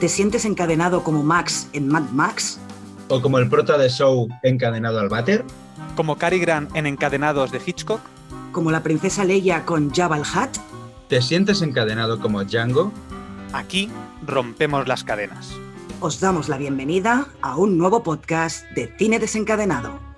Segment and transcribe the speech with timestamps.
[0.00, 2.58] ¿Te sientes encadenado como Max en Mad Max?
[3.08, 5.44] ¿O como el prota de Show encadenado al váter?
[5.94, 8.00] ¿Como Cary Grant en Encadenados de Hitchcock?
[8.50, 10.56] ¿Como la princesa Leia con Jabba el Hutt?
[11.08, 12.92] ¿Te sientes encadenado como Django?
[13.52, 13.90] Aquí
[14.26, 15.52] rompemos las cadenas.
[16.00, 20.09] Os damos la bienvenida a un nuevo podcast de Cine Desencadenado.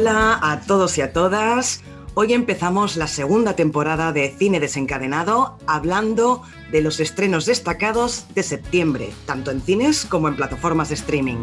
[0.00, 1.82] Hola a todos y a todas.
[2.14, 9.10] Hoy empezamos la segunda temporada de Cine Desencadenado hablando de los estrenos destacados de septiembre,
[9.26, 11.38] tanto en cines como en plataformas de streaming.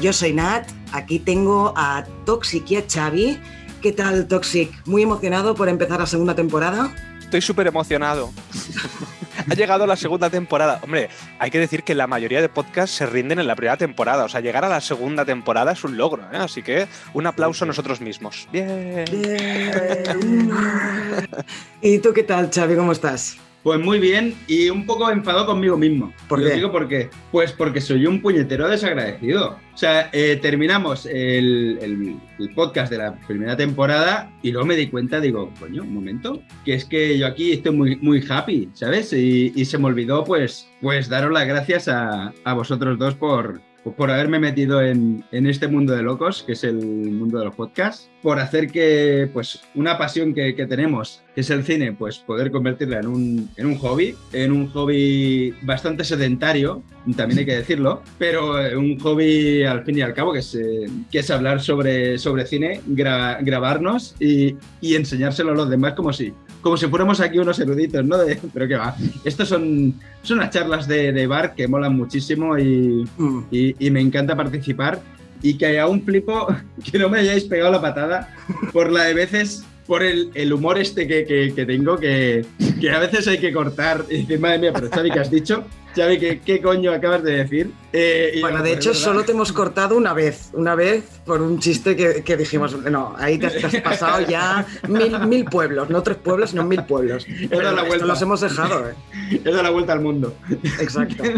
[0.00, 3.40] Yo soy Nat, aquí tengo a Toxic y a Xavi.
[3.82, 4.70] ¿Qué tal, Toxic?
[4.86, 6.94] ¿Muy emocionado por empezar la segunda temporada?
[7.18, 8.30] Estoy súper emocionado.
[9.48, 10.80] ha llegado la segunda temporada.
[10.82, 11.08] Hombre,
[11.38, 14.24] hay que decir que la mayoría de podcasts se rinden en la primera temporada.
[14.24, 16.22] O sea, llegar a la segunda temporada es un logro.
[16.32, 16.36] ¿eh?
[16.36, 18.48] Así que un aplauso a nosotros mismos.
[18.52, 19.04] Bien.
[19.10, 20.50] Bien.
[21.82, 22.76] ¿Y tú qué tal, Xavi?
[22.76, 23.38] ¿Cómo estás?
[23.68, 26.10] Pues muy bien y un poco enfadado conmigo mismo.
[26.26, 26.46] ¿Por qué?
[26.46, 27.10] os digo por qué.
[27.30, 29.58] Pues porque soy un puñetero desagradecido.
[29.74, 34.74] O sea, eh, terminamos el, el- el podcast de la primera temporada y luego me
[34.74, 38.70] di cuenta, digo, coño, un momento, que es que yo aquí estoy muy, muy happy,
[38.72, 39.12] ¿sabes?
[39.12, 43.60] Y, y se me olvidó, pues, pues daros las gracias a, a vosotros dos por,
[43.96, 47.54] por haberme metido en, en este mundo de locos, que es el mundo de los
[47.54, 52.18] podcasts, por hacer que, pues, una pasión que, que tenemos, que es el cine, pues
[52.18, 56.82] poder convertirla en un, en un hobby, en un hobby bastante sedentario,
[57.16, 60.54] también hay que decirlo, pero eh, un hobby al fin y al cabo, que es,
[60.54, 65.94] eh, que es hablar sobre, sobre cine, gra- grabarnos y, y enseñárselo a los demás
[65.94, 68.18] como si, como si fuéramos aquí unos eruditos, ¿no?
[68.18, 68.94] De- pero que va,
[69.24, 73.40] estos son, son unas charlas de, de bar que molan muchísimo y, Mm.
[73.50, 75.00] y, y me encanta participar
[75.42, 76.48] y que aún flipo
[76.90, 78.34] que no me hayáis pegado la patada
[78.72, 82.44] por la de veces, por el, el humor este que, que- que tengo, que,
[82.80, 85.64] que a veces hay que cortar y decir, madre mía, pero Xavi, ¿qué has dicho?
[85.98, 87.72] Xavi, ¿qué, qué coño acabas de decir?
[87.92, 91.58] Eh, Bueno, yo, de hecho, solo te hemos cortado una vez, una vez por un
[91.58, 96.18] chiste que, que dijimos, no, ahí te has, pasado ya mil, mil pueblos, no tres
[96.18, 97.26] pueblos, sino mil pueblos.
[97.50, 98.06] Dado la vuelta.
[98.06, 98.94] los hemos dejado, ¿eh?
[99.44, 100.34] He dado la vuelta al mundo.
[100.80, 101.24] Exacto.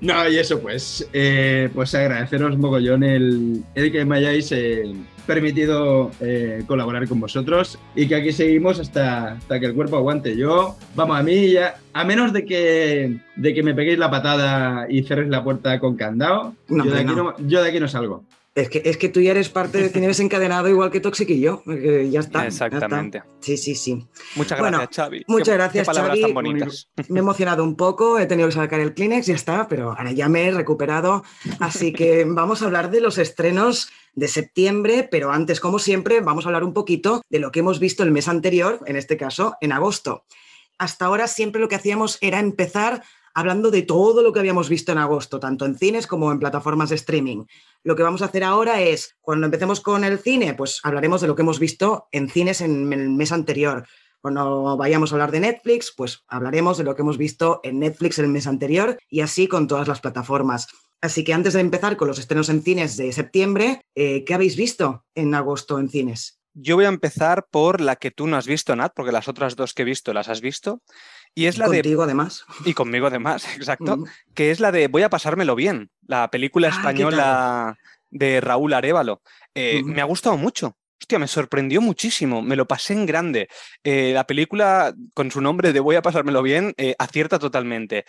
[0.00, 4.92] No, y eso pues, eh, pues agradeceros mogollón el, el que me hayáis eh,
[5.26, 10.36] permitido eh, colaborar con vosotros y que aquí seguimos hasta, hasta que el cuerpo aguante.
[10.36, 14.86] Yo, vamos, a mí ya, a menos de que, de que me peguéis la patada
[14.88, 17.24] y cerréis la puerta con candado, No, yo, de hombre, aquí no.
[17.24, 18.24] no, yo de aquí no salgo.
[18.54, 21.40] Es que, es que tú ya eres parte de Cine Desencadenado igual que Toxic y
[21.40, 21.62] yo.
[21.66, 22.42] ya está.
[22.42, 22.66] ya está.
[22.66, 23.22] Exactamente.
[23.40, 24.06] Sí, sí, sí.
[24.36, 25.24] Muchas Bueno, gracias, Xavi.
[25.26, 26.22] muchas Qué- gracias, Qué palabras Xavi.
[26.22, 26.88] tan bonitas.
[27.08, 30.12] Me he emocionado un poco, he tenido que sacar el Kleenex, ya está, pero ahora
[30.12, 31.24] ya me he recuperado.
[31.60, 36.44] Así que vamos a hablar de los estrenos de septiembre, pero antes, como siempre, vamos
[36.44, 39.56] a hablar un poquito de lo que hemos visto el mes anterior, en este caso,
[39.62, 40.26] en agosto.
[40.76, 43.02] Hasta ahora siempre lo que hacíamos era empezar
[43.34, 46.90] hablando de todo lo que habíamos visto en agosto, tanto en cines como en plataformas
[46.90, 47.44] de streaming.
[47.82, 51.26] Lo que vamos a hacer ahora es, cuando empecemos con el cine, pues hablaremos de
[51.26, 53.86] lo que hemos visto en cines en el mes anterior.
[54.20, 58.20] Cuando vayamos a hablar de Netflix, pues hablaremos de lo que hemos visto en Netflix
[58.20, 60.68] el mes anterior y así con todas las plataformas.
[61.00, 64.56] Así que antes de empezar con los estrenos en cines de septiembre, eh, ¿qué habéis
[64.56, 66.38] visto en agosto en cines?
[66.54, 69.56] Yo voy a empezar por la que tú no has visto, Nat, porque las otras
[69.56, 70.82] dos que he visto las has visto.
[71.34, 71.78] Y es la de.
[71.78, 72.44] Contigo, además.
[72.64, 73.96] Y conmigo además, exacto.
[73.98, 74.04] Mm.
[74.34, 77.78] que es la de Voy a pasármelo bien, la película Ah, ¿qué española
[78.12, 79.22] de Raúl Arevalo.
[79.54, 79.88] Eh, Ujú.
[79.88, 80.76] Me ha gustado mucho.
[81.00, 83.48] Hostia, me sorprendió muchísimo, me lo pasé en grande.
[83.82, 88.04] Eh, la película, con su nombre de Voy a pasármelo bien, eh, acierta totalmente.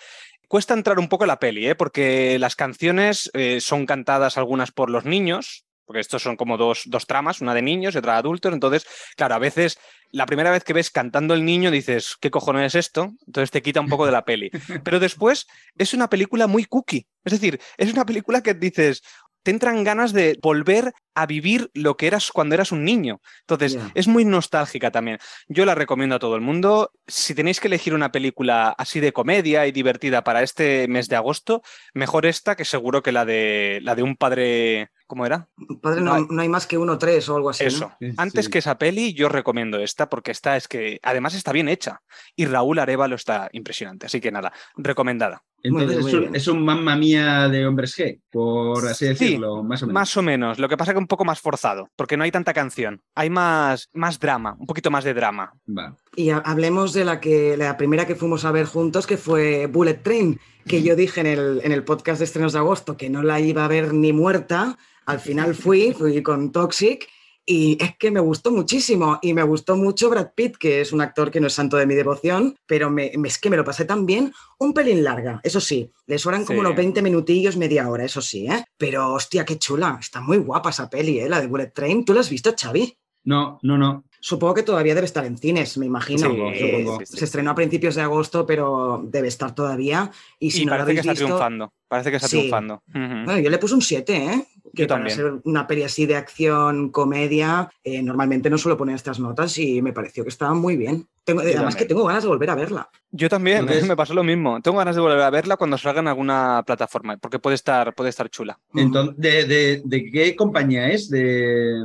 [0.47, 1.73] Cuesta entrar un poco en la peli, ¿eh?
[1.73, 7.08] porque las canciones son cantadas algunas por los niños, porque estos son como dos, dos
[7.08, 8.53] tramas, una de niños y otra de adultos.
[8.53, 8.85] Entonces,
[9.16, 9.79] claro, a veces
[10.13, 13.13] la primera vez que ves cantando el niño dices, ¿qué cojones es esto?
[13.25, 14.51] Entonces te quita un poco de la peli.
[14.83, 17.07] Pero después es una película muy cookie.
[17.25, 19.01] Es decir, es una película que dices,
[19.41, 23.21] te entran ganas de volver a vivir lo que eras cuando eras un niño.
[23.41, 25.17] Entonces, es muy nostálgica también.
[25.47, 26.91] Yo la recomiendo a todo el mundo.
[27.07, 31.17] Si tenéis que elegir una película así de comedia y divertida para este mes de
[31.17, 31.61] agosto,
[31.93, 35.47] mejor esta que seguro que la de la de un padre, ¿cómo era?
[35.82, 36.26] Padre, no, Ay.
[36.29, 37.64] no hay más que uno o tres o algo así.
[37.64, 37.67] ¿no?
[37.67, 37.91] Eso.
[38.00, 38.52] Sí, Antes sí.
[38.52, 42.02] que esa peli, yo recomiendo esta porque esta es que además está bien hecha.
[42.35, 44.05] Y Raúl Arevalo está impresionante.
[44.05, 45.44] Así que nada, recomendada.
[45.63, 49.81] Entonces es, un, es un mamma mía de hombres G, por así Sí, decirlo, más
[49.81, 49.93] o menos.
[49.93, 50.59] Más o menos.
[50.59, 53.01] Lo que pasa que un poco más forzado, porque no hay tanta canción.
[53.15, 55.53] Hay más, más drama, un poquito más de drama.
[55.67, 55.95] Va.
[56.15, 59.67] Y ha- hablemos de la que la primera que fuimos a ver juntos, que fue
[59.67, 63.09] Bullet Train, que yo dije en el, en el podcast de estrenos de agosto que
[63.09, 64.77] no la iba a ver ni muerta.
[65.05, 67.07] Al final fui, fui con Toxic.
[67.45, 71.01] Y es que me gustó muchísimo y me gustó mucho Brad Pitt, que es un
[71.01, 73.66] actor que no es santo de mi devoción, pero me, me- es que me lo
[73.66, 76.66] pasé tan bien, un pelín larga, eso sí, le sobran como Sí.
[76.66, 78.63] unos 20 minutillos, media hora, eso sí, ¿eh?
[78.78, 81.28] Pero hostia, qué chula, está muy guapa esa peli, ¿eh?
[81.28, 82.97] La de Bullet Train, ¿tú la has visto, Xavi?
[83.25, 84.03] No, no, no.
[84.19, 86.29] Supongo que todavía debe estar en cines, me imagino.
[86.29, 86.99] Supongo, Eh, supongo.
[86.99, 87.17] sí, sí.
[87.17, 90.11] Se estrenó a principios de agosto, pero debe estar todavía.
[90.39, 91.73] Y si y no la parece que está visto, triunfando.
[91.89, 92.37] Parece que está Sí.
[92.37, 92.81] triunfando.
[92.87, 94.47] Bueno, yo le puse un 7, ¿eh?
[94.75, 95.16] Que Yo para también.
[95.17, 99.81] ser una peli así de acción, comedia, eh, normalmente no suelo poner estas notas y
[99.84, 101.08] me pareció que estaba muy bien.
[101.23, 101.78] Tengo, además también.
[101.78, 102.90] que tengo ganas de volver a verla.
[103.11, 104.59] Yo también, Entonces- me pasó lo mismo.
[104.61, 108.09] Tengo ganas de volver a verla cuando salga en alguna plataforma, porque puede estar, puede
[108.09, 108.58] estar chula.
[108.73, 111.08] Entonces, ¿de, de, de qué compañía es?
[111.09, 111.75] ¿De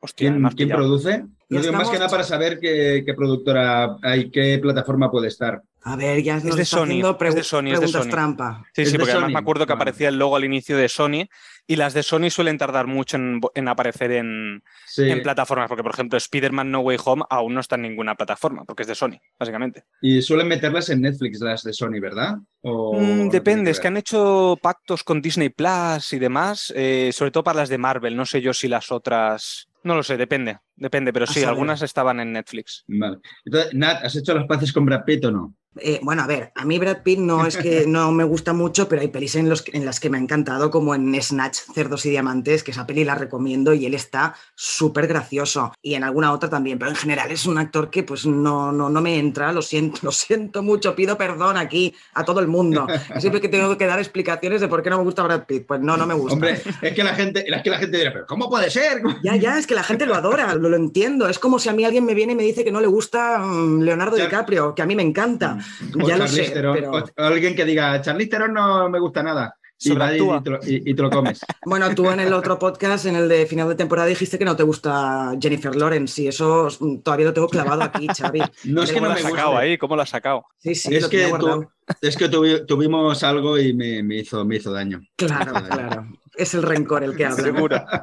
[0.00, 1.24] Hostia, quién, produce?
[1.48, 5.60] Lo digo más que nada para saber qué, qué productora hay, qué plataforma puede estar.
[5.84, 8.08] A ver, ya nos de está Sony, haciendo es de Sony, es de Sony.
[8.08, 8.64] trampa.
[8.72, 9.82] Sí, Es sí, porque además me acuerdo que Vale.
[9.82, 11.28] aparecía el logo al inicio de Sony
[11.66, 15.08] y las de Sony suelen tardar mucho en, en aparecer en, Sí.
[15.08, 18.64] en plataformas, porque por ejemplo Spider-Man No Way Home aún no está en ninguna plataforma,
[18.64, 19.84] porque es de Sony, básicamente.
[20.02, 22.36] Y suelen meterlas en Netflix, las de Sony, ¿verdad?
[22.62, 27.30] O Mm, depende, es que han hecho pactos con Disney Plus y demás, eh, sobre
[27.30, 29.68] todo para las de Marvel, no sé yo si las otras...
[29.84, 32.84] No lo sé, depende, depende, pero sí, algunas estaban en Netflix.
[32.88, 33.18] Vale.
[33.44, 35.54] Entonces, Nat, ¿has hecho las paces con Brad Pitt o no?
[35.78, 38.88] Eh, bueno, a ver, a mí Brad Pitt no es que no me gusta mucho,
[38.88, 42.04] pero hay pelis en, los, en las que me ha encantado, como en Snatch, Cerdos
[42.04, 45.72] y Diamantes, que esa peli la recomiendo y él está súper gracioso.
[45.80, 48.90] Y en alguna otra también, pero en general es un actor que pues no, no,
[48.90, 52.86] no me entra, lo siento, lo siento mucho, pido perdón aquí a todo el mundo.
[53.18, 55.80] Siempre que tengo que dar explicaciones de por qué no me gusta Brad Pitt, pues
[55.80, 56.34] no, no me gusta.
[56.34, 59.02] Hombre, es que la gente, es que la gente dirá, pero ¿cómo puede ser?
[59.22, 61.28] Ya, ya, es que la gente lo adora, lo, lo entiendo.
[61.28, 63.38] Es como si a mí alguien me viene y me dice que no le gusta
[63.38, 65.58] mm, Leonardo Char- DiCaprio, que a mí me encanta.
[66.02, 66.90] O ya lo sé, Theron, pero...
[66.92, 69.54] o- alguien que diga, Charlize Theron no me gusta nada.
[69.84, 71.40] Y, va y, te lo, y- y te lo comes.
[71.66, 74.54] Bueno, tú en el otro podcast, en el de final de temporada, dijiste que no
[74.54, 78.40] te gusta Jennifer Lawrence y eso mm, todavía lo tengo clavado aquí, Xavi.
[78.64, 79.76] No es que ¿Cómo no lo me sacado ahí?
[79.78, 80.44] ¿Cómo lo has sacado?
[80.58, 81.68] Sí, sí, es lo que, tu-
[82.00, 85.02] es que tuvi- tuvimos algo y me, me hizo, me hizo daño.
[85.16, 86.06] Claro, claro.
[86.34, 87.42] Es el rencor el que habla.
[87.42, 87.84] Seguro.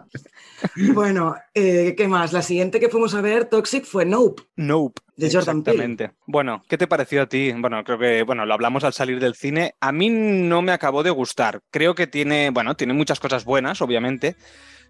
[0.94, 2.34] Bueno, eh, ¿qué más?
[2.34, 4.44] La siguiente que fuimos a ver, Toxic, fue Nope.
[4.58, 5.02] Nope.
[5.16, 5.84] De Jordan Peele.
[5.84, 6.18] Exactamente.
[6.28, 7.54] Bueno, ¿qué te pareció a ti?
[7.58, 9.76] Bueno, creo que, bueno, lo hablamos al salir del cine.
[9.80, 11.62] A mí no me acabó de gustar.
[11.72, 14.36] Creo que tiene, bueno, tiene muchas cosas buenas, obviamente,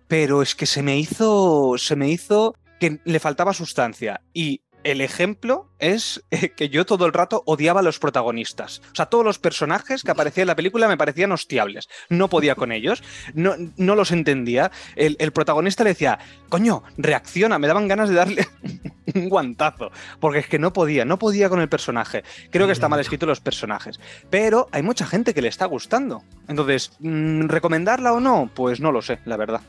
[0.07, 4.21] pero es que se me hizo, se me hizo que le faltaba sustancia.
[4.33, 8.81] Y el ejemplo es eh, que yo todo el rato odiaba a los protagonistas.
[8.91, 11.89] O sea, todos los personajes que aparecían en la película me parecían hostiables.
[12.09, 13.03] No podía con ellos,
[13.33, 14.71] no, no los entendía.
[14.95, 18.47] El, el protagonista le decía, coño, reacciona, me daban ganas de darle
[19.15, 22.23] un guantazo, porque es que no podía, no podía con el personaje.
[22.51, 23.99] Creo que está mal escrito los personajes,
[24.29, 26.23] pero hay mucha gente que le está gustando.
[26.47, 28.49] Entonces, mm, ¿recomendarla o no?
[28.53, 29.61] Pues no lo sé, la verdad.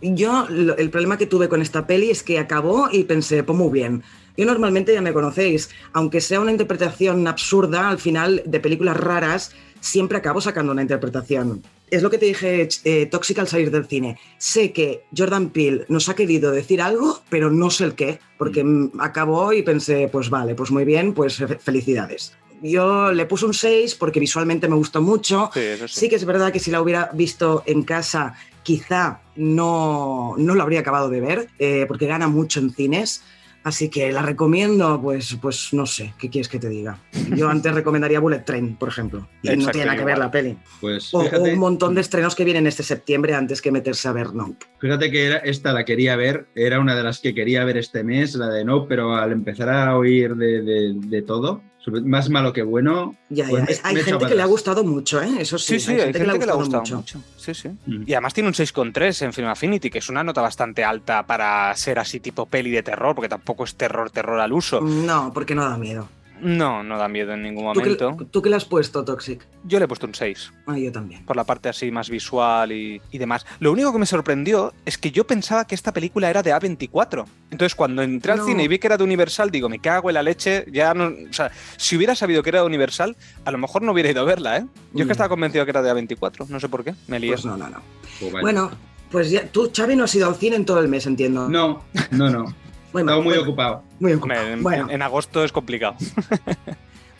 [0.00, 3.70] Yo, el problema que tuve con esta peli es que acabó y pensé, pues muy
[3.70, 4.02] bien.
[4.36, 9.52] Yo normalmente ya me conocéis, aunque sea una interpretación absurda, al final de películas raras,
[9.80, 11.62] siempre acabo sacando una interpretación.
[11.90, 14.18] Es lo que te dije, eh, Tóxica al salir del cine.
[14.38, 18.64] Sé que Jordan Peele nos ha querido decir algo, pero no sé el qué, porque
[18.64, 22.32] mm, acabó y pensé, pues vale, pues muy bien, pues fe- felicidades.
[22.62, 25.50] Yo le puse un 6 porque visualmente me gustó mucho.
[25.52, 26.00] Sí, eso sí.
[26.00, 30.62] Sí que es verdad que si la hubiera visto en casa, quizá no, no lo
[30.62, 33.22] habría acabado de ver, eh, porque gana mucho en cines.
[33.64, 36.98] Así que la recomiendo, pues, pues no sé, ¿qué quieres que te diga?
[37.34, 39.26] Yo antes recomendaría Bullet Train, por ejemplo.
[39.42, 40.56] Y no tiene nada que ver la peli.
[40.82, 44.34] Pues O, un montón de estrenos que vienen este septiembre antes que meterse a ver
[44.34, 44.66] Nope.
[44.80, 48.04] fíjate que era, esta la quería ver, era una de las que quería ver este
[48.04, 51.62] mes, la de No, pero al empezar a oír de, de- de todo,
[51.92, 53.66] más malo que bueno, Ya, Pues ya.
[53.66, 55.28] me- Es- hay me gente que le ha gustado mucho, ¿eh?
[55.40, 56.96] Eso sí, Sí, sí, hay hay gente que le ha gustado mucho.
[56.96, 57.20] mucho.
[57.36, 57.68] Sí, sí.
[57.86, 58.04] Mm.
[58.06, 61.74] Y además tiene un 6,3 en Film Affinity, que es una nota bastante alta para
[61.76, 64.80] ser así tipo peli de terror, porque tampoco es terror, terror al uso.
[64.80, 66.08] No, porque no da miedo.
[66.40, 68.26] No, no da miedo en ningún ¿Tú qué, momento.
[68.30, 69.46] tú qué le has puesto, Toxic?
[69.64, 70.52] Yo le he puesto un 6.
[70.66, 71.24] Ah, yo también.
[71.24, 73.46] por la parte así más visual y, y demás.
[73.60, 77.24] Lo único que me sorprendió es que yo pensaba que esta película era de A24.
[77.50, 80.14] Entonces, cuando entré al cine y vi que era de Universal, digo, me cago en
[80.14, 81.06] la leche, ya no...
[81.06, 84.20] O sea, si hubiera sabido que era de Universal, a lo mejor no hubiera ido
[84.22, 84.66] a verla, ¿eh?
[84.92, 85.06] Yo es Mm.
[85.08, 87.30] que estaba convencido que era de A24, no sé por qué, me lié.
[87.32, 87.80] Pues no, no, no.
[88.20, 88.32] pues.
[88.42, 88.70] Bueno,
[89.10, 91.48] pues ya, tú, Xavi, no has ido al cine en todo el mes, entiendo.
[91.48, 92.54] no, no, no,
[92.94, 93.82] Bueno, estaba muy bueno, ocupado.
[94.00, 94.46] muy ocupado.
[94.48, 95.96] en, Bueno, en- en agosto es complicado.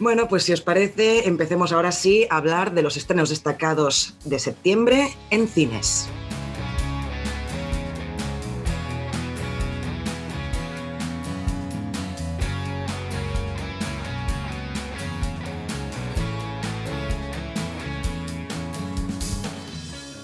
[0.01, 4.41] Bueno, pues si os parece, empecemos ahora sí a hablar de los estrenos destacados de
[4.41, 6.09] septiembre en cines.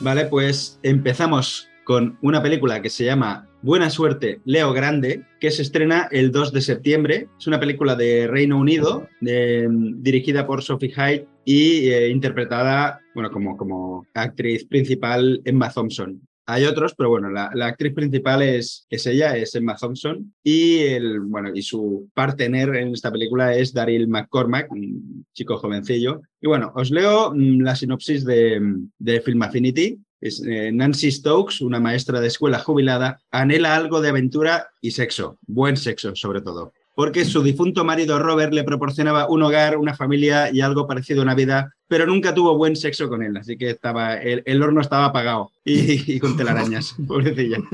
[0.00, 5.60] Vale, pues empezamos con una película que se llama Buena Suerte, Leo Grande, que se
[5.60, 7.28] estrena el 2 de septiembre.
[7.38, 13.58] Es una película de Reino Unido, dirigida por Sophie Hyde y eh, interpretada bueno, como,
[13.58, 16.22] como actriz principal Emma Thompson.
[16.46, 21.20] Hay otros, pero bueno, la, actriz principal es, es, ella, es Emma Thompson, y, el,
[21.20, 26.22] bueno, y su partner en esta película es Daryl McCormack, un chico jovencillo.
[26.40, 28.60] Y bueno, os leo mm, la sinopsis de,
[28.98, 30.00] de Film Affinity.
[30.20, 35.38] Es, eh, Nancy Stokes, una maestra de escuela jubilada, anhela algo de aventura y sexo,
[35.46, 40.50] buen sexo sobre todo porque su difunto marido Robert le proporcionaba un hogar, una familia
[40.52, 43.70] y algo parecido a una vida, pero nunca tuvo buen sexo con él, así que
[43.70, 47.58] estaba, el, horno estaba apagado y, con telarañas, pobrecilla.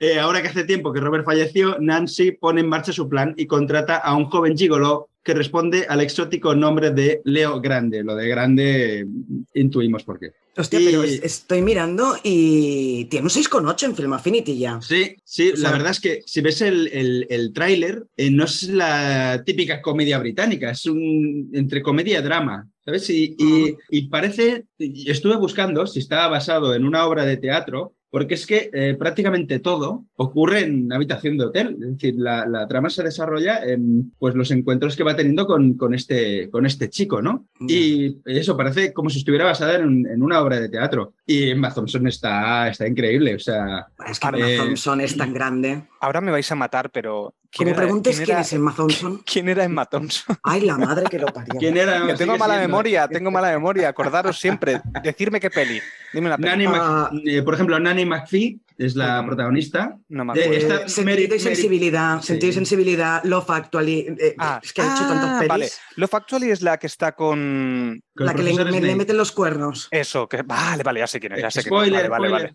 [0.00, 3.46] Eh, ahora que hace tiempo que Robert falleció, Nancy pone en marcha su plan y
[3.46, 8.04] contrata a un joven gigolo que responde al exótico nombre de Leo Grande.
[8.04, 9.06] Lo de Grande
[9.54, 10.32] intuimos por qué.
[10.56, 14.80] Hostia, pero estoy mirando y tiene un 6,8 en Film Affinity ya.
[14.80, 19.42] Sí, sí, la verdad es que si ves el, el, tráiler, eh, no es la
[19.44, 22.68] típica comedia británica, es un entre comedia y drama.
[22.84, 23.08] ¿Sabes?
[23.08, 28.34] Y, y, y parece, estuve buscando si estaba basado en una obra de teatro, porque
[28.34, 31.76] es que eh, prácticamente todo ocurre en habitación de hotel.
[31.82, 35.94] Es decir, la, trama se desarrolla en pues, los encuentros que va teniendo con, con,
[35.94, 37.48] este, con este chico, ¿no?
[37.66, 41.14] Y eso parece como si estuviera basada en, una obra de teatro.
[41.26, 43.88] Y Emma Thompson está, está increíble, o sea...
[44.08, 45.82] Es que Emma eh, Thompson es tan grande.
[46.04, 49.22] Ahora me vais a matar, pero que me preguntes quién, es Emma Thompson.
[49.24, 50.36] ¿Quién era Emma Thompson?
[50.42, 51.54] Ay, la madre que lo parió.
[51.58, 52.06] ¿Quién era?
[52.06, 53.88] Que tengo mala memoria, tengo mala memoria.
[53.88, 54.82] Acordaros siempre.
[55.02, 55.80] Decirme qué peli.
[56.12, 56.66] Dime la peli.
[56.68, 57.10] Ah.
[57.24, 59.96] Eh, por ejemplo, Nanny McPhee es la protagonista.
[60.08, 60.88] No me acuerdo.
[60.88, 62.20] sentido y sensibilidad.
[62.20, 63.22] Sentido y sensibilidad.
[63.24, 64.14] Love Actually.
[64.18, 65.48] Eh, ah, es que ha hecho tantas ah, pelis.
[65.48, 65.68] Vale.
[65.96, 68.02] Love Actually es la que está con.
[68.14, 69.88] la que le, le, meten los cuernos.
[69.90, 70.42] Eso, que.
[70.42, 71.42] Vale, vale, ya sé quién es.
[71.42, 72.54] Ya sé spoiler, Vale, vale,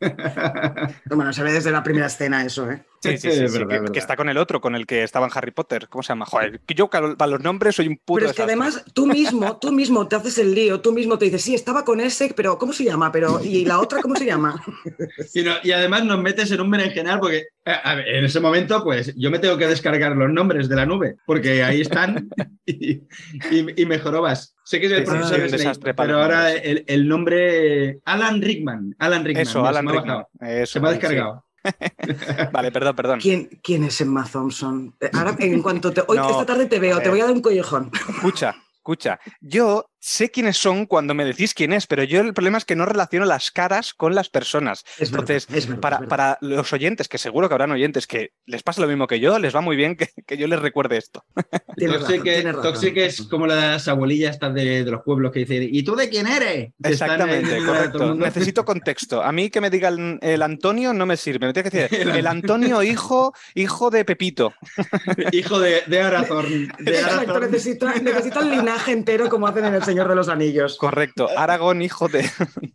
[0.00, 0.94] vale.
[1.10, 2.84] bueno, se ve desde la primera escena eso, ¿eh?
[3.04, 3.58] Sí, sí, sí,
[3.92, 5.88] que, está con el otro, con el que estaba en Harry Potter.
[5.88, 6.26] ¿Cómo se llama?
[6.26, 9.72] Joder, yo para los nombres soy un puto Pero es que además tú mismo, tú
[9.72, 12.72] mismo te haces el lío, tú mismo te dices, sí, estaba con ese, pero ¿cómo
[12.72, 13.12] se llama?
[13.12, 14.62] Pero, ¿y la otra cómo se llama?
[15.34, 19.58] y, además nos metes en un berenjenal porque en ese momento, pues yo me tengo
[19.58, 22.28] que descargar los nombres de la nube, porque ahí están
[22.66, 23.02] y,
[23.50, 24.54] y, mejorobas.
[24.64, 28.94] Sé que es el profesor Snape, pero ahora el, nombre Alan Rickman.
[28.98, 29.42] Alan Rickman.
[29.42, 30.24] Eso, Alan Rickman.
[30.64, 31.44] se me ha descargado.
[32.52, 33.20] vale, perdón, perdón.
[33.20, 34.94] ¿Quién, ¿Quién, es Emma Thompson?
[35.12, 37.90] Ahora, en cuanto te, hoy, esta tarde te veo, te voy a dar un collejón.
[38.08, 39.18] Escucha, escucha.
[39.40, 42.76] Yo sé quiénes son cuando me decís quién es, pero yo el problema es que
[42.76, 44.84] no relaciono las caras con las personas.
[44.98, 45.46] Entonces,
[45.80, 49.18] para, para, los oyentes, que seguro que habrán oyentes que les pasa lo mismo que
[49.18, 51.24] yo, les va muy bien que, que yo les recuerde esto.
[52.62, 56.26] Toxic, es como las abuelillas de, de, los pueblos que dicen, ¿y tú de quién
[56.26, 56.72] eres?
[56.82, 58.14] Exactamente, correcto.
[58.14, 59.22] Necesito contexto.
[59.22, 61.46] A mí que me digan el Antonio no me sirve.
[61.46, 64.52] Me tiene que decir el Antonio hijo, hijo de Pepito.
[65.32, 66.72] hijo de, de Arazorn.
[66.78, 70.76] Necesita, el linaje entero como hacen en el Señor de los Anillos.
[70.76, 71.28] Correcto.
[71.36, 72.28] Aragón, hijo de,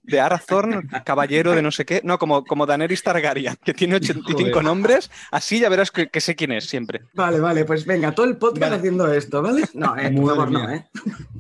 [0.04, 2.00] de Arathorn, caballero de no sé qué.
[2.06, 5.12] No, como, como Daenerys Targaryen, que tiene 85 nombres.
[5.32, 7.02] Así ya verás que, sé quién es siempre.
[7.14, 9.64] Vale, vale, pues venga, todo el podcast haciendo esto, ¿vale?
[9.74, 10.88] No, eh, por favor, no, ¿eh?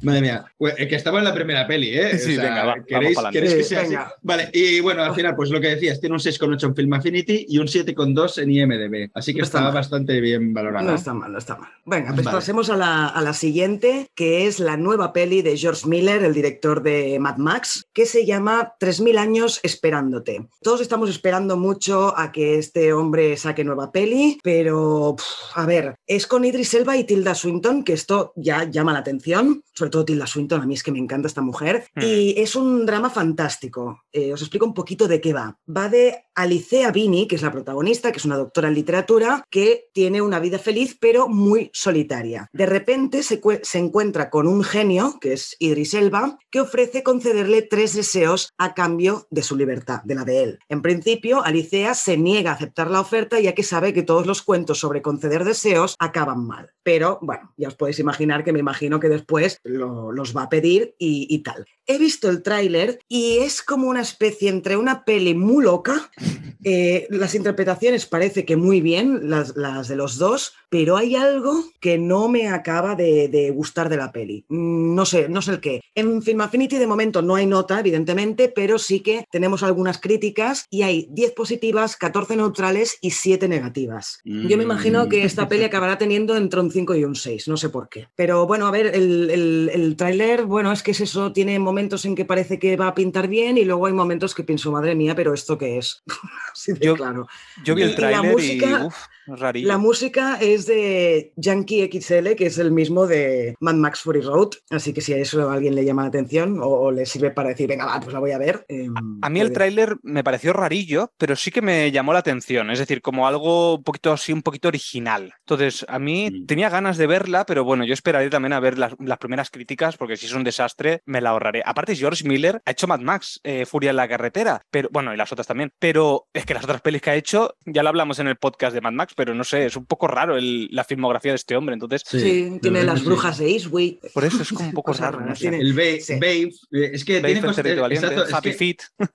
[0.01, 0.45] Madre mía.
[0.57, 2.17] Pues, que estamos en la primera peli, ¿eh?
[2.19, 3.95] Sí, venga, va, ¿queréis, ¿queréis que sea así?
[4.21, 7.45] Vale, y bueno, al final, pues lo que decías, tiene un 6,8 en Film Affinity
[7.48, 9.12] y un 7,2 en IMDB.
[9.13, 10.89] Así que está, bastante bien valorado.
[10.89, 11.69] No está mal, no está mal.
[11.86, 16.23] Venga, pues pasemos a la, a la siguiente, que es la nueva peli de Miller,
[16.23, 20.47] el director de Mad Max, que se llama 3.000 años esperándote.
[20.61, 25.15] Todos estamos esperando mucho a que este hombre saque nueva peli, pero
[25.55, 29.63] a ver, es con Idris Elba y Tilda Swinton, que esto ya llama la atención,
[29.79, 32.01] sobre todo Tilda Swinton, a mí es que me encanta esta mujer, hmm.
[32.03, 34.03] y es un drama fantástico.
[34.12, 35.57] Eh, os explico un poquito de qué va.
[35.74, 39.86] Va de Alicea Bini, que es la protagonista, que es una doctora en literatura, que
[39.93, 42.48] tiene una vida feliz pero muy solitaria.
[42.51, 47.62] De repente se, se encuentra con un genio, que es Idris Elba, que ofrece concederle
[47.62, 50.59] tres deseos a cambio de su libertad, de la de él.
[50.67, 54.41] En principio, Alicea se niega a aceptar la oferta ya que sabe que todos los
[54.41, 56.74] cuentos sobre conceder deseos acaban mal.
[56.83, 60.95] Pero bueno, ya os podéis imaginar que me imagino que después los va a pedir
[60.97, 61.65] y, tal.
[61.85, 66.11] He visto el tráiler y es como una especie entre una peli muy loca.
[66.61, 69.53] Eh, las interpretaciones parece que muy bien, las,
[69.88, 74.43] de los dos, pero hay algo que no me acaba de, gustar de la peli.
[74.49, 75.79] Mm, no sé, no sé el qué.
[75.95, 80.65] En Film Affinity de momento no hay nota, evidentemente, pero sí que tenemos algunas críticas
[80.69, 84.19] y hay 10 positivas, 14 neutrales y 7 negativas.
[84.25, 87.57] Yo me imagino que esta peli acabará teniendo entre un 5 y un 6, no
[87.57, 88.09] sé por qué.
[88.15, 89.58] Pero bueno, a ver, el, el,
[89.97, 93.27] tráiler, bueno, es que es eso, tiene momentos en que parece que va a pintar
[93.27, 96.03] bien y luego hay momentos que pienso, madre mía, pero ¿esto qué es?
[96.81, 97.27] yo, claro.
[97.63, 103.07] Yo vi el tráiler y, La música es de Yankee XL, que es el mismo
[103.07, 106.09] de Mad Max Fury Road, así que si a eso a alguien le llama la
[106.09, 108.65] atención o, le sirve para decir, venga, va, pues la voy a ver.
[108.67, 112.71] Em, a, mí el tráiler me pareció rarillo, pero sí que me llamó la atención,
[112.71, 115.33] es decir, como algo un poquito así, un poquito original.
[115.39, 116.45] Entonces, a mí mm.
[116.45, 120.18] tenía ganas de verla, pero bueno, yo esperaría también a ver las, primeras críticas, porque
[120.18, 121.62] si es un desastre, me la ahorraré.
[121.65, 125.18] Aparte, George Miller ha hecho Mad Max, eh, Furia en la carretera, pero bueno, y
[125.18, 128.20] las otras también, pero es que las otras pelis que ha hecho, ya lo hablamos
[128.20, 131.32] en el podcast de Mad Max, pero no sé, es un poco raro la filmografía
[131.32, 132.03] de este hombre, entonces...
[132.06, 134.12] Sí, tiene las brujas de Eastwick.
[134.13, 135.20] Por eso es como un poco raro.
[135.41, 137.39] El Babe, es que tiene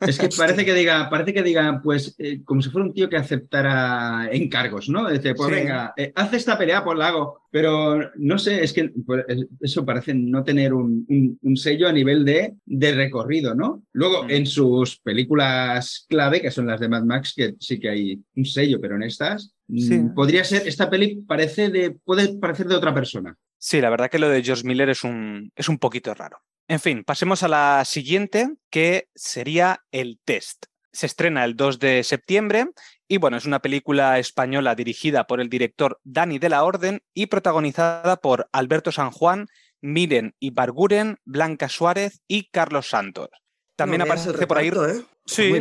[0.00, 3.08] es, que, parece que diga, parece que diga, pues, eh, como si fuera un tío
[3.08, 5.08] que aceptara encargos, ¿no?
[5.10, 7.43] Dice, pues venga, eh, haz esta pelea, pues la hago.
[7.54, 9.24] Pero no sé, es que pues,
[9.60, 11.06] eso parece no tener un,
[11.54, 13.84] sello a nivel de, de recorrido, ¿no?
[13.92, 14.30] Luego, mm.
[14.32, 18.44] en sus películas clave, que son las de Mad Max, que sí que hay un
[18.44, 22.92] sello, pero en estas, mm, podría ser, esta peli parece de, puede parecer de otra
[22.92, 23.36] persona.
[23.56, 26.38] Sí, la verdad que lo de George Miller es un, es un poquito raro.
[26.66, 30.64] En fin, pasemos a la siguiente, que sería El Test.
[30.90, 32.66] Se estrena el 2 de septiembre
[33.08, 37.26] y bueno, es una película española dirigida por el director Dani de la Orden y
[37.26, 39.46] protagonizada por Alberto San Juan,
[39.80, 43.28] Miren Ibarguren, Blanca Suárez y Carlos Santos.
[43.76, 44.68] También aparece por ahí.
[44.68, 45.02] ¿eh?
[45.26, 45.52] Sí,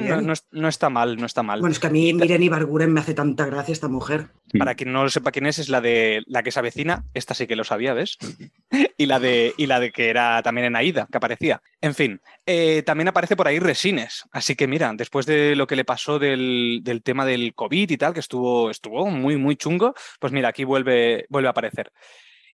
[0.51, 1.61] no, está mal, no está mal.
[1.61, 4.27] Bueno, es que a mí Miren Ibarguren me hace tanta gracia esta mujer.
[4.59, 7.05] Para quien no lo sepa quién es, es la de la que se avecina.
[7.13, 8.17] Esta sí que lo sabía, ¿ves?
[8.97, 11.61] y, la de, y la de que era también en Aida, que aparecía.
[11.81, 14.25] En fin, eh, también aparece por ahí Resines.
[14.31, 17.97] Así que mira, después de lo que le pasó del, del, tema del COVID y
[17.97, 21.91] tal, que estuvo, estuvo muy, muy chungo, pues mira, aquí vuelve, vuelve a aparecer.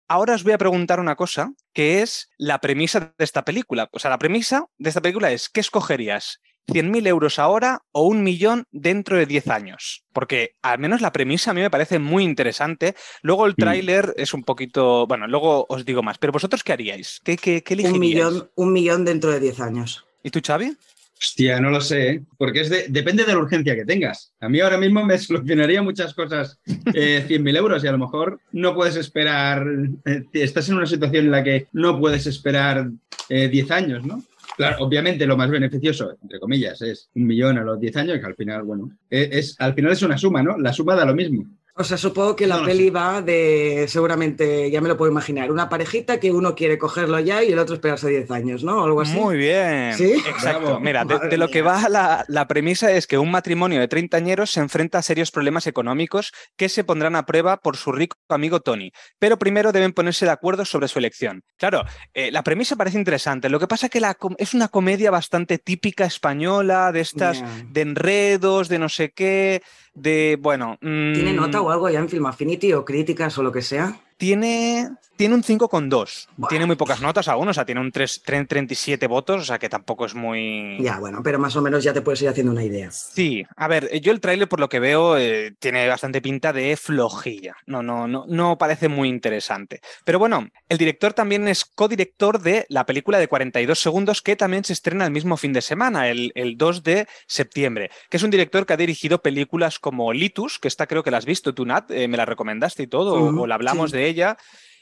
[0.07, 3.89] Ahora os voy a preguntar una cosa, que es la premisa de esta película.
[3.91, 6.41] O sea, la premisa de esta película es, ¿qué escogerías?
[6.67, 10.03] ¿100.000 euros ahora o un millón dentro de 10 años?
[10.13, 12.95] Porque al menos la premisa a mí me parece muy interesante.
[13.21, 13.55] Luego el mm.
[13.55, 15.07] tráiler es un poquito...
[15.07, 16.17] Bueno, luego os digo más.
[16.17, 17.21] Pero vosotros, ¿qué haríais?
[17.23, 20.05] ¿Qué, qué, Un millón, un millón dentro de 10 años.
[20.23, 20.75] ¿Y tú, Xavi?
[21.17, 22.23] Hostia, no lo sé, ¿eh?
[22.37, 24.33] porque es de, depende de la urgencia que tengas.
[24.41, 26.59] A mí ahora mismo me solucionaría muchas cosas
[26.93, 29.65] eh, 100.000 euros y a lo mejor no puedes esperar,
[30.05, 32.89] eh, estás en una situación en la que no puedes esperar
[33.29, 34.23] 10 eh, años, ¿no?
[34.57, 38.25] Claro, obviamente lo más beneficioso, entre comillas, es un millón a los 10 años, que
[38.25, 40.57] al final, bueno, es, al final es una suma, ¿no?
[40.57, 41.45] La suma da lo mismo.
[41.77, 45.67] O sea, supongo que la peli va de, seguramente, ya me lo puedo imaginar, una
[45.67, 48.81] parejita que uno quiere cogerlo ya y el otro esperarse 10 años, ¿no?
[48.85, 49.11] algo así.
[49.11, 49.93] Muy bien.
[49.93, 50.13] ¿Sí?
[50.13, 50.79] Exacto.
[50.79, 54.61] Mira, de, lo que va la, la, premisa es que un matrimonio de treintañeros se
[54.61, 58.93] enfrenta a serios problemas económicos que se pondrán a prueba por su rico amigo Tony.
[59.19, 61.43] Pero primero deben ponerse de acuerdo sobre su elección.
[61.57, 61.83] Claro,
[62.13, 63.49] eh, la premisa parece interesante.
[63.49, 67.81] Lo que pasa es que la, es una comedia bastante típica española, de estas, de
[67.81, 69.61] enredos, de no sé qué
[69.95, 70.77] de, bueno...
[70.79, 73.99] ¿Tiene mm, nota o algo ya en Film Affinity o críticas o lo que sea?
[74.17, 76.27] Tiene, tiene un 5,2.
[76.49, 79.69] Tiene muy pocas notas aún, o sea, tiene un 3, 37 votos, o sea, que
[79.69, 80.77] tampoco es muy...
[80.81, 82.91] Ya, bueno, pero más o menos ya te puedes ir haciendo una idea.
[82.91, 86.77] Sí, a ver, yo el tráiler por lo que veo eh, tiene bastante pinta de
[86.77, 87.55] flojilla.
[87.65, 89.81] No, no, no, no parece muy interesante.
[90.03, 94.63] Pero bueno, el director también es codirector de la película de 42 segundos que también
[94.63, 98.65] se estrena el mismo fin de semana, el, 2 de septiembre, que es un director
[98.65, 101.91] que ha dirigido películas como Litus, que esta creo que la has visto tú, Nat,
[101.91, 104.37] eh, me la recomendaste y todo, o, la hablamos de ella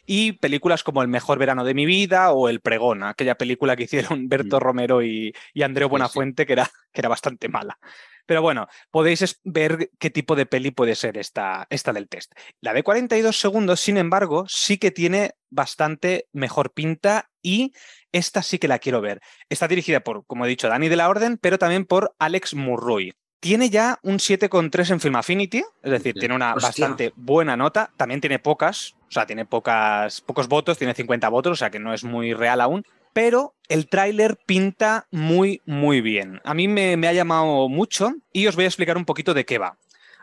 [0.06, 3.84] y películas como El mejor verano de mi vida o El pregón, aquella película que
[3.84, 4.60] hicieron Berto mm.
[4.60, 7.80] Romero y, y Andreu Buenafuente, que, era, que era bastante mala.
[8.26, 12.32] Pero bueno, podéis ver qué tipo de peli puede ser esta, esta del test.
[12.62, 17.74] La de 42 segundos, sin embargo, sí que tiene bastante mejor pinta y
[18.14, 19.20] esta sí que la quiero ver.
[19.50, 23.14] Está dirigida por, como he dicho, Dani de la Orden, pero también por Alex Murroy.
[23.44, 27.92] Tiene ya un 7,3 en Film Affinity, es decir, tiene una bastante buena nota.
[27.98, 31.78] También tiene pocas, o sea, tiene pocas, pocos votos, tiene 50 votos, o sea que
[31.78, 32.86] no es muy real aún.
[33.12, 36.40] Pero el tráiler pinta muy, muy bien.
[36.46, 39.44] A mí me, me ha llamado mucho y os voy a explicar un poquito de
[39.44, 39.76] qué va.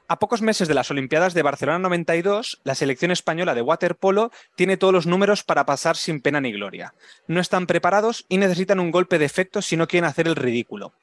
[0.09, 4.79] A pocos meses de las Olimpiadas de Barcelona 92, la selección española de waterpolo tiene
[4.79, 6.95] todos los números para pasar sin pena ni gloria.
[7.29, 10.95] No están preparados y necesitan un golpe de efecto si no quieren hacer el ridículo.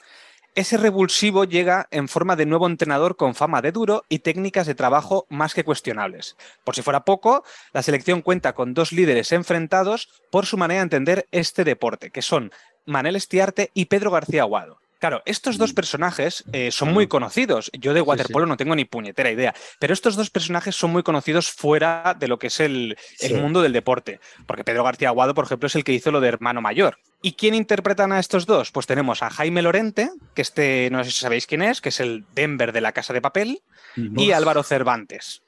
[0.58, 4.74] Ese revulsivo llega en forma de nuevo entrenador con fama de duro y técnicas de
[4.74, 6.36] trabajo más que cuestionables.
[6.64, 7.44] Por si fuera poco,
[7.74, 12.24] la selección cuenta con dos líderes enfrentados por su manera de entender este deporte, que
[12.24, 12.52] son
[12.88, 14.80] Manel Estiarte y Pedro García Aguado.
[14.98, 15.76] Claro, estos dos mm.
[15.76, 17.70] personajes eh, son muy conocidos.
[17.74, 21.52] Yo de waterpolo no tengo ni puñetera idea, pero estos dos personajes son muy conocidos
[21.52, 22.98] fuera de lo que es el,
[23.36, 24.20] mundo del deporte.
[24.48, 26.98] Porque Pedro García Aguado, por ejemplo, es el que hizo lo de hermano mayor.
[27.22, 28.72] ¿Y quién interpretan a estos dos?
[28.72, 32.00] Pues tenemos a Jaime Lorente, que este, no sé si sabéis quién es, que es
[32.00, 33.62] el Denver de la Casa de Papel,
[33.96, 35.42] y Álvaro Cervantes.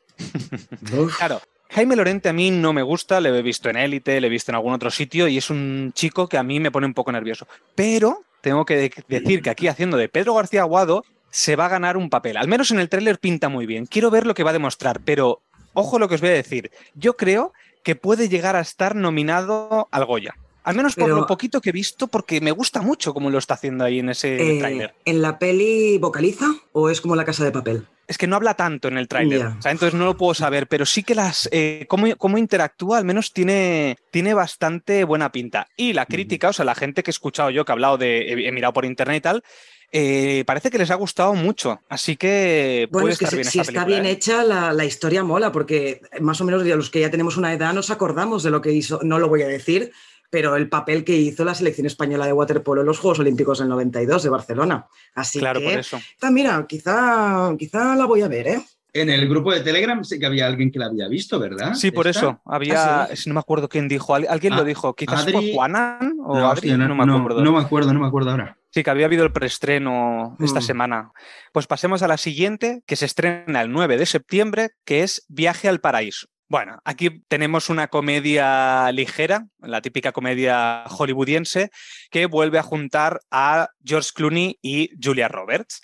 [1.17, 4.29] claro, Jaime Lorente a mí no me gusta, le he visto en Élite, le he
[4.29, 6.95] visto en algún otro sitio y es un chico que a mí me pone un
[6.95, 7.47] poco nervioso.
[7.75, 11.95] Pero tengo que decir que aquí haciendo de Pedro García Aguado se va a ganar
[11.95, 12.38] un papel.
[12.38, 13.86] Al menos en el tráiler pinta muy bien.
[13.86, 15.41] Quiero ver lo que va a demostrar, pero
[15.73, 16.71] ojo lo que os voy a decir.
[16.95, 17.53] Yo creo
[17.84, 20.36] que puede llegar a estar nominado al Goya.
[20.63, 23.56] Al menos por lo poquito que he visto, porque me gusta mucho cómo lo está
[23.56, 24.93] haciendo ahí en ese eh, tráiler.
[25.06, 27.88] ¿En la peli vocaliza o es como la casa de papel?
[28.10, 31.04] es que no habla tanto en el tráiler, entonces no lo puedo saber, pero sí
[31.04, 35.67] que las eh, cómo, interactúa al menos tiene, tiene bastante buena pinta.
[35.78, 38.48] Y la crítica, o sea, la gente que he escuchado yo, que ha hablado de,
[38.48, 39.43] he, mirado por internet y tal,
[39.91, 44.08] eh, parece que les ha gustado mucho, así que bueno, es que si, está bien
[44.08, 44.12] ¿eh?
[44.12, 47.91] hecha la, historia mola, porque más o menos los que ya tenemos una edad nos
[47.91, 49.91] acordamos de lo que hizo, no lo voy a decir,
[50.30, 53.70] pero el papel que hizo la selección española de waterpolo en los Juegos Olímpicos del
[53.70, 54.88] 92 de Barcelona.
[55.15, 56.00] Así claro, que, por eso.
[56.32, 58.62] mira, quizá, quizá la voy a ver, ¿eh?
[58.92, 61.76] En el grupo de Telegram sé que había alguien que la había visto, ¿verdad?
[61.76, 62.42] Sí, por eso.
[62.44, 66.39] Había, ah, no me acuerdo quién dijo, alguien lo ah, dijo, quizás fue Juanan o
[66.39, 67.44] no, Adri, no, me acuerdo.
[67.44, 68.58] No, me acuerdo, no me acuerdo ahora.
[68.72, 70.63] Sí, que había habido el preestreno esta mm.
[70.63, 71.12] semana.
[71.54, 75.70] Pues pasemos a la siguiente, que se estrena el 9 de septiembre, que es Viaje
[75.70, 76.28] al Paraíso.
[76.49, 81.69] Bueno, aquí tenemos una comedia ligera, la típica comedia hollywoodiense,
[82.09, 85.83] que vuelve a juntar a George Clooney y Julia Roberts.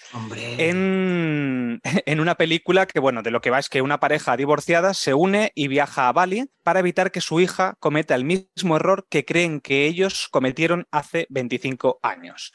[0.58, 4.96] En, en, una película que, bueno, de lo que va es que una pareja divorciada
[4.96, 9.06] se une y viaja a Bali para evitar que su hija cometa el mismo error
[9.08, 12.54] que creen que ellos cometieron hace 25 años.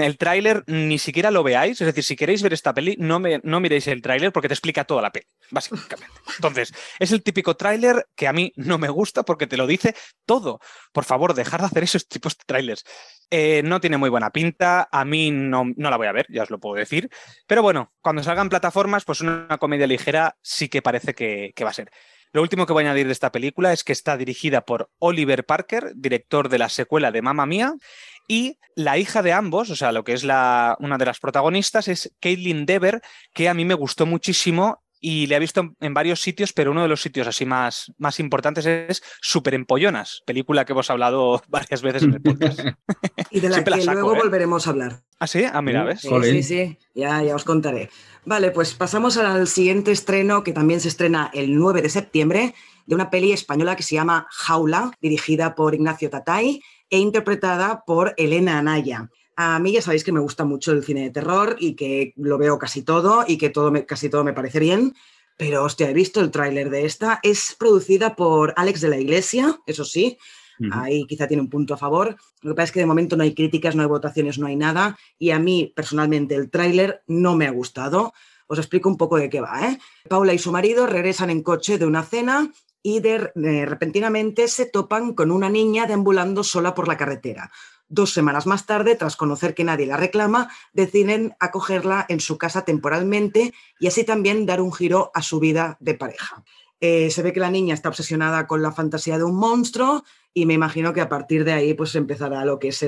[0.00, 3.40] El tráiler ni siquiera lo veáis, es decir, si queréis ver esta peli, no, me,
[3.42, 6.14] no miréis el tráiler porque te explica toda la peli, básicamente.
[6.36, 9.94] Entonces, es el típico tráiler que a mí no me gusta porque te lo dice
[10.24, 10.60] todo.
[10.92, 12.84] Por favor, dejar de hacer esos tipos de tráilers.
[13.30, 16.42] Eh, no tiene muy buena pinta, a mí no, no, la voy a ver, ya
[16.42, 17.08] os lo puedo decir.
[17.46, 21.70] Pero bueno, cuando salgan plataformas, pues una comedia ligera sí que parece que, que va
[21.70, 21.90] a ser.
[22.32, 25.46] Lo último que voy a añadir de esta película es que está dirigida por Oliver
[25.46, 27.74] Parker, director de la secuela de Mamma Mía,
[28.28, 31.88] y la hija de ambos, o sea, lo que es la, una de las protagonistas,
[31.88, 33.00] es Caitlin Dever,
[33.32, 36.82] que a mí me gustó muchísimo y le he visto en varios sitios, pero uno
[36.82, 41.82] de los sitios así más, más importantes es Super Empollonas, película que hemos hablado varias
[41.82, 42.60] veces en el podcast.
[43.30, 44.18] y de la que luego ¿eh?
[44.18, 45.02] volveremos a hablar.
[45.18, 45.44] ¿Ah, sí?
[45.50, 46.00] Ah, mira, ¿ves?
[46.00, 47.90] Sí, sí, ya, ya os contaré.
[48.24, 52.54] Vale, pues pasamos al siguiente estreno, que también se estrena el 9 de septiembre,
[52.86, 56.60] de una peli española que se llama Jaula, dirigida por Ignacio Tatay
[56.90, 59.10] e interpretada por Elena Anaya.
[59.36, 62.38] A mí ya sabéis que me gusta mucho el cine de terror y que lo
[62.38, 64.94] veo casi todo y que todo casi todo me parece bien,
[65.36, 67.20] pero hostia, he visto el tráiler de esta.
[67.22, 70.16] Es producida por Alex de la Iglesia, eso sí,
[70.72, 72.16] ahí quizá tiene un punto a favor.
[72.40, 74.56] Lo que pasa es que de momento no hay críticas, no hay votaciones, no hay
[74.56, 78.14] nada y a mí personalmente el tráiler no me ha gustado.
[78.46, 79.68] Os explico un poco de qué va.
[79.68, 79.78] ¿eh?
[80.08, 82.50] Paula y su marido regresan en coche de una cena
[82.86, 87.50] y repentinamente se topan con una niña deambulando sola por la carretera.
[87.88, 92.64] Dos semanas más tarde, tras conocer que nadie la reclama, deciden acogerla en su casa
[92.64, 96.44] temporalmente y así también dar un giro a su vida de pareja.
[96.80, 100.44] Eh, se ve que la niña está obsesionada con la fantasía de un monstruo y
[100.44, 102.84] me imagino que a partir de ahí pues empezará lo que es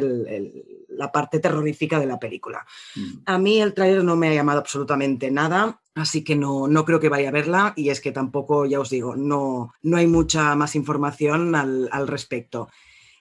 [0.89, 2.67] la parte terrorífica de la película.
[2.95, 3.09] Mm.
[3.25, 5.81] A mí el trailer no me ha llamado absolutamente nada.
[5.99, 8.89] Así que no, no creo que vaya a verla y es que tampoco, ya os
[8.89, 12.69] digo, no, no hay mucha más información al, respecto.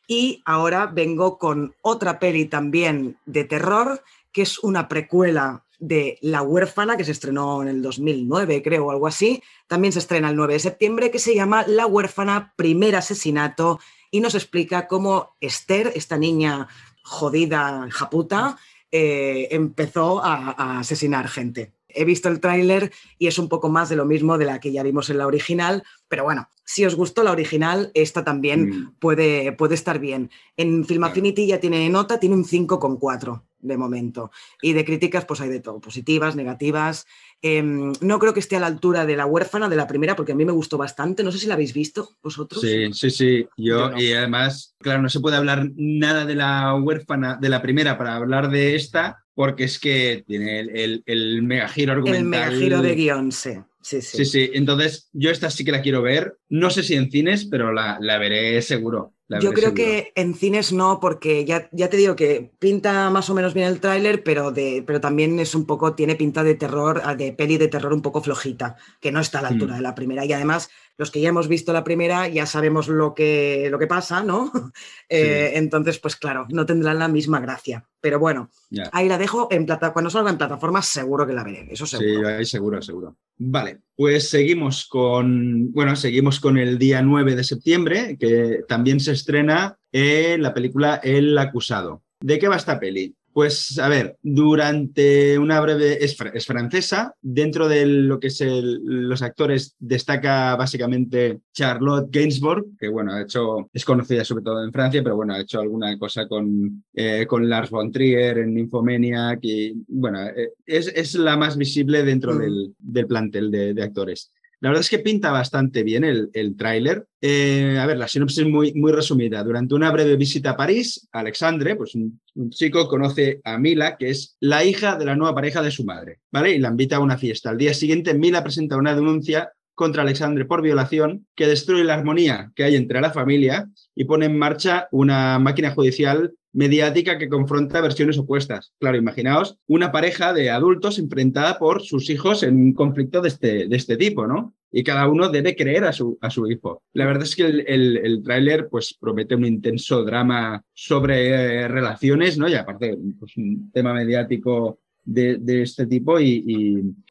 [0.08, 6.42] Y ahora vengo con otra peli también de terror, que es una precuela de La
[6.42, 9.42] huérfana, que se estrenó en el 2009, creo, o algo así.
[9.68, 13.80] También se estrena el 9 de septiembre, que se llama La huérfana, primer asesinato,
[14.12, 16.68] y nos explica cómo Esther, esta niña
[17.04, 18.58] jodida, japuta,
[18.92, 23.96] eh, empezó a asesinar gente he visto el tráiler y es un poco más de
[23.96, 27.24] lo mismo de la que ya vimos en la original, pero bueno, si os gustó
[27.24, 28.96] la original, esta también mm.
[29.00, 30.30] puede, puede estar bien.
[30.56, 33.42] En Film Affinity ya tiene nota, tiene un 5,4.
[33.60, 34.32] De momento.
[34.62, 37.06] Y de críticas, pues hay de todo, positivas, negativas.
[37.42, 40.32] Em, no creo que esté a la altura de la huérfana de la primera, porque
[40.32, 41.24] a mí me gustó bastante.
[41.24, 42.62] No sé si la habéis visto vosotros.
[42.62, 43.48] Sí, sí, sí.
[43.58, 47.98] Yo, y además, claro, no se puede hablar nada de la huérfana de la primera
[47.98, 52.24] para hablar de esta, porque es que tiene el, el, mega giro argumental.
[52.24, 53.52] El mega giro de guion, sí.
[53.82, 54.18] Sí, sí.
[54.18, 54.52] sí, sí.
[54.54, 56.38] Entonces, yo esta sí que la quiero ver.
[56.50, 59.14] No sé si en cines, pero la, la veré seguro.
[59.30, 63.34] Yo creo que en cines no, porque ya, ya te digo que pinta más o
[63.34, 67.34] menos bien el tráiler, pero, pero también es un poco, tiene pinta de terror, de
[67.34, 69.78] peli de terror un poco flojita, que no está a la altura mm.
[69.78, 70.26] de la primera.
[70.26, 73.88] Y además, los que ya hemos visto la primera ya sabemos lo que, lo que
[73.88, 74.52] pasa, ¿no?
[75.10, 77.86] Eh, entonces, pues claro, no tendrán la misma gracia.
[78.02, 78.50] Pero bueno,
[78.92, 82.28] ahí la dejo en plata cuando salga en plataformas, seguro que la veré, eso seguro.
[82.28, 83.16] Sí, ahí seguro, seguro.
[83.38, 89.14] Vale, pues seguimos con, bueno, seguimos con el día 9 de septiembre, que también se
[89.14, 92.04] estrena en la película El acusado.
[92.20, 93.16] ¿De qué va esta peli?
[93.38, 99.76] Pues a ver, durante una breve, es, francesa, dentro de lo que es los actores
[99.78, 105.18] destaca básicamente Charlotte Gainsbourg, que bueno, ha hecho, es conocida sobre todo en Francia, pero
[105.18, 110.20] bueno, ha hecho alguna cosa con, eh, con Lars von Trier en Nymphomaniac y bueno,
[110.30, 112.40] eh, es, la más visible dentro mm.
[112.80, 114.32] del, plantel de actores.
[114.60, 117.08] La verdad es que pinta bastante bien el, tráiler.
[117.22, 119.44] Eh, a ver, la sinopsis es muy, resumida.
[119.44, 124.36] Durante una breve visita a París, Alexandre, pues un, chico, conoce a Mila, que es
[124.40, 126.56] la hija de la nueva pareja de su madre, ¿vale?
[126.56, 127.52] Y la invita a una fiesta.
[127.52, 132.52] Al día siguiente, Mila presenta una denuncia contra Alexandre por violación que destruye la armonía
[132.56, 137.80] que hay entre la familia y pone en marcha una máquina judicial mediática que confronta
[137.80, 138.74] versiones opuestas.
[138.80, 143.68] Claro, imaginaos una pareja de adultos enfrentada por sus hijos en un conflicto de este,
[143.68, 144.56] de este tipo, ¿no?
[144.72, 146.82] Y cada uno debe creer a su, a su hijo.
[146.94, 152.40] La verdad es que el, el, tráiler pues, promete un intenso drama sobre eh, relaciones,
[152.40, 152.50] ¿no?
[152.50, 156.44] Y aparte, pues, un tema mediático de, de este tipo y,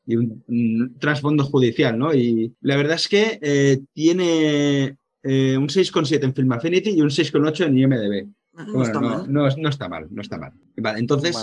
[0.06, 2.14] y, un, trasfondo judicial, ¿no?
[2.14, 7.08] Y la verdad es que eh, tiene eh, un 6,7 en Film Affinity y un
[7.08, 8.28] 6,8 en IMDb.
[8.72, 9.30] No, está mal.
[9.30, 10.52] No, está mal, no está mal.
[10.78, 11.36] Vale, entonces,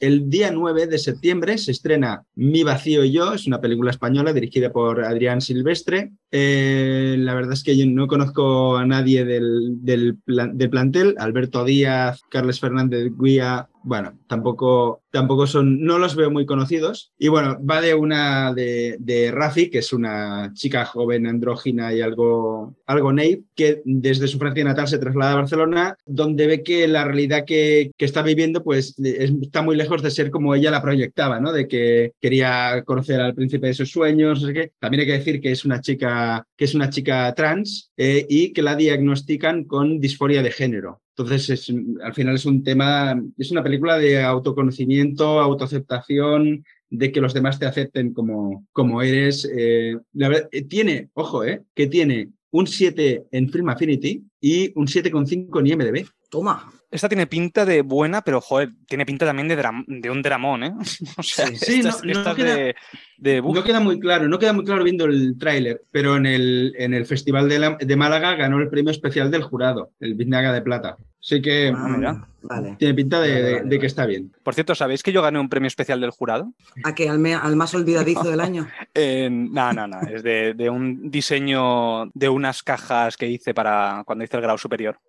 [0.00, 4.32] el día 9 de septiembre se estrena Mi vacío y yo, es una película española
[4.32, 6.12] dirigida por Adrián Silvestre.
[6.30, 11.62] Eh, la verdad es que yo no conozco a nadie del, del, del plantel, Alberto
[11.64, 17.12] Díaz, Carles Fernández Guía, bueno, tampoco, tampoco son, no los veo muy conocidos.
[17.16, 22.74] Y bueno, va de una de, Rafi, que es una chica joven, andrógina y algo,
[22.84, 23.12] algo
[23.54, 27.92] que desde su Francia natal se traslada a Barcelona, donde ve que la realidad que,
[27.96, 31.52] que está viviendo pues está muy lejos de ser como ella la proyectaba, ¿no?
[31.52, 34.72] De que quería conocer al príncipe de sus sueños, no sé qué.
[34.80, 38.52] También hay que decir que es una chica, que es una chica trans eh, y
[38.52, 41.02] que la diagnostican con disforia de género.
[41.18, 47.32] Entonces, al final es un tema, es una película de autoconocimiento, autoaceptación, de que los
[47.32, 49.48] demás te acepten como, como eres.
[49.50, 54.72] Eh, la verdad, eh, tiene, ojo, eh, que tiene un 7 en Film Affinity y
[54.78, 56.06] un 7,5 en IMDb.
[56.28, 56.70] Toma.
[56.90, 60.74] Esta tiene pinta de buena, pero joder, tiene pinta también de, de un dramón, ¿eh?
[61.18, 62.74] O sea, sí, no, queda,
[63.18, 66.94] no, queda, muy claro, no queda muy claro viendo el tráiler, pero en el, en
[66.94, 70.96] el Festival de, de, Málaga ganó el premio especial del jurado, el Biznaga de Plata.
[71.26, 74.32] Así que ah, tiene pinta de, que está bien.
[74.44, 76.52] Por cierto, ¿sabéis que yo gané un premio especial del jurado?
[76.84, 77.08] ¿A qué?
[77.08, 77.18] ¿Al,
[77.56, 78.68] más olvidadizo del año?
[79.30, 80.00] no, no, no.
[80.02, 85.00] Es de, un diseño de unas cajas que hice para cuando hice el grado superior.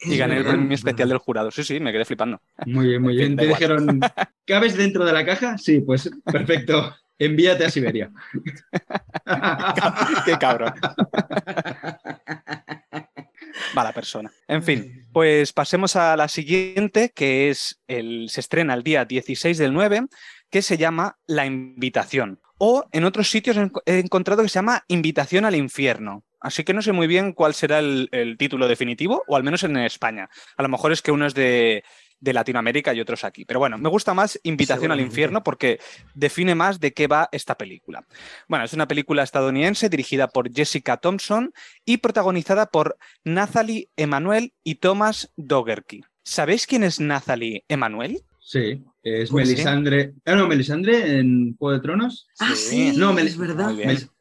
[0.00, 1.50] y gané el premio especial del jurado.
[1.50, 2.38] Sí, sí, me quedé flipando.
[2.66, 3.34] Muy bien, muy bien.
[3.34, 4.00] Te dijeron,
[4.46, 5.56] ¿cabes dentro de la caja?
[5.56, 6.94] Sí, pues perfecto.
[7.18, 8.10] Envíate a Siberia.
[10.24, 10.74] Qué cabrón.
[13.74, 14.30] Mala persona.
[14.48, 19.56] En fin, pues pasemos a la siguiente, que es el, se estrena el día 16
[19.58, 20.06] del 9,
[20.50, 22.40] que se llama La Invitación.
[22.58, 26.24] O en otros sitios he encontrado que se llama Invitación al Infierno.
[26.40, 29.64] Así que no sé muy bien cuál será el, el título definitivo, o al menos
[29.64, 30.28] en España.
[30.56, 31.82] A lo mejor es que uno es de
[32.20, 33.44] de Latinoamérica y otros aquí.
[33.44, 35.78] Pero bueno, me gusta más Invitación al Infierno porque
[36.14, 38.06] define más de qué va esta película.
[38.48, 41.52] Bueno, es una película estadounidense dirigida por Jessica Thompson
[41.84, 46.02] y protagonizada por Nathalie Emanuel y Thomas Dogerty.
[46.22, 48.22] ¿Sabéis quién es Nathalie Emanuel?
[48.40, 50.14] Sí, es pues Melisandre.
[50.24, 52.26] Ah, no, Melisandre en Juego de Tronos.
[52.40, 53.72] Ah, sí, no, es verdad.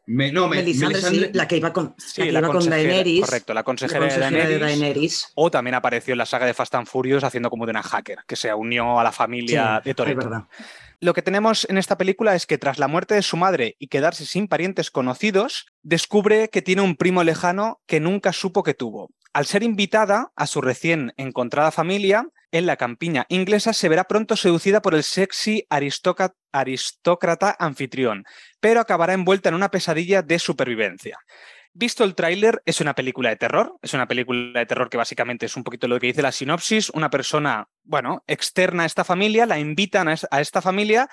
[0.05, 3.25] no, Melisandre, la que iba con, la con Daenerys.
[3.25, 7.23] Correcto, la consejera, de, Daenerys, O también apareció en la saga de Fast and Furious
[7.23, 10.47] haciendo como de una hacker, que se unió a la familia de Toretto.
[11.01, 13.87] Lo que tenemos en esta película es que tras la muerte de su madre y
[13.87, 19.09] quedarse sin parientes conocidos, descubre que tiene un primo lejano que nunca supo que tuvo.
[19.33, 24.35] Al ser invitada a su recién encontrada familia, en la campiña inglesa, se verá pronto
[24.37, 28.23] seducida por el sexy aristócrata anfitrión,
[28.61, 31.17] pero acabará envuelta en una pesadilla de supervivencia.
[31.73, 33.75] Visto el tráiler, es una película de terror.
[33.81, 36.89] Es una película de terror que básicamente es un poquito lo que dice la sinopsis.
[36.91, 41.09] Una persona, bueno, externa a esta familia, la invitan a esta familia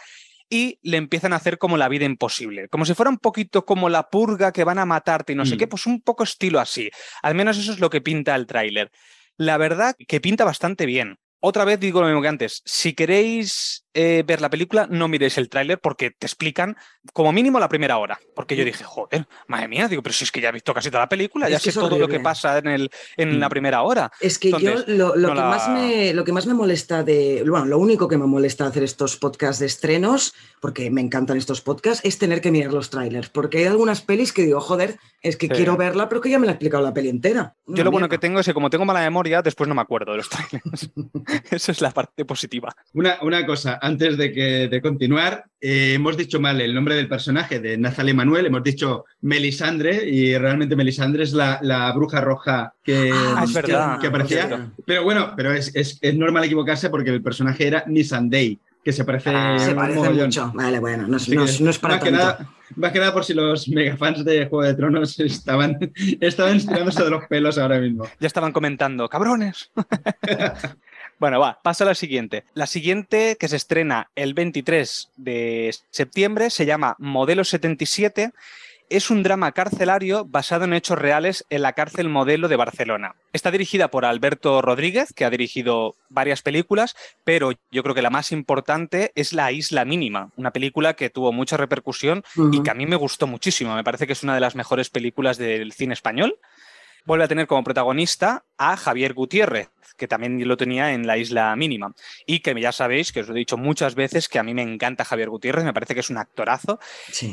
[0.48, 2.68] y le empiezan a hacer como la vida imposible.
[2.68, 5.56] Como si fuera un poquito como la purga que van a matarte y no sé
[5.56, 5.70] qué, mm.
[5.70, 6.90] pues un poco estilo así.
[7.22, 8.92] Al menos eso es lo que pinta el tráiler.
[9.36, 11.18] La verdad que pinta bastante bien.
[11.44, 15.36] Otra vez digo lo mismo que antes, si queréis eh, ver la película, no miréis
[15.38, 16.76] el tráiler porque te explican
[17.12, 18.20] como mínimo la primera hora.
[18.36, 20.88] Porque yo dije, joder, madre mía, digo, pero si es que ya he visto casi
[20.88, 23.50] toda la película, ya sé todo lo que pasa en, el, en la mm.
[23.50, 24.12] primera hora.
[24.20, 27.78] Es que yo lo, que más me, lo que más me molesta de, bueno, lo
[27.78, 32.18] único que me molesta hacer estos podcasts de estrenos, porque me encantan estos podcasts, es
[32.18, 33.30] tener que mirar los trailers.
[33.30, 36.46] Porque hay algunas pelis que digo, joder, es que quiero verla, pero que ya me
[36.46, 37.56] la ha explicado la peli entera.
[37.66, 40.12] yo lo bueno que tengo es que como tengo mala memoria, después no me acuerdo
[40.12, 40.90] de los trailers.
[41.50, 42.74] Esa es la parte positiva.
[42.94, 47.08] Una, una cosa, antes de, que, de continuar, eh, hemos dicho mal el nombre del
[47.08, 53.10] personaje de Nazale Manuel, hemos dicho Melisandre y realmente Melisandre es la, bruja roja que,
[53.12, 54.70] ah, que, aparecía.
[54.86, 59.04] Pero bueno, pero es, es, es, normal equivocarse porque el personaje era Nisandei que se
[59.04, 60.50] parece, ah, se parece mucho.
[60.54, 64.24] Vale, bueno, no, es para más Que nada, más que nada por si los megafans
[64.24, 65.78] de Juego de Tronos estaban,
[66.20, 68.04] estaban estirándose de los pelos ahora mismo.
[68.18, 69.70] Ya estaban comentando, cabrones.
[71.22, 72.42] Bueno, va, paso a la siguiente.
[72.52, 78.32] La siguiente, que se estrena el 23 de septiembre, se llama Modelo 77
[78.88, 83.14] es un drama carcelario basado en hechos reales en la cárcel modelo de Barcelona.
[83.32, 88.10] Está dirigida por Alberto Rodríguez, que ha dirigido varias películas, pero yo creo que la
[88.10, 92.74] más importante es La Isla Mínima, una película que tuvo mucha repercusión y que a
[92.74, 93.74] mí me gustó muchísimo.
[93.74, 96.36] Me parece que es una de las mejores películas del cine español
[97.04, 101.54] vuelve a tener como protagonista a Javier Gutiérrez, que también lo tenía en la isla
[101.56, 101.94] mínima.
[102.26, 104.62] Y que ya sabéis, que os lo he dicho muchas veces, que a mí me
[104.62, 106.78] encanta Javier Gutiérrez, me parece que es un actorazo.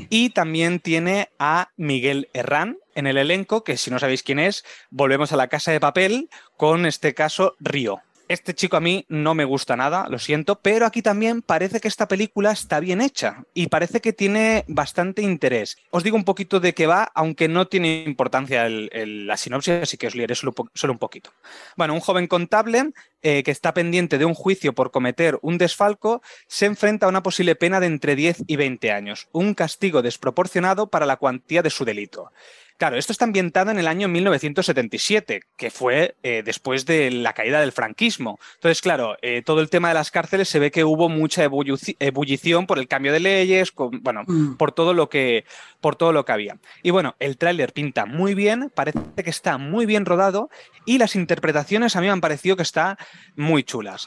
[0.10, 4.66] Y también tiene a Miguel Herrán en el elenco, que si no sabéis quién es,
[4.90, 8.02] volvemos a la casa de papel con este caso Río.
[8.30, 11.88] Este chico a mí no me gusta nada, lo siento, pero aquí también parece que
[11.88, 15.78] esta película está bien hecha y parece que tiene bastante interés.
[15.90, 20.06] Os digo un poquito de qué va, aunque no tiene importancia la sinopsis, así que
[20.06, 20.54] os leeré solo,
[20.90, 21.32] un poquito.
[21.76, 22.92] Bueno, un joven contable
[23.24, 27.24] eh, que está pendiente de un juicio por cometer un desfalco se enfrenta a una
[27.24, 31.72] posible pena de entre 10 y 20 años, un castigo desproporcionado para la cuantía de
[31.72, 32.32] su delito.
[32.80, 37.60] Claro, esto está ambientado en el año 1977, que fue eh, después de la caída
[37.60, 38.40] del franquismo.
[38.56, 42.68] Entonces, claro, eh, todo el tema de las cárceles se ve que hubo mucha ebullición
[42.68, 44.56] por el cambio de leyes, bueno, mm.
[44.56, 45.44] por todo lo que
[45.82, 46.58] por todo lo que había.
[46.82, 50.50] Y bueno, el tráiler pinta muy bien, parece que está muy bien rodado
[50.86, 52.98] y las interpretaciones a mí me han parecido que está
[53.36, 54.06] muy chulas.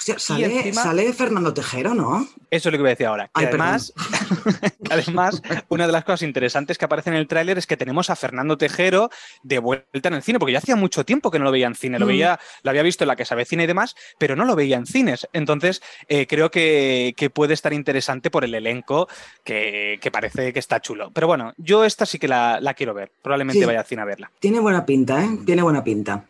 [0.72, 2.26] sale, Fernando Tejero, ¿no?
[2.50, 3.30] Eso es lo que voy a decir ahora.
[3.34, 3.92] además,
[4.90, 8.16] además, una de las cosas interesantes que aparece en el tráiler es que tenemos a
[8.16, 9.10] Fernando Tejero
[9.42, 11.74] de vuelta en el cine, porque ya hacía mucho tiempo que no lo veía en
[11.74, 12.08] cine, lo, mm.
[12.08, 14.76] veía, lo había visto en la que sabe cine y demás, pero no lo veía
[14.76, 15.26] en cines.
[15.32, 19.08] Entonces, eh, creo que, puede estar interesante por el elenco,
[19.42, 21.10] que, parece que está chulo.
[21.12, 24.30] Pero bueno, yo esta sí que la, quiero ver, probablemente vaya al cine a verla.
[24.38, 25.38] Tiene buena pinta, ¿eh?
[25.44, 26.26] Tiene buena pinta.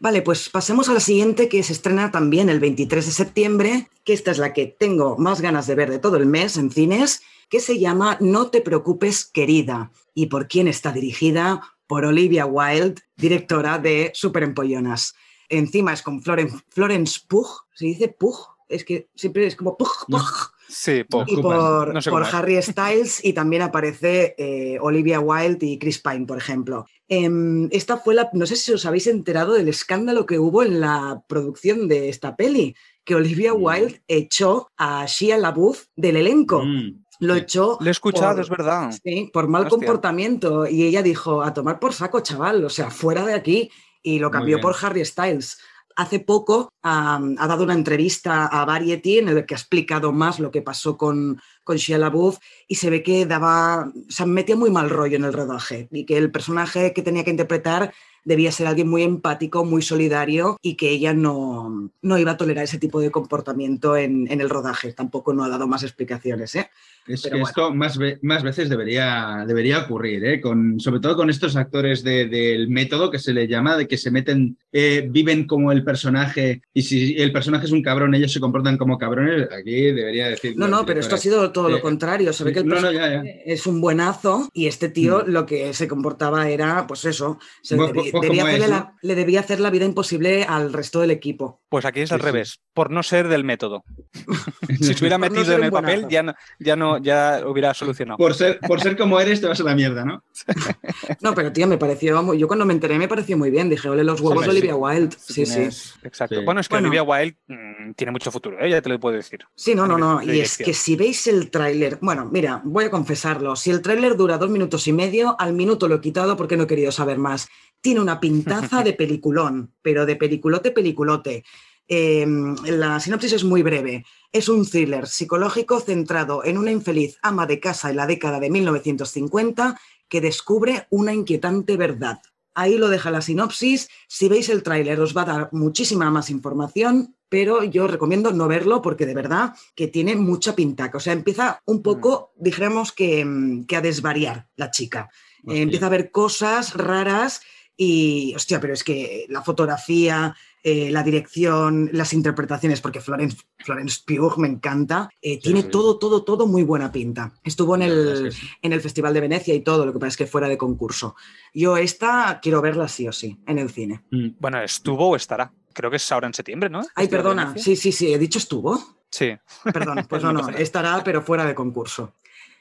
[0.00, 4.12] Vale, pues pasemos a la siguiente que se estrena también el 23 de septiembre, que
[4.12, 7.20] esta es la que tengo más ganas de ver de todo el mes en cines,
[7.48, 9.90] que se llama No te preocupes, querida.
[10.14, 11.62] ¿Y por quién está dirigida?
[11.88, 15.14] Por Olivia Wilde, directora de Super Empollonas.
[15.48, 18.38] Encima es con Florence Pugh, ¿se dice Pugh?
[18.68, 20.52] Es que siempre es como Pugh, Pugh.
[20.68, 26.26] Sí, por, y por, Harry Styles y también aparece eh, Olivia Wilde y Chris Pine,
[26.26, 26.84] por ejemplo.
[27.08, 30.80] Em, esta fue la, no sé si os habéis enterado del escándalo que hubo en
[30.80, 33.64] la producción de esta peli, que Olivia mm.
[33.64, 36.62] Wilde echó a Shia LaBeouf del elenco.
[36.62, 37.78] Mm, Lo echó.
[37.80, 38.94] Lo he escuchado, es verdad.
[39.02, 40.66] Sí, por mal comportamiento.
[40.66, 43.70] Y ella dijo, a tomar por saco, chaval, o sea, fuera de aquí.
[44.02, 45.58] Y lo cambió por Harry Styles
[45.98, 50.52] hace poco ha dado una entrevista a Variety en el que ha explicado más lo
[50.52, 54.90] que pasó con, con Shia LaBeouf y se ve que daba, se metía muy mal
[54.90, 57.92] rollo en el rodaje y que el personaje que tenía que interpretar
[58.24, 62.64] debía ser alguien muy empático, muy solidario y que ella no, no iba a tolerar
[62.64, 64.92] ese tipo de comportamiento en, en el rodaje.
[64.92, 66.54] Tampoco no ha dado más explicaciones.
[66.54, 66.70] ¿eh?
[67.08, 70.40] Es que esto más, más veces debería, debería ocurrir, ¿eh?
[70.40, 74.10] con, sobre todo con estos actores del método que se le llama, de que se
[74.10, 78.40] meten, eh, viven como el personaje y si el personaje es un cabrón, ellos se
[78.40, 80.54] comportan como cabrones, aquí debería decir...
[80.56, 83.66] No, no, pero esto ha sido todo lo contrario, se ve que el personaje es
[83.66, 85.30] un buenazo y este tío mm.
[85.30, 90.44] lo que se comportaba era, pues eso, se debía le debía hacer la vida imposible
[90.44, 91.60] al resto del equipo.
[91.68, 93.84] Pues aquí es al revés, por no ser del método.
[94.80, 98.18] si se hubiera metido en el papel, ya no, ya no, ya hubiera solucionado.
[98.18, 100.22] Por ser, por ser como eres, te vas a la mierda, ¿no?
[101.20, 103.68] no, pero tío, me pareció, yo cuando me enteré me pareció muy bien.
[103.68, 105.16] Dije, ole los huevos de Olivia Wilde.
[105.18, 105.68] Sí, sí.
[106.02, 106.42] Exacto.
[106.44, 108.70] Bueno, es que Olivia Wilde mm, tiene mucho futuro, ¿eh?
[108.70, 109.40] ya te lo puedo decir.
[109.54, 110.22] Sí, no, no, no.
[110.22, 113.56] Y es que si veis el tráiler, bueno, mira, voy a confesarlo.
[113.56, 116.64] Si el tráiler dura dos minutos y medio, al minuto lo he quitado porque no
[116.64, 117.48] he querido saber más.
[117.80, 121.44] Tiene una pintaza de peliculón, pero de peliculote, peliculote.
[121.88, 124.04] Em, la sinopsis es muy breve.
[124.30, 128.50] Es un thriller psicológico centrado en una infeliz ama de casa en la década de
[128.50, 132.20] 1950 que descubre una inquietante verdad.
[132.54, 133.88] Ahí lo deja la sinopsis.
[134.06, 138.48] Si veis el tráiler os va a dar muchísima más información, pero yo recomiendo no
[138.48, 140.90] verlo porque de verdad que tiene mucha pinta.
[140.92, 142.42] O sea, empieza un poco, mm.
[142.42, 145.08] dijéramos que, que a desvariar la chica.
[145.46, 147.40] Eh, empieza a ver cosas raras
[147.76, 154.00] y, hostia, pero es que la fotografía, eh, la dirección, las interpretaciones, porque Florence, Florence
[154.06, 157.32] Pugh me encanta, eh, tiene todo, todo, todo muy buena pinta.
[157.44, 158.32] Estuvo en el,
[158.62, 161.14] en el Festival de Venecia y todo, lo que pasa es que fuera de concurso.
[161.54, 164.04] Yo esta quiero verla sí o sí, en el cine.
[164.10, 164.30] Mm.
[164.38, 165.52] Bueno, estuvo o estará.
[165.72, 166.82] Creo que es ahora en septiembre, ¿no?
[166.94, 167.54] Ay, perdona.
[167.56, 168.12] Sí, sí, sí.
[168.12, 168.98] ¿He dicho estuvo?
[169.10, 169.32] Sí.
[169.64, 170.48] Perdón, pues no, no.
[170.48, 172.14] Estará, pero fuera de concurso.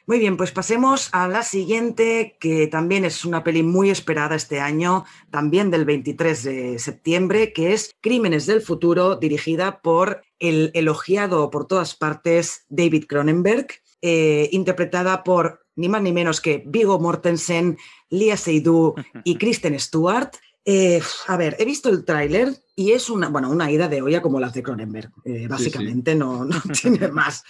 [0.07, 4.61] Muy bien, pues pasemos a la siguiente, que también es una peli muy esperada este
[4.61, 11.49] año, también del 23 de septiembre, que es Crímenes del Futuro, dirigida por el elogiado
[11.49, 13.67] por todas partes David Cronenberg,
[14.01, 17.77] eh, interpretada por ni más ni menos que Vigo Mortensen,
[18.09, 18.95] Lia Seydoux
[19.25, 20.33] y Kristen Stewart.
[20.63, 24.21] Eh, a ver, he visto el tráiler y es una, bueno, una ida de olla
[24.21, 25.11] como las de Cronenberg.
[25.25, 27.43] Eh, básicamente No, no tiene más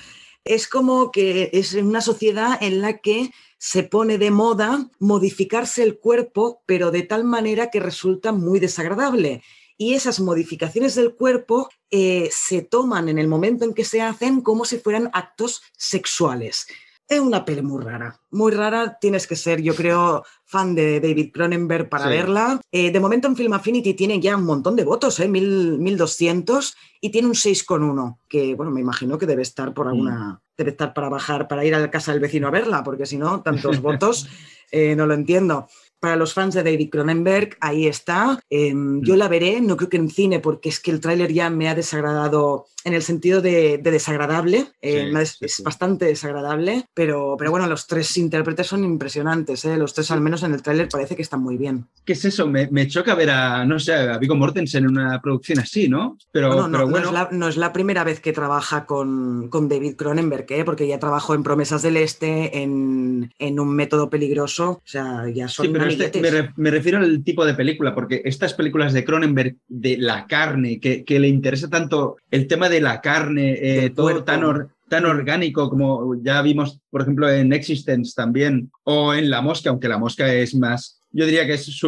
[0.49, 5.99] es como que es una sociedad en la que se pone de moda modificarse el
[5.99, 9.41] cuerpo, pero de tal manera que resulta muy desagradable.
[9.77, 14.41] Y esas modificaciones del cuerpo eh, se toman en el momento en que se hacen
[14.41, 16.67] como si fueran actos sexuales.
[17.09, 18.97] Es una peli muy rara, muy rara.
[18.99, 22.59] Tienes que ser, yo creo, fan de David Cronenberg para verla.
[22.69, 25.27] Eh, de momento en Film Affinity tiene ya un montón de votos, ¿eh?
[25.29, 30.39] 1200, y tiene un 6,1, que bueno, me imagino que debe estar por alguna, mm.
[30.57, 33.17] debe estar para bajar, para ir a la casa del vecino a verla, porque si
[33.17, 34.27] no, tantos votos,
[34.71, 35.69] eh, no lo entiendo
[35.99, 38.39] para los fans de David Cronenberg, ahí está.
[38.49, 39.17] Em, yo mm.
[39.17, 41.75] la veré, no creo que en cine, porque es que el tráiler ya me ha
[41.75, 44.67] desagradado en el sentido de, desagradable.
[44.81, 49.65] Eh, es, bastante desagradable, pero, pero bueno, los tres intérpretes son impresionantes.
[49.65, 49.75] ¿eh?
[49.75, 51.85] Los tres, al menos en el tráiler, parece que están muy bien.
[52.05, 52.47] ¿Qué es eso?
[52.47, 56.17] Me, choca ver a, no sé, a Viggo Mortensen en una producción así, ¿no?
[56.31, 57.11] Pero, no, bueno.
[57.31, 60.63] no, es la, primera vez que trabaja con, con David Cronenberg, ¿eh?
[60.63, 64.69] porque ya trabajó en Promesas del Este, en, en Un Método Peligroso.
[64.69, 69.03] O sea, ya son este, me, refiero al tipo de película, porque estas películas de
[69.03, 74.23] Cronenberg, de la carne, que, le interesa tanto el tema de la carne, eh, todo
[74.23, 79.69] tan, tan orgánico como ya vimos, por ejemplo, en Existence también, o en La Mosca,
[79.69, 81.81] aunque La Mosca es más, yo diría que es,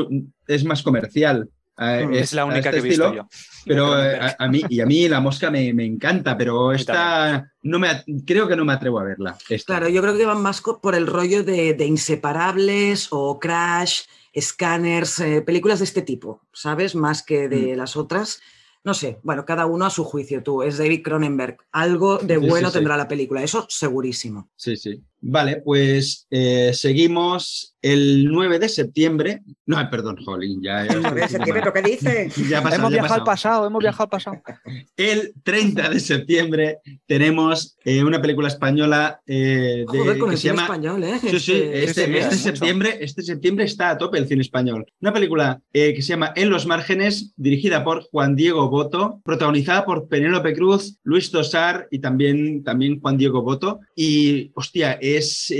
[0.48, 1.50] es más comercial.
[1.80, 3.28] Es, la única este que he visto yo.
[3.66, 8.04] Pero eh, a, mí, y a mí la mosca me, encanta, pero esta no me,
[8.26, 9.38] creo que no me atrevo a verla.
[9.66, 14.02] Claro, yo creo que van más por el rollo de, Inseparables o Crash,
[14.40, 16.96] Scanners, eh, películas de este tipo, ¿sabes?
[16.96, 17.78] Más que de mm.
[17.78, 18.42] las otras.
[18.84, 20.64] No sé, bueno, cada uno a su juicio, tú.
[20.64, 21.58] Es David Cronenberg.
[21.72, 24.50] Algo de bueno tendrá la película, eso segurísimo.
[24.56, 25.04] Sí, sí.
[25.22, 29.42] Vale, pues eh, seguimos el 9 de septiembre.
[29.66, 30.86] No, perdón, Jolín, ya.
[30.86, 32.32] El 9 de septiembre, ¿qué dice?
[32.74, 34.42] hemos viajado al pasado, hemos viajado al pasado.
[34.98, 40.56] El 30 de septiembre tenemos eh, una película española eh, de, Joder, con el cine
[40.56, 41.20] español, ¿eh?
[41.22, 44.86] Sí, sí, este, este, este septiembre, este septiembre está a tope el cine español.
[45.00, 50.08] Una película que se llama En los márgenes, dirigida por Juan Diego Boto, protagonizada por
[50.10, 53.80] Penélope Cruz, Luis Tosar y también, también Juan Diego Boto.
[53.96, 55.54] Y, hostia, es,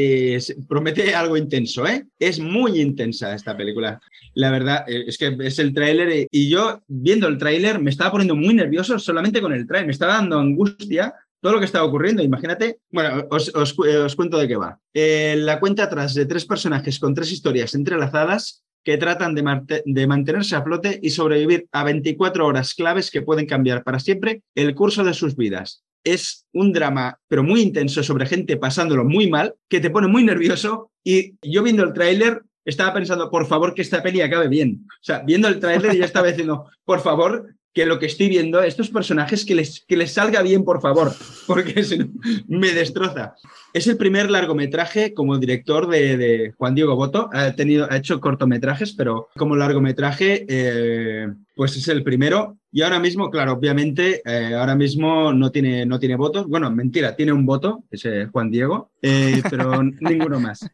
[0.68, 2.09] promete algo intenso, ¿eh?
[2.20, 4.02] Es muy intensa esta película.
[4.34, 8.12] La verdad, eh, es que es el tráiler y yo viendo el tráiler me estaba
[8.12, 11.86] poniendo muy nervioso solamente con el tráiler, me estaba dando angustia todo lo que estaba
[11.86, 12.22] ocurriendo.
[12.22, 14.78] Imagínate, bueno, os, os, cuento de qué va.
[14.94, 20.08] Eh, la cuenta atrás de tres personajes con tres historias entrelazadas que tratan de, de,
[20.08, 24.74] mantenerse a flote y sobrevivir a 24 horas claves que pueden cambiar para siempre el
[24.76, 29.56] curso de sus vidas es un drama, pero muy intenso sobre gente pasándolo muy mal,
[29.68, 30.92] que te pone muy nervioso.
[31.04, 34.86] Y yo viendo el tráiler estaba pensando, por favor, que esta peli acabe bien.
[34.88, 38.62] O sea, viendo el tráiler ya estaba diciendo, por favor, que lo que estoy viendo,
[38.62, 41.14] estos personajes, que les, que les salga bien, por favor,
[41.48, 42.08] porque si no,
[42.48, 43.36] me destroza.
[43.74, 47.30] Es el primer largometraje como director de, de Juan Diego Boto.
[47.34, 52.58] Ha, tenido, ha hecho cortometrajes, pero como largometraje, eh, pues es el primero.
[52.72, 56.48] Y ahora mismo, claro, obviamente, eh, ahora mismo no tiene, no tiene votos.
[56.48, 60.70] Bueno, mentira, tiene un voto, que es eh, Juan Diego, eh, pero ninguno más.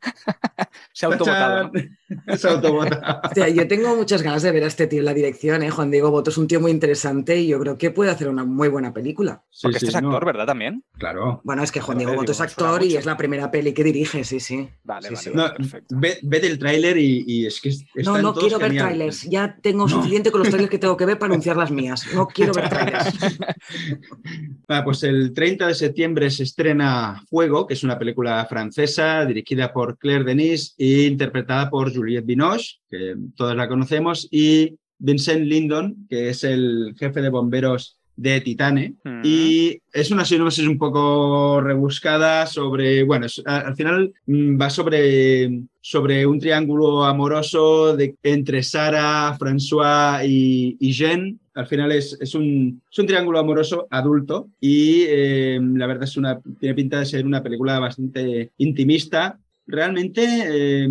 [0.91, 1.72] Se ha autovotado.
[1.74, 2.38] ¿no?
[2.38, 3.22] Se ha autovotado.
[3.24, 5.70] Hostia, yo tengo muchas ganas de ver a este tío en la dirección, ¿eh?
[5.70, 8.43] Juan Diego Boto es un tío muy interesante y yo creo que puede hacer una
[8.43, 9.43] muy buena película.
[9.50, 10.46] Sí, Porque sí, este es no, actor, ¿verdad?
[10.46, 10.84] También.
[10.98, 11.41] Claro.
[11.43, 12.99] Bueno, es que Juan Diego Boto es actor mucho.
[12.99, 14.67] es la primera peli que dirige, sí, sí.
[14.83, 15.29] Vale, Sí, vale, sí.
[15.31, 15.95] vale, No, perfecto.
[15.99, 19.23] ve, ve el tráiler y, y es que es- No, no todos quiero ver trailers.
[19.23, 19.89] Ya tengo No.
[19.89, 22.05] suficiente con los trailers que tengo que ver para anunciar las mías.
[22.13, 23.05] No quiero ver trailers.
[24.83, 29.97] Pues el 30 de septiembre se estrena Fuego, que es una película francesa dirigida por
[29.97, 36.29] Claire Denis e interpretada por Juliette Binoche, que todos la conocemos, y Vincent Lindon, que
[36.29, 38.93] es el jefe de bomberos de Titane.
[39.03, 39.22] Mm.
[39.24, 44.70] Y es una sinopsis un poco rebuscada sobre, bueno, es- a- al final mm, va
[44.70, 51.39] sobre, sobre un triángulo amoroso de, entre Sara, François y, y Jean.
[51.53, 56.18] Al final es, es, un, es un triángulo amoroso adulto y eh, la verdad es
[56.18, 59.39] una, tiene pinta de ser una película bastante intimista.
[59.68, 60.88] Realmente eh,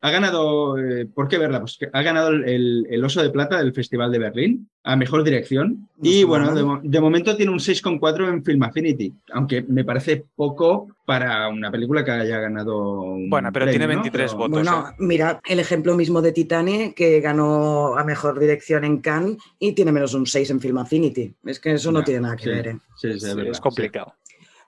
[0.00, 1.60] ha ganado, eh, ¿por qué verla?
[1.60, 5.88] Pues que ha ganado el, Oso de Plata del Festival de Berlín a Mejor Dirección
[5.96, 9.84] No y bueno, de, mo- de momento tiene un 6,4 en Film Affinity, aunque me
[9.84, 14.02] parece poco para una película que haya ganado un Bueno, pero tiene premio, ¿no?
[14.02, 14.50] 23 Pero- votos.
[14.62, 19.72] Bueno, mira el ejemplo mismo de Titane, que ganó a mejor dirección en Cannes y
[19.72, 21.34] tiene menos un 6 en Film Affinity.
[21.44, 22.68] Es que eso no tiene nada que sí, ver.
[22.68, 22.76] ¿eh?
[22.96, 23.62] sí, sí, Sí, verdad, es sí.
[23.62, 24.14] complicado.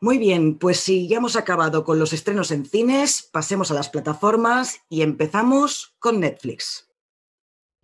[0.06, 3.88] Muy bien, pues si ya hemos acabado con los estrenos en cines, pasemos a las
[3.88, 6.88] plataformas y empezamos con Netflix.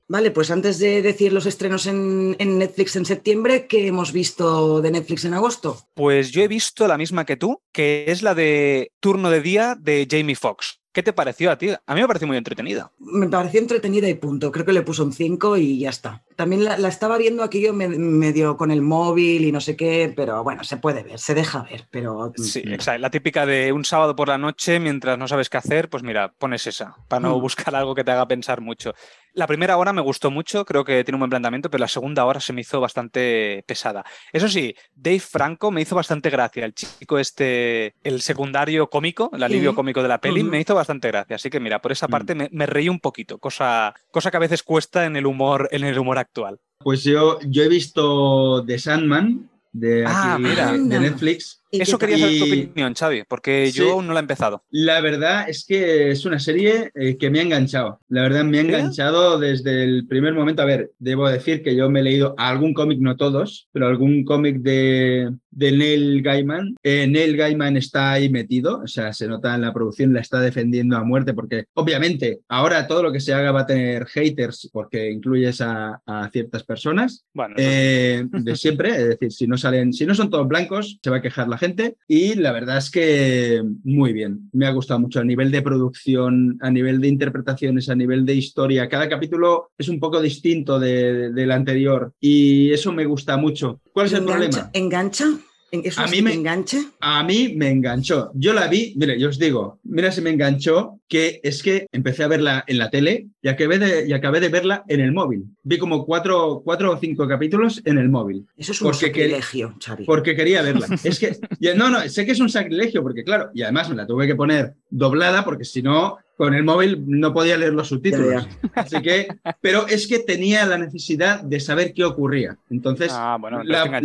[0.06, 4.80] Vale, pues antes de decir los estrenos en, en Netflix en septiembre, ¿qué hemos visto
[4.80, 5.88] de Netflix en agosto?
[5.94, 9.76] Pues yo he visto la misma que tú, que es la de Turno de Día
[9.76, 10.78] de Jamie Foxx.
[10.92, 11.70] ¿Qué te pareció a ti?
[11.70, 12.92] A mí me pareció muy entretenida.
[12.98, 14.52] Me pareció entretenida y punto.
[14.52, 16.22] Creo que le puso un 5 y ya está.
[16.36, 19.76] También la, la estaba viendo aquí yo me- medio con el móvil y no sé
[19.76, 22.72] qué, pero bueno, se puede ver, se deja ver, pero Sí, Mm.
[22.74, 23.00] exacto.
[23.00, 26.32] La típica de un sábado por la noche mientras no sabes qué hacer, pues mira,
[26.38, 27.40] pones esa, para no Mm.
[27.40, 28.94] buscar algo que te haga pensar mucho.
[29.34, 32.24] La primera hora me gustó mucho, creo que tiene un buen planteamiento, pero la segunda
[32.26, 34.04] hora se me hizo bastante pesada.
[34.30, 36.66] Eso sí, Dave Franco me hizo bastante gracia.
[36.66, 39.76] El chico este, el secundario cómico, el alivio Sí.
[39.76, 40.50] cómico de la peli, Ujú.
[40.50, 41.36] me hizo bastante gracia.
[41.36, 42.10] Así que mira, por esa Mm.
[42.10, 45.66] parte me, me reí un poquito, cosa, cosa que a veces cuesta en el humor,
[45.72, 46.58] en el humor actual.
[46.78, 50.72] Pues yo, yo he visto The Sandman de, Ah, aquí, mira.
[50.72, 50.78] de-.
[51.00, 51.61] Netflix.
[51.74, 53.78] ¿Y qué Eso quería saber tu opinión, Xavi, porque Sí.
[53.78, 54.62] yo aún no la he empezado.
[54.70, 57.98] La verdad es que es una serie eh, que me ha enganchado.
[58.10, 58.68] La verdad me ha ¿Sí?
[58.68, 60.60] enganchado desde el primer momento.
[60.60, 64.22] A ver, debo decir que yo me he leído algún cómic, no todos, pero algún
[64.24, 66.76] cómic de, de Neil Gaiman.
[66.82, 70.40] Eh, Neil Gaiman está ahí metido, o sea, se nota en la producción, la está
[70.40, 74.68] defendiendo a muerte porque obviamente ahora todo lo que se haga va a tener haters
[74.72, 77.24] porque incluyes a, a ciertas personas.
[77.32, 77.54] Bueno.
[77.56, 81.16] Eh, de siempre, es decir, si no salen, si no son todos blancos, se va
[81.16, 81.96] a quejar la gente.
[82.08, 86.58] Y la verdad es que muy bien, me ha gustado mucho a nivel de producción,
[86.60, 88.88] a nivel de interpretaciones, a nivel de historia.
[88.88, 93.80] Cada capítulo es un poco distinto de- del anterior y eso me gusta mucho.
[93.92, 94.38] ¿Cuál es el ¿Engancha?
[94.48, 94.70] problema?
[94.72, 95.26] ¿Engancha?
[95.72, 96.76] ¿En- ¿Eso A mí me- engancha?
[97.00, 98.30] A mí me enganchó.
[98.34, 102.24] Yo la vi, mire, yo os digo, mira si me enganchó, que es que empecé
[102.24, 105.44] a verla en la tele y acabé de, y acabé de verla en el móvil.
[105.62, 108.46] Vi como cuatro, cuatro o cinco capítulos en el móvil.
[108.56, 110.04] Eso es un sacrilegio, Xavi.
[110.04, 110.86] porque quería verla.
[111.04, 111.36] Es que,
[111.74, 114.34] no, no, sé que es un sacrilegio, porque claro, y además me la tuve que
[114.36, 118.48] poner doblada, porque si no, con el móvil no podía leer los subtítulos.
[118.74, 119.28] Así que,
[119.60, 122.56] pero es que tenía la necesidad de saber qué ocurría.
[122.70, 124.00] Entonces, Ah, bueno, la,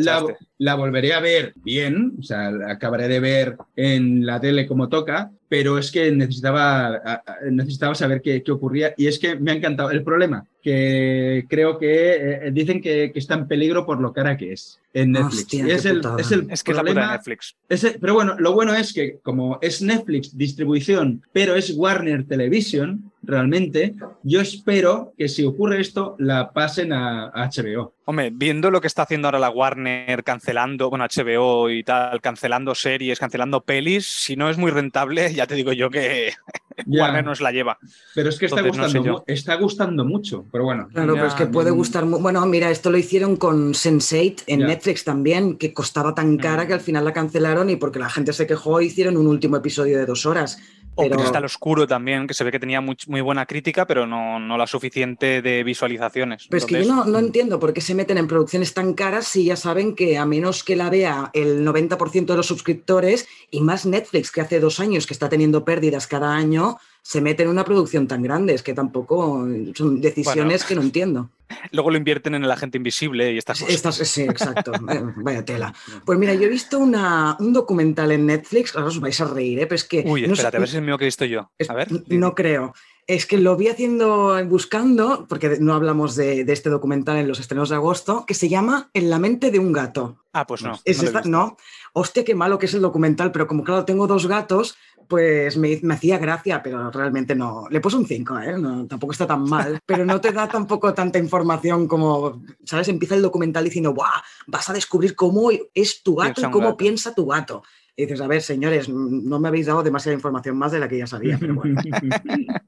[0.58, 4.90] la volveré a ver bien, o sea, la acabaré de ver en la tele como
[4.90, 9.56] toca, pero es que necesitaba, necesitaba saber qué, qué ocurría y es que me ha
[9.56, 9.92] encantado.
[9.92, 12.16] El problema, que creo que
[12.48, 15.38] eh, dicen que, que está en peligro por lo cara que es en Netflix.
[15.44, 17.56] Hostia, y es el, es el Es que es la puta de problema Netflix.
[17.70, 23.12] ese- pero bueno, lo bueno es que como es Netflix distribución, pero es Warner Television,
[23.28, 27.94] realmente, yo espero que si ocurre esto, la pasen a, a HBO.
[28.06, 32.74] Hombre, viendo lo que está haciendo ahora la Warner cancelando, bueno, HBO y tal, cancelando
[32.74, 36.32] series, cancelando pelis, si no es muy rentable, ya te digo yo que
[36.86, 37.78] Ya, Warner nos la lleva.
[38.16, 40.88] pero es que está Entonces, no gustando, sé mu- está gustando mucho, pero bueno.
[40.94, 41.76] Claro, pero es que puede mm.
[41.76, 42.06] gustar.
[42.06, 44.68] mu- Bueno, mira, esto lo hicieron con Sense8 en Ya.
[44.68, 46.68] Netflix también, que costaba tan cara Mm.
[46.68, 49.98] que al final la cancelaron y porque la gente se quejó hicieron un último episodio
[49.98, 50.60] de dos horas.
[50.98, 54.08] O Pero- Cristal Oscuro también, que se ve que tenía muy, muy buena crítica, pero
[54.08, 56.48] no, no la suficiente de visualizaciones.
[56.50, 59.28] Pero es que yo no, no entiendo por qué se meten en producciones tan caras
[59.28, 63.62] si ya saben que a menos que la vea el 90% de los suscriptores y
[63.62, 66.78] más Netflix, que hace dos años que está teniendo pérdidas cada año,
[67.08, 68.54] se mete en una producción tan grande.
[68.54, 71.30] Es que tampoco son decisiones que no entiendo.
[71.72, 73.74] Luego lo invierten en el agente invisible y estas cosas.
[73.74, 74.74] Estas, sí, exacto.
[75.24, 75.74] Vaya tela.
[76.06, 79.58] Pues mira, yo he visto una, un documental en Netflix, ahora os vais a reír,
[79.60, 79.68] ¿eh?
[79.68, 80.04] pero es que...
[80.06, 81.50] Uy, no sé- espérate, a ver si es el mío que he visto yo.
[81.70, 81.88] A ver.
[82.10, 82.74] No creo.
[83.08, 87.40] Es que lo vi haciendo, buscando, porque no hablamos de, de este documental en los
[87.40, 90.18] estrenos de agosto, que se llama En la mente de un gato.
[90.34, 90.78] Ah, pues no.
[90.84, 91.56] Es no esta- no,
[91.94, 94.76] hostia, qué malo que es el documental, pero como claro, tengo dos gatos,
[95.08, 97.68] pues me, me hacía gracia, pero realmente no.
[97.70, 98.58] Le puse un 5, ¿eh?
[98.58, 102.88] No, tampoco está tan mal, pero no te da tampoco tanta información como, ¿sabes?
[102.90, 104.22] Empieza el documental diciendo, ¡guau!
[104.48, 106.78] Vas a descubrir cómo es tu gato y cómo gato.
[106.78, 107.64] piensa tu gato.
[108.00, 111.00] Y dices, a ver, señores, no me habéis dado demasiada información más de la que
[111.00, 111.82] ya sabía, pero bueno.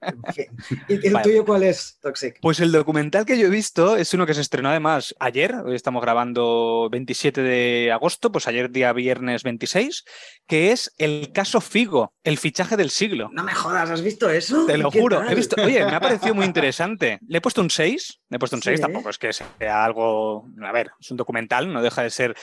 [0.01, 0.47] En fin.
[0.87, 1.23] ¿Y el Vale.
[1.23, 2.39] tuyo cuál es, Toxic?
[2.41, 5.75] Pues el documental que yo he visto es uno que se estrenó además ayer, hoy
[5.75, 10.03] estamos grabando 27 de agosto, pues ayer día viernes 26,
[10.47, 13.29] que es el caso Figo, el fichaje del siglo.
[13.31, 14.65] No me jodas, ¿has visto eso?
[14.65, 15.31] Te lo ¿Qué juro, tal?
[15.31, 17.19] he visto, oye, me ha parecido muy interesante.
[17.27, 18.81] Le he puesto un 6, le he puesto un 6, Sí.
[18.81, 22.35] tampoco es que sea algo, a ver, es un documental, no deja de ser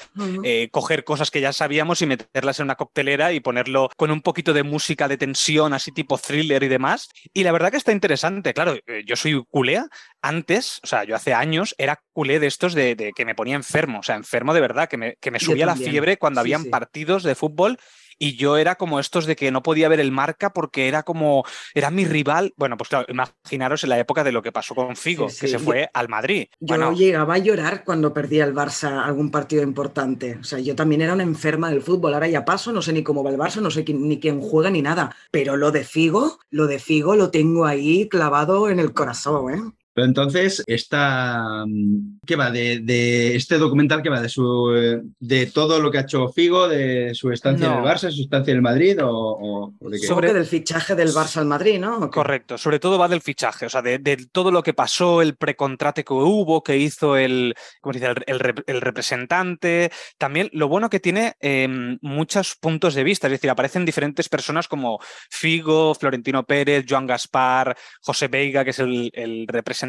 [0.45, 4.21] eh, coger cosas que ya sabíamos y meterlas en una coctelera y ponerlo con un
[4.21, 7.09] poquito de música de tensión, así tipo thriller y demás.
[7.33, 8.53] Y la verdad que está interesante.
[8.53, 9.87] Claro, eh, yo soy culea.
[10.23, 13.55] Antes, o sea, yo hace años era culé de estos de, de que me ponía
[13.55, 16.47] enfermo, o sea, enfermo de verdad, que me, que me subía la fiebre cuando Sí,
[16.47, 16.69] habían sí.
[16.69, 17.79] partidos de fútbol.
[18.19, 21.45] Y yo era como estos de que no podía ver el marca porque era como,
[21.75, 22.55] era mi rival.
[22.57, 25.49] Bueno, pues claro, imaginaros en la época de lo que pasó con Figo, Sí, que
[25.49, 26.47] se fue al Madrid.
[26.59, 30.39] Yo Bueno, llegaba a llorar cuando perdía el Barça algún partido importante.
[30.41, 32.15] O sea, yo también era una enferma del fútbol.
[32.15, 34.41] Ahora ya paso, no sé ni cómo va el Barça, no sé quién- ni quién
[34.41, 35.15] juega ni nada.
[35.31, 39.61] Pero lo de Figo, lo de Figo lo tengo ahí clavado en el corazón, ¿eh?
[39.97, 42.51] Pero entonces, esta, mm, ¿qué va?
[42.51, 46.29] De, de este documental que va de su eh, de todo lo que ha hecho
[46.29, 49.89] Figo, de su estancia en el Barça, su estancia en el Madrid o, o- o
[49.89, 50.07] de qué?
[50.07, 52.11] Sobre del fichaje del Barça al Madrid, ¿no?
[52.11, 55.35] Correcto, sobre todo va del fichaje, o sea, de, de todo lo que pasó, el
[55.35, 58.13] precontrate que hubo, que hizo el, ¿cómo se dice?
[58.27, 59.91] el, el el representante.
[60.19, 64.69] También lo bueno que tiene em, muchos puntos de vista, es decir, aparecen diferentes personas
[64.69, 64.99] como
[65.31, 69.86] Figo, Florentino Pérez, Joan Gaspar, José Veiga, que es el, el representante,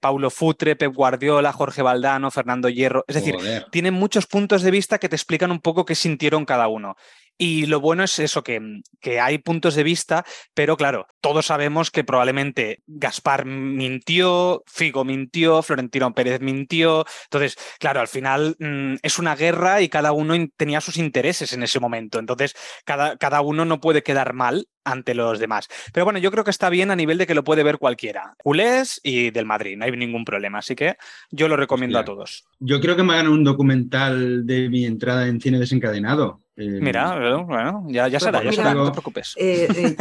[0.00, 3.04] Paulo Futre, Pep Guardiola, Jorge Valdano, Fernando Hierro.
[3.06, 3.66] Es decir, Joder.
[3.70, 6.96] tienen muchos puntos de vista que te explican un poco qué sintieron cada uno.
[7.42, 8.60] Y lo bueno es eso, que,
[9.00, 15.62] que hay puntos de vista, pero claro, todos sabemos que probablemente Gaspar mintió, Figo mintió,
[15.62, 17.06] Florentino Pérez mintió.
[17.24, 21.62] Entonces, claro, al final mm, es una guerra y cada uno tenía sus intereses en
[21.62, 22.18] ese momento.
[22.18, 25.68] Entonces, cada, cada uno no puede quedar mal ante los demás.
[25.94, 28.34] Pero bueno, yo creo que está bien a nivel de que lo puede ver cualquiera.
[28.42, 30.58] Culés y del Madrid, no hay ningún problema.
[30.58, 30.96] Así que
[31.30, 32.12] yo lo recomiendo Hostia.
[32.12, 32.44] a todos.
[32.58, 36.39] Yo creo que me hagan un documental de mi entrada en cine desencadenado.
[36.56, 39.34] Eh, Mira, bueno, ya, ya será, ya Mira, será, no te preocupes.
[39.36, 39.96] Eh, eh,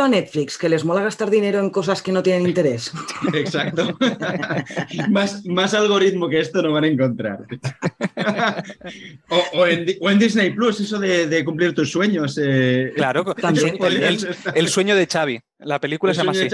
[0.00, 2.92] a Netflix, que les mola gastar dinero en cosas que no tienen interés.
[3.34, 3.96] Exacto.
[5.10, 7.40] más, más algoritmo que esto no van a encontrar.
[9.28, 12.38] o, o en, Di- o en Disney Plus, eso de, de cumplir tus sueños.
[12.42, 13.76] eh, Claro, También,
[14.54, 15.40] el, sueño de Xavi.
[15.58, 16.48] La película el se llama así.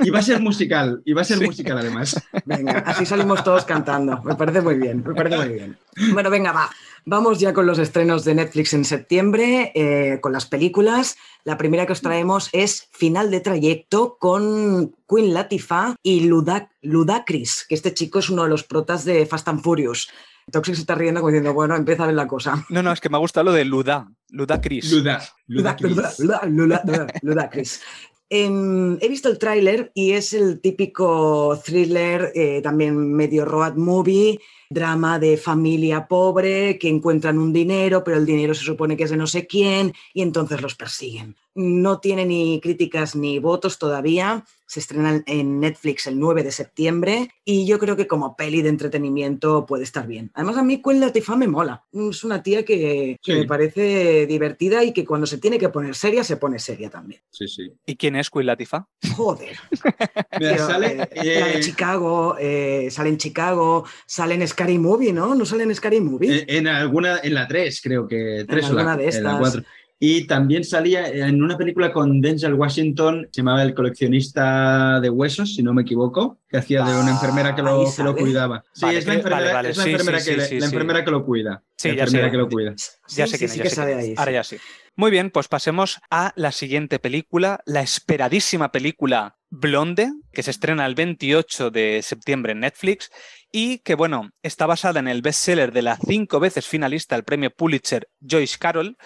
[0.00, 1.44] y, y va a ser musical, y va a ser Sí.
[1.46, 2.20] musical además.
[2.44, 4.20] Venga, así salimos todos cantando.
[4.24, 5.76] Me parece muy bien, me parece muy bien.
[6.12, 6.68] Bueno, venga, va.
[7.04, 11.16] Vamos ya con los estrenos de Netflix en septiembre, eh, con las películas.
[11.44, 17.64] La primera que os traemos es Final de Trayecto con Queen Latifah y Ludac Ludacris,
[17.68, 20.08] que este chico es uno de los protas de Fast and Furious.
[20.50, 22.64] Toxic se está riendo como diciendo, bueno, empieza a ver la cosa.
[22.70, 24.08] No, no, es que me ha gustado lo de Luda.
[24.30, 24.90] Luda Chris.
[24.92, 25.22] Luda.
[25.46, 27.82] Luda Luda- Luda- Luda- Luda- Luda- Ludacris.
[28.30, 34.38] Em, he visto el tráiler y es el típico thriller, eh, también medio road movie,
[34.68, 39.10] drama de familia pobre que encuentran un dinero, pero el dinero se supone que es
[39.10, 41.36] de no sé quién y entonces los persiguen.
[41.54, 44.44] No tiene ni críticas ni votos todavía.
[44.68, 48.68] Se estrena en Netflix el 9 de septiembre y yo creo que como peli de
[48.68, 50.30] entretenimiento puede estar bien.
[50.34, 51.84] Además a mí Queen Latifah me mola.
[51.90, 56.22] Es una tía que, me parece divertida y que cuando se tiene que poner seria
[56.22, 57.22] se pone seria también.
[57.30, 57.72] Sí, sí.
[57.86, 58.86] ¿Y quién es Queen Latifah?
[59.16, 59.56] Joder.
[60.38, 61.08] Mira, Tío, sale.
[61.12, 65.34] eh, la de eh, Chicago, eh, sale en Chicago, sale en Scary Movie, ¿no?
[65.34, 66.40] ¿No sale en Scary Movie?
[66.40, 69.30] eh, en alguna, en la 3, creo que 3 o la, alguna de en la
[69.30, 69.38] estas.
[69.38, 69.62] 4.
[70.00, 75.54] Y también salía en una película con Denzel Washington, se llamaba El coleccionista de huesos,
[75.54, 78.64] si no me equivoco, que hacía de una enfermera que lo, que lo cuidaba.
[78.72, 81.62] Sí, es la enfermera, es la enfermera, que, la enfermera que lo cuida.
[81.76, 82.30] Sí, ya sé.
[82.30, 82.74] que lo cuida.
[83.08, 83.78] Ya sé quién es,
[84.18, 84.56] Ahora ya sí.
[84.94, 90.86] Muy bien, pues pasemos a la siguiente película, la esperadísima película Blonde, que se estrena
[90.86, 93.10] el 28 de septiembre en Netflix
[93.52, 97.50] y que, bueno, está basada en el bestseller de la cinco veces finalista al premio
[97.50, 98.96] Pulitzer Joyce Carol.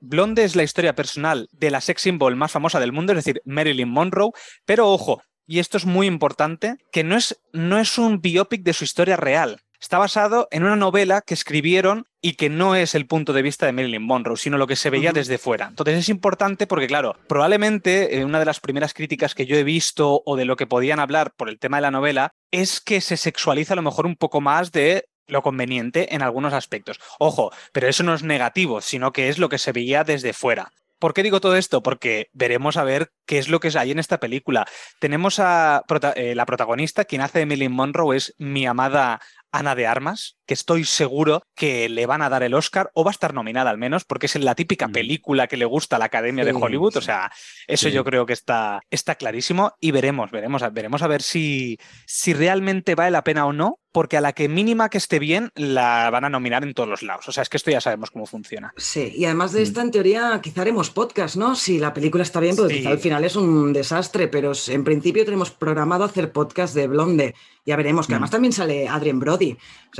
[0.00, 3.42] Blonde es la historia personal de la sex symbol más famosa del mundo, es decir,
[3.44, 4.32] Marilyn Monroe,
[4.64, 8.72] pero ojo, y esto es muy importante, que no es, no es un biopic de
[8.72, 9.60] su historia real.
[9.80, 13.66] Está basado en una novela que escribieron y que no es el punto de vista
[13.66, 15.66] de Marilyn Monroe, sino lo que se veía desde fuera.
[15.66, 19.64] Entonces es importante porque, claro, probablemente eh, una de las primeras críticas que yo he
[19.64, 23.00] visto o de lo que podían hablar por el tema de la novela es que
[23.00, 27.00] se sexualiza a lo mejor un poco más de lo conveniente en algunos aspectos.
[27.18, 30.70] Ojo, pero eso no es negativo, sino que es lo que se veía desde fuera.
[30.98, 31.82] ¿Por qué digo todo esto?
[31.82, 34.66] Porque veremos a ver qué es lo que hay en esta película.
[35.00, 35.82] Tenemos a
[36.14, 39.20] eh, la protagonista, quien hace Emily Monroe, es mi amada
[39.52, 43.10] Ana de Armas, que estoy seguro que le van a dar el Oscar o va
[43.10, 44.92] a estar nominada al menos, porque es la típica mm.
[44.92, 46.96] película que le gusta a la Academia de Hollywood.
[46.96, 47.30] O sea,
[47.66, 52.32] eso yo creo que está, está clarísimo y veremos, veremos, veremos a ver si, si
[52.32, 56.10] realmente vale la pena o no, porque a la que mínima que esté bien la
[56.10, 57.28] van a nominar en todos los lados.
[57.28, 58.72] O sea, es que esto ya sabemos cómo funciona.
[58.76, 59.62] Sí, y además de mm.
[59.62, 61.54] esta, en teoría, quizá haremos podcast, ¿no?
[61.54, 65.24] Si la película está bien, porque quizá al final es un desastre, pero en principio
[65.24, 67.34] tenemos programado hacer podcast de Blonde.
[67.64, 68.32] Ya veremos, que además mm.
[68.32, 69.56] también sale Adrian Brody.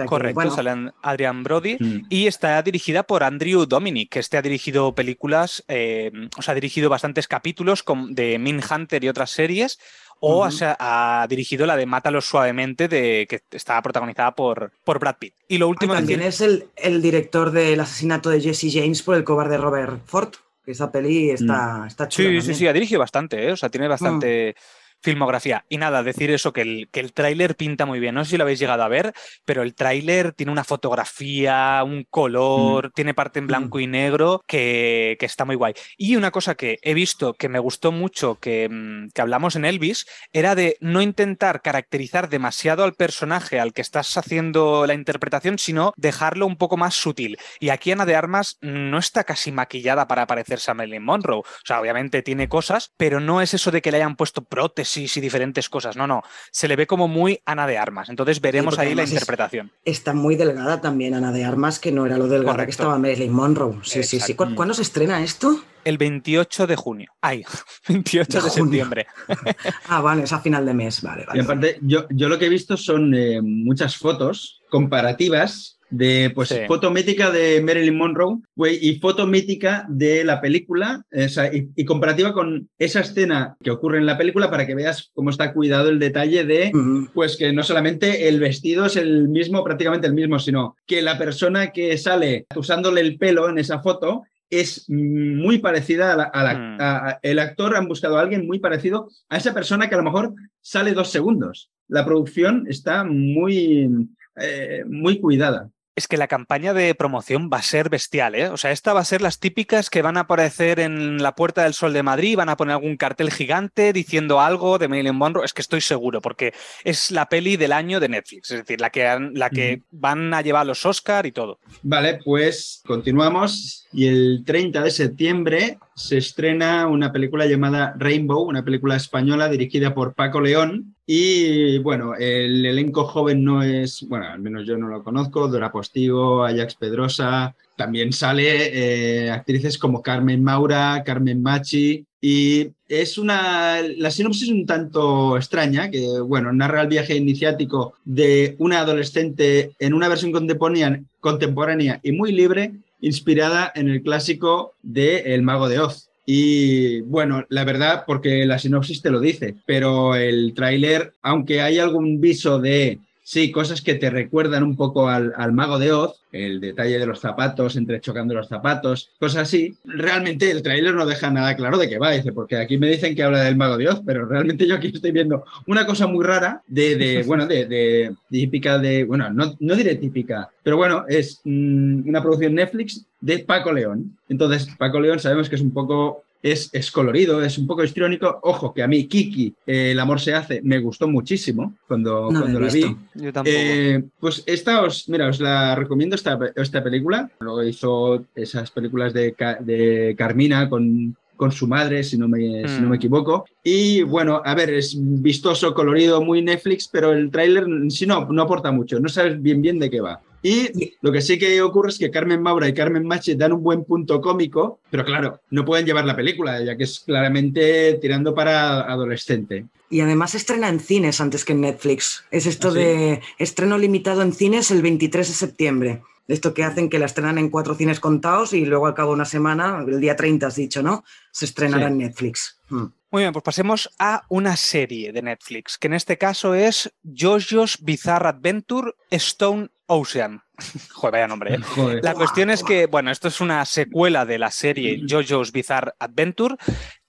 [0.07, 2.07] Correcto, sale Adrian Brody mm.
[2.09, 6.55] y está dirigida por Andrew Dominic, que este ha dirigido películas, eh, o sea, ha
[6.55, 9.79] dirigido bastantes capítulos de Min Hunter y otras series,
[10.25, 10.49] o
[10.79, 15.35] ha, dirigido la de Mátalo suavemente, de, que estaba protagonizada por, por Brad Pitt.
[15.49, 15.95] Y lo último...
[15.95, 20.01] Ah, también es el, el, director del asesinato de Jesse James por el cobarde Robert
[20.07, 20.33] Ford.
[20.65, 21.87] Que esa peli está, mm.
[21.87, 22.41] está chula.
[22.41, 23.51] Sí, sí, sí, ha dirigido bastante, ¿eh?
[23.51, 24.55] o sea, tiene bastante
[25.03, 25.65] filmografía.
[25.69, 28.15] Y nada, decir eso, que el, que el tráiler pinta muy bien.
[28.15, 29.13] No sé si lo habéis llegado a ver,
[29.45, 32.91] pero el tráiler tiene una fotografía, un color, mm.
[32.93, 35.75] tiene parte en blanco y negro que, que, está muy guay.
[35.97, 39.65] Y una cosa que he visto que me gustó mucho, que, mm, que, hablamos en
[39.65, 45.59] Elvis, era de no intentar caracterizar demasiado al personaje al que estás haciendo la interpretación,
[45.59, 47.39] sino dejarlo un poco más sutil.
[47.59, 51.41] Y aquí Ana de Armas no está casi maquillada para parecerse a Marilyn Monroe.
[51.41, 54.92] O sea, obviamente tiene cosas, pero no es eso de que le hayan puesto prótesis
[54.97, 55.97] y diferentes cosas.
[55.97, 56.23] No, no.
[56.51, 58.09] Se le ve como muy Ana de Armas.
[58.09, 59.71] Entonces veremos ahí la interpretación.
[59.85, 63.33] está muy delgada también Ana de Armas, que no era lo delgada que estaba Marilyn
[63.33, 63.79] Monroe.
[63.83, 64.35] Sí, sí, sí.
[64.35, 65.63] ¿Cuándo se estrena esto?
[65.85, 67.13] El 28 de junio.
[67.21, 67.45] Ay,
[67.89, 69.07] 28 de, septiembre.
[69.89, 71.03] ah, vale, es a final de mes.
[71.03, 71.41] Vale, vale.
[71.41, 76.59] Y aparte, yo, yo lo que he visto son eh, muchas fotos comparativas de pues
[76.67, 78.39] foto mítica de Marilyn Monroe
[78.81, 81.05] y foto mítica de la película
[81.53, 85.53] y, comparativa con esa escena que ocurre en la película para que veas cómo está
[85.53, 86.73] cuidado el detalle de
[87.13, 91.19] pues que no solamente el vestido es el mismo, prácticamente el mismo, sino que la
[91.19, 97.19] persona que sale usándole el pelo en esa foto es muy parecida a, la, mm.
[97.23, 100.35] el actor han buscado a alguien muy parecido a esa persona que a lo mejor
[100.61, 101.71] sale dos segundos.
[101.89, 103.89] La producción está muy,
[104.37, 105.71] eh, muy cuidada.
[105.95, 108.49] Es que la campaña de promoción va a ser bestial, ¿eh?
[108.49, 111.65] O sea, esta va a ser las típicas que van a aparecer en la Puerta
[111.65, 115.45] del Sol de Madrid, van a poner algún cartel gigante diciendo algo de Marilyn Monroe.
[115.45, 118.89] Es que estoy seguro, porque es la peli del año de Netflix, es decir, la
[118.89, 121.59] que, la que van a llevar los Oscar y todo.
[121.83, 123.87] Vale, pues continuamos.
[123.93, 129.93] Y el 30 de septiembre se estrena una película llamada Rainbow, una película española dirigida
[129.93, 130.92] por Paco León.
[131.15, 135.71] Y bueno, el elenco joven no es, bueno, al menos yo no lo conozco, Dora
[135.71, 143.83] Postigo, Ajax Pedrosa, también sale eh, actrices como Carmen Maura, Carmen Machi, y es una,
[143.99, 149.73] la sinopsis es un tanto extraña, que bueno, narra el viaje iniciático de una adolescente
[149.79, 155.69] en una versión contemporánea, contemporánea y muy libre inspirada en el clásico de El Mago
[155.69, 156.09] de Oz.
[156.25, 161.79] Y bueno, la verdad, porque la sinopsis te lo dice, pero el tráiler, aunque hay
[161.79, 166.61] algún viso de Sí, cosas que te recuerdan un poco al, mago de Oz, el
[166.61, 169.77] detalle de los zapatos, entrechocando los zapatos, cosas así.
[169.85, 173.15] Realmente el tráiler no deja nada claro de qué va, dice, porque aquí me dicen
[173.15, 176.25] que habla del mago de Oz, pero realmente yo aquí estoy viendo una cosa muy
[176.25, 182.09] rara de, bueno, de, típica de, bueno, no, no diré típica, pero bueno, es mm,
[182.09, 184.19] una producción Netflix de Paco León.
[184.29, 188.41] Entonces, Paco León sabemos que es un poco es, es colorido, es un poco histriónico.
[188.43, 192.41] Ojo, que a mí Kiki, eh, El amor se hace, me gustó muchísimo cuando, No
[192.41, 192.97] cuando la vi.
[193.15, 193.57] Yo tampoco.
[193.57, 197.31] Eh, pues esta os, mira, os la recomiendo esta, esta película.
[197.41, 202.67] Luego hizo esas películas de, Ca- de Carmina con, con su madre, si no, me,
[202.69, 202.91] si no Mm.
[202.91, 203.45] me equivoco.
[203.63, 208.43] Y bueno, a ver, es vistoso, colorido, muy Netflix, pero el tráiler sí no, no
[208.43, 210.21] aporta mucho, no sabes bien bien de qué va.
[210.43, 213.63] Y lo que sí que ocurre es que Carmen Maura y Carmen Machi dan un
[213.63, 218.35] buen punto cómico, pero claro, no pueden llevar la película, ya que es claramente tirando
[218.35, 219.67] para adolescente.
[219.89, 222.25] Y además estrena en cines antes que en Netflix.
[222.31, 222.79] Es esto ¿Ah, sí?
[222.79, 226.03] de estreno limitado en cines el 23 de septiembre.
[226.29, 229.17] Esto que hacen que la estrenan en cuatro cines contados y luego al cabo de
[229.17, 231.05] una semana, el día 30 has dicho, ¿no?
[231.31, 231.93] Se estrenará Sí.
[231.93, 232.59] en Netflix.
[232.71, 232.85] Mm.
[233.11, 237.79] Muy bien, pues pasemos a una serie de Netflix, que en este caso es JoJo's
[237.83, 240.43] Bizarre Adventure Stone Ocean.
[240.93, 241.59] Joder, vaya nombre, ¿eh?
[241.75, 242.05] Joder.
[242.05, 246.57] La cuestión es que, bueno, esto es una secuela de la serie JoJo's Bizarre Adventure.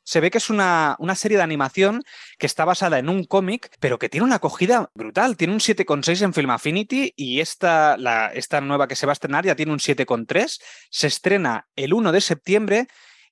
[0.06, 2.04] Se ve que es una, una serie de animación
[2.38, 5.38] que está basada en un cómic, pero que tiene una acogida brutal.
[5.38, 9.14] Tiene un 7,6 en Film Affinity y esta, la, esta nueva que se va a
[9.14, 10.62] estrenar ya tiene un 7,3.
[10.90, 12.88] Se estrena el 1 de septiembre.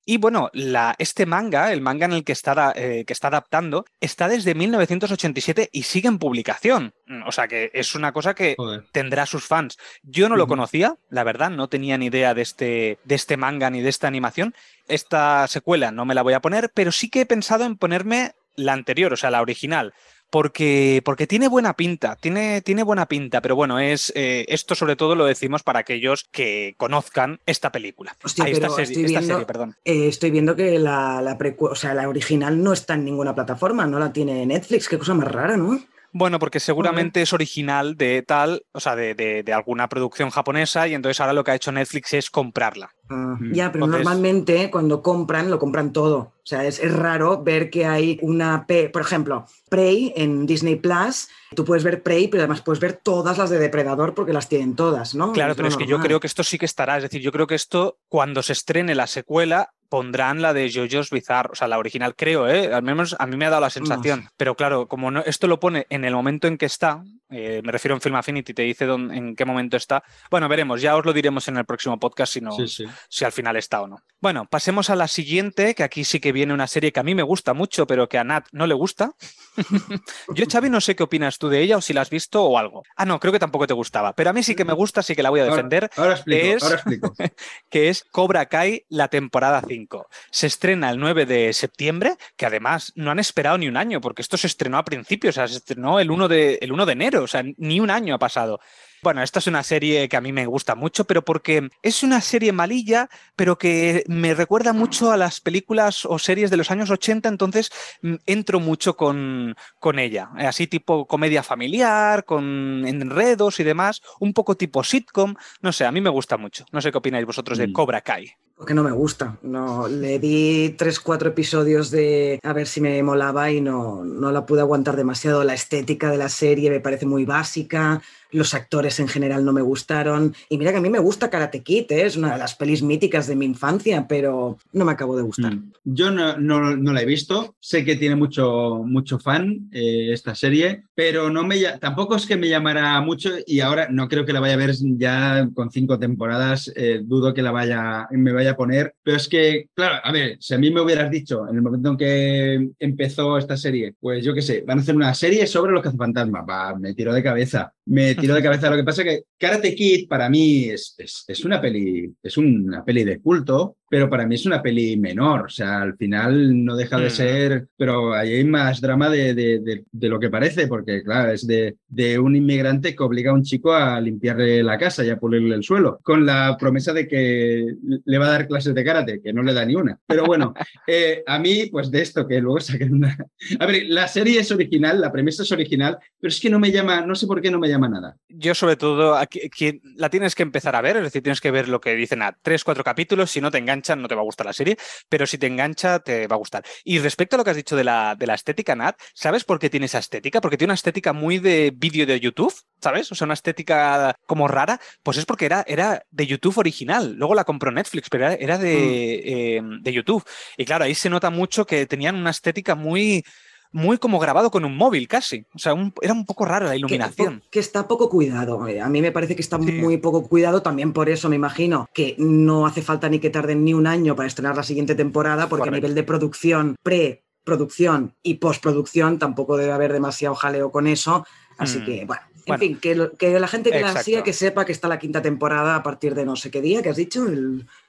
[0.06, 3.86] Y bueno, la, este manga, el manga en el que está, eh, que está adaptando,
[4.00, 6.94] está desde 1987 y sigue en publicación.
[7.26, 8.86] O sea que es una cosa que Joder.
[8.92, 9.78] tendrá sus fans.
[10.02, 13.70] Yo no lo conocía, la verdad, no tenía ni idea de este, de este manga
[13.70, 14.56] ni de esta animación.
[14.88, 18.34] Esta secuela no me la voy a poner, pero sí que he pensado en ponerme
[18.56, 19.94] la anterior, o sea, la original.
[20.32, 24.96] Porque, porque tiene buena pinta, tiene, tiene buena pinta, pero bueno, es eh, esto sobre
[24.96, 28.16] todo lo decimos para aquellos que conozcan esta película.
[28.24, 29.76] Hostia, esta serie, estoy esta viendo- serie, perdón.
[29.84, 33.86] Eh, estoy viendo que la, la, o sea, la original no está en ninguna plataforma,
[33.86, 34.88] no la tiene Netflix.
[34.88, 35.78] Qué cosa más rara, ¿no?
[36.14, 40.88] Bueno, porque seguramente es original de tal, o sea, de, de- de alguna producción japonesa,
[40.88, 42.94] y entonces ahora lo que ha hecho Netflix es comprarla.
[43.10, 43.54] Ah, Mm.
[43.54, 46.18] Ya, pero Entonces- normalmente cuando compran, lo compran todo.
[46.18, 50.76] O sea, es, es raro ver que hay una P, por ejemplo, Prey en Disney
[50.76, 51.28] Plus.
[51.56, 54.76] Tú puedes ver Prey, pero además puedes ver todas las de Depredador porque las tienen
[54.76, 55.32] todas, ¿no?
[55.34, 56.98] Claro, pero es que yo creo que esto sí que estará.
[56.98, 61.10] Es decir, yo creo que esto, cuando se estrene la secuela, pondrán la de JoJo's
[61.10, 62.74] Bizarre, o sea, la original, creo, ¿eh?
[62.74, 64.30] Al menos a mí me ha dado la sensación.
[64.38, 67.74] Pero claro, como no, esto lo pone en el momento en que está, eh, me
[67.74, 70.02] refiero en Film Affinity, te dice dónde- en qué momento está.
[70.30, 72.86] Bueno, veremos, ya os lo diremos en el próximo podcast si, no, Sí, sí.
[73.10, 73.98] si al final está o no.
[74.22, 77.14] Bueno, pasemos a la siguiente, que aquí sí que viene una serie que a mí
[77.14, 79.12] me gusta mucho, pero que a Nat no le gusta.
[80.36, 82.58] Yo, Xavi, no sé qué opinas tú de ella o si la has visto o
[82.58, 82.84] algo.
[82.96, 85.16] Ah, no, creo que tampoco te gustaba, pero a mí sí que me gusta, sí
[85.16, 87.14] que la voy a defender Ahora, ahora explico, es- ahora explico.
[87.70, 90.08] que es Cobra Kai, la temporada 5.
[90.32, 94.22] Se estrena el 9 de septiembre, que además no han esperado ni un año, porque
[94.22, 96.94] esto se estrenó a principios, o sea, se estrenó el 1 de, el 1 de
[96.94, 98.60] enero, o sea, ni un año ha pasado.
[99.04, 102.22] Bueno, esta es una serie que a mí me gusta mucho, pero porque es una
[102.22, 106.92] serie malilla, pero que me recuerda mucho a las películas o series de los años
[106.92, 107.72] 80, entonces
[108.04, 110.30] mm, entro mucho con, con ella.
[110.38, 115.34] Eh, Así tipo comedia familiar, con enredos y demás, un poco tipo sitcom.
[115.62, 116.66] No sé, a mí me gusta mucho.
[116.72, 117.74] No sé qué opináis vosotros de Mm.
[117.74, 118.32] Cobra Kai.
[118.62, 119.40] Porque no me gusta.
[119.42, 124.32] No, le di tres, cuatro episodios de a ver si me molaba y no, no
[124.32, 125.44] la pude aguantar demasiado.
[125.44, 128.04] La estética de la serie me parece muy básica.
[128.34, 130.34] Los actores en general no me gustaron.
[130.48, 132.06] Y mira que a mí me gusta Karate Kid, ¿eh?
[132.06, 135.54] es una de las pelis míticas de mi infancia, pero no me acabo de gustar.
[135.56, 135.72] Mm.
[135.84, 140.34] Yo no, no- no la he visto, sé que tiene mucho, mucho fan eh, esta
[140.36, 144.32] serie, pero no me, tampoco es que me llamara mucho y ahora no creo que
[144.32, 148.51] la vaya a ver ya con cinco temporadas, eh, dudo que la vaya, me vaya
[148.56, 151.62] poner, pero es que, claro, a ver, si a mí me hubieras dicho en el
[151.62, 155.48] momento en que empezó esta serie, pues yo qué sé, van a hacer una serie
[155.48, 159.02] sobre los cazafantasmas, va, me tiro de cabeza, me tiro de cabeza, lo que pasa
[159.02, 163.78] es que Karate Kid para mí es, es una peli, es una peli de culto,
[163.92, 167.10] pero para mí es una peli menor, o sea, al final no deja de Mm.
[167.10, 171.34] ser, pero ahí hay más drama de, de- de- de lo que parece, porque claro,
[171.34, 175.10] es de, de un inmigrante que obliga a un chico a limpiarle la casa y
[175.10, 177.66] a pulirle el suelo, con la promesa de que
[178.06, 180.00] le va a dar clases de karate, que no le da ni una.
[180.08, 180.54] Pero bueno,
[180.88, 183.18] eh, a mí, pues de esto, que luego saquen una...
[183.60, 186.72] A ver, la serie es original, la premisa es original, pero es que no me
[186.72, 188.16] llama, no sé por qué no me llama nada.
[188.30, 191.52] Yo, sobre todo, aquí, aquí la tienes que empezar a ver, es decir, tienes que
[191.52, 193.32] ver lo que dicen a tres, cuatro capítulos.
[193.32, 193.58] Si no te
[193.96, 194.78] no te va a gustar la serie,
[195.10, 196.64] pero si te engancha, te va a gustar.
[196.84, 199.60] Y respecto a lo que has dicho de la, de la estética, Nat, ¿sabes por
[199.60, 200.42] qué tiene esa estética?
[200.42, 203.12] Porque tiene una estética muy de vídeo de YouTube, ¿sabes?
[203.12, 204.80] O sea, una estética como rara.
[205.04, 207.16] Pues es porque era, era de YouTube original.
[207.16, 210.24] Luego la compró Netflix, pero era, era de, eh, de YouTube.
[210.58, 213.24] Y claro, ahí se nota mucho que tenían una estética muy
[213.72, 215.46] muy como grabado con un móvil casi.
[215.54, 217.44] O sea, era un poco raro la iluminación.
[217.50, 218.68] Que, está poco cuidado.
[218.68, 220.62] Eh, a mí me parece que está muy poco cuidado.
[220.62, 224.16] También por eso me imagino que no hace falta ni que tarden ni un año
[224.16, 229.58] para estrenar la siguiente temporada, porque a nivel de producción pre producción y postproducción tampoco
[229.58, 231.26] debe haber demasiado jaleo con eso.
[231.58, 231.86] Así mm.
[231.86, 235.00] que, bueno, en fin, que, la gente que la siga que sepa que está la
[235.00, 237.26] quinta temporada a partir de no sé qué día que has dicho.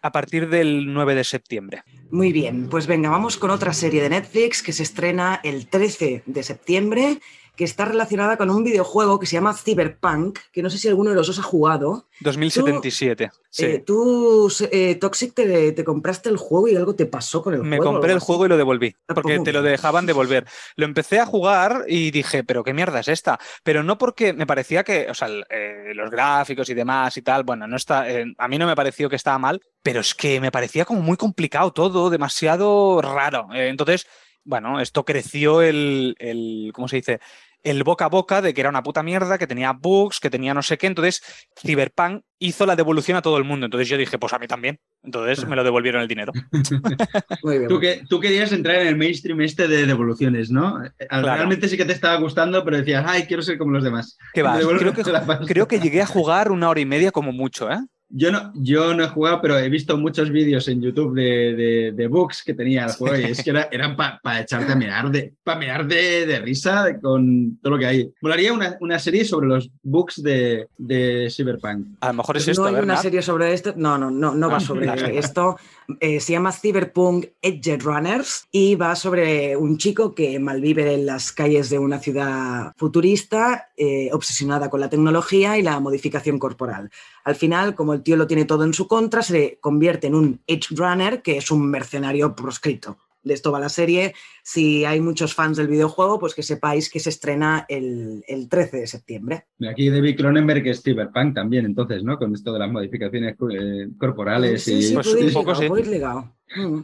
[0.02, 1.82] A partir del 9 de septiembre.
[2.10, 6.24] Muy bien, pues venga, vamos con otra serie de Netflix que se estrena el 13
[6.26, 7.20] de septiembre
[7.56, 11.10] que está relacionada con un videojuego que se llama Cyberpunk, que no sé si alguno
[11.10, 12.06] de los dos ha jugado.
[12.20, 13.28] 2077.
[13.28, 13.64] Tú, sí.
[13.64, 17.70] Eh, tú eh, Toxic, te, compraste el juego y algo te pasó con el juego.
[17.70, 20.46] Me compré el juego y lo devolví, ah, porque te lo dejaban devolver.
[20.76, 23.38] Lo empecé a jugar y dije, pero qué mierda es esta.
[23.62, 27.44] Pero no porque me parecía que, o sea, eh, los gráficos y demás y tal,
[27.44, 28.06] bueno, no está,
[28.38, 31.18] a mí no me pareció que estaba mal, pero es que me parecía como muy
[31.18, 33.48] complicado todo, demasiado raro.
[33.52, 34.06] entonces
[34.44, 37.20] bueno, esto creció el, el, ¿cómo se dice?
[37.62, 40.52] El boca a boca de que era una puta mierda, que tenía bugs, que tenía
[40.52, 40.88] no sé qué.
[40.88, 41.22] Entonces,
[41.56, 43.66] Cyberpunk hizo la devolución a todo el mundo.
[43.66, 44.80] Entonces yo dije, pues a mí también.
[45.04, 46.32] Entonces me lo devolvieron el dinero.
[47.68, 50.82] Tú, que, tú, querías entrar en el mainstream este de devoluciones, ¿no?
[51.08, 54.16] Realmente sí que te estaba gustando, pero decías, ay, quiero ser como los demás.
[54.32, 54.58] ¿Qué va?
[54.58, 55.02] Creo que,
[55.46, 57.78] creo que llegué a jugar una hora y media como mucho, ¿eh?
[58.14, 61.92] Yo no, yo no he jugado, pero he visto muchos vídeos en YouTube de, de,
[61.92, 65.32] de bugs que tenía el juego y es que eran para echarte a mirar, de,
[65.42, 68.12] para mirar de, de, risa con todo lo que hay.
[68.20, 71.86] Molaría una, una serie sobre los bugs de, de Cyberpunk.
[72.00, 72.62] A lo mejor es esto.
[72.62, 73.72] No hay una serie sobre esto.
[73.76, 74.86] No, no, no, no va ah, sobre
[75.18, 75.56] esto.
[76.00, 81.32] Eh, se llama Cyberpunk Edge Runners y va sobre un chico que malvive en las
[81.32, 86.90] calles de una ciudad futurista, eh, obsesionada con la tecnología y la modificación corporal.
[87.24, 90.40] Al final, como el tío lo tiene todo en su contra, se convierte en un
[90.46, 94.14] Edge Runner, que es un mercenario proscrito de esto va la serie.
[94.42, 98.86] Si hay muchos fans del videojuego, pues que sepáis que se estrena el, 13 de
[98.86, 99.46] septiembre.
[99.70, 102.18] Aquí David Cronenberg es Cyberpunk también, entonces, ¿no?
[102.18, 104.64] Con esto de las modificaciones eh, corporales.
[104.64, 104.82] Sí, y...
[104.82, 106.80] sí, pues, un poco, ligado, mm.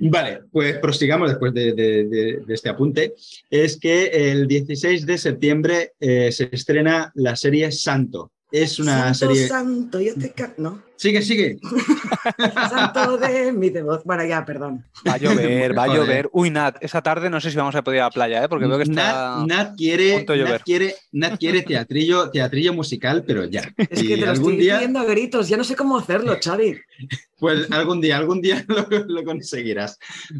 [0.10, 3.14] vale, pues prosigamos después de, este apunte.
[3.50, 8.32] Es que el 16 de septiembre eh, se estrena la serie Santo.
[8.50, 9.48] Es una santo, serie.
[9.48, 10.32] Santo, yo te.
[10.56, 10.82] ¿No?
[10.96, 11.58] Sigue, sigue.
[12.70, 14.02] Santo de mi de voz.
[14.04, 14.84] Bueno, ya, perdón.
[15.06, 16.28] Va a llover, va a llover.
[16.32, 18.48] Uy, Nat, esa tarde no sé si vamos a poder ir a la playa, ¿eh?
[18.48, 19.44] porque veo que está.
[19.46, 23.62] Nat, quiere, Nat quiere, Nat quiere teatrillo, teatrillo musical, pero ya.
[23.76, 24.78] Es que te lo estoy día...
[24.78, 26.78] a gritos, ya no sé cómo hacerlo, Xavi.
[27.38, 29.96] Pues algún día, algún día lo, lo, conseguirás.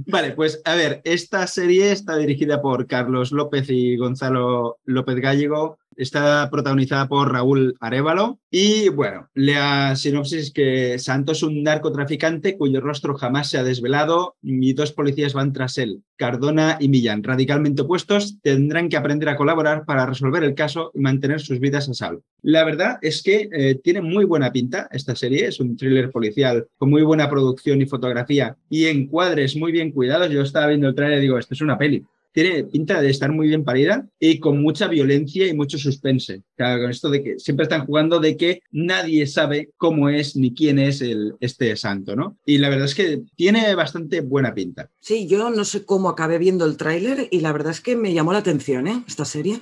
[0.09, 5.78] Vale, pues a ver, esta serie está dirigida por Carlos López y Gonzalo López Gallego
[5.99, 12.80] está protagonizada por Raúl Arevalo y bueno, la sinopsis que Santos es un narcotraficante cuyo
[12.80, 16.03] rostro jamás se ha desvelado y dos policías van tras él.
[16.16, 21.01] Cardona y Millán, radicalmente opuestos, tendrán que aprender a colaborar para resolver el caso y
[21.01, 22.22] mantener sus vidas a salvo.
[22.42, 26.66] La verdad es que eh, tiene muy buena pinta esta serie, es un thriller policial
[26.76, 30.30] con muy buena producción y fotografía y encuadres muy bien cuidados.
[30.30, 33.33] Yo estaba viendo el trailer y digo, esto es una peli tiene pinta de estar
[33.33, 36.43] muy bien parida y con mucha violencia y mucho suspense.
[36.57, 40.55] Claro, con esto de que siempre están jugando de que nadie sabe cómo es ni
[40.55, 42.39] quién es el, este santo, ¿no?
[42.45, 44.91] Y la verdad es que tiene bastante buena pinta.
[45.01, 48.12] Sí, yo no sé cómo acabé viendo el tráiler y la verdad es que me
[48.12, 49.03] llamó la atención, ¿eh?
[49.07, 49.61] Esta serie.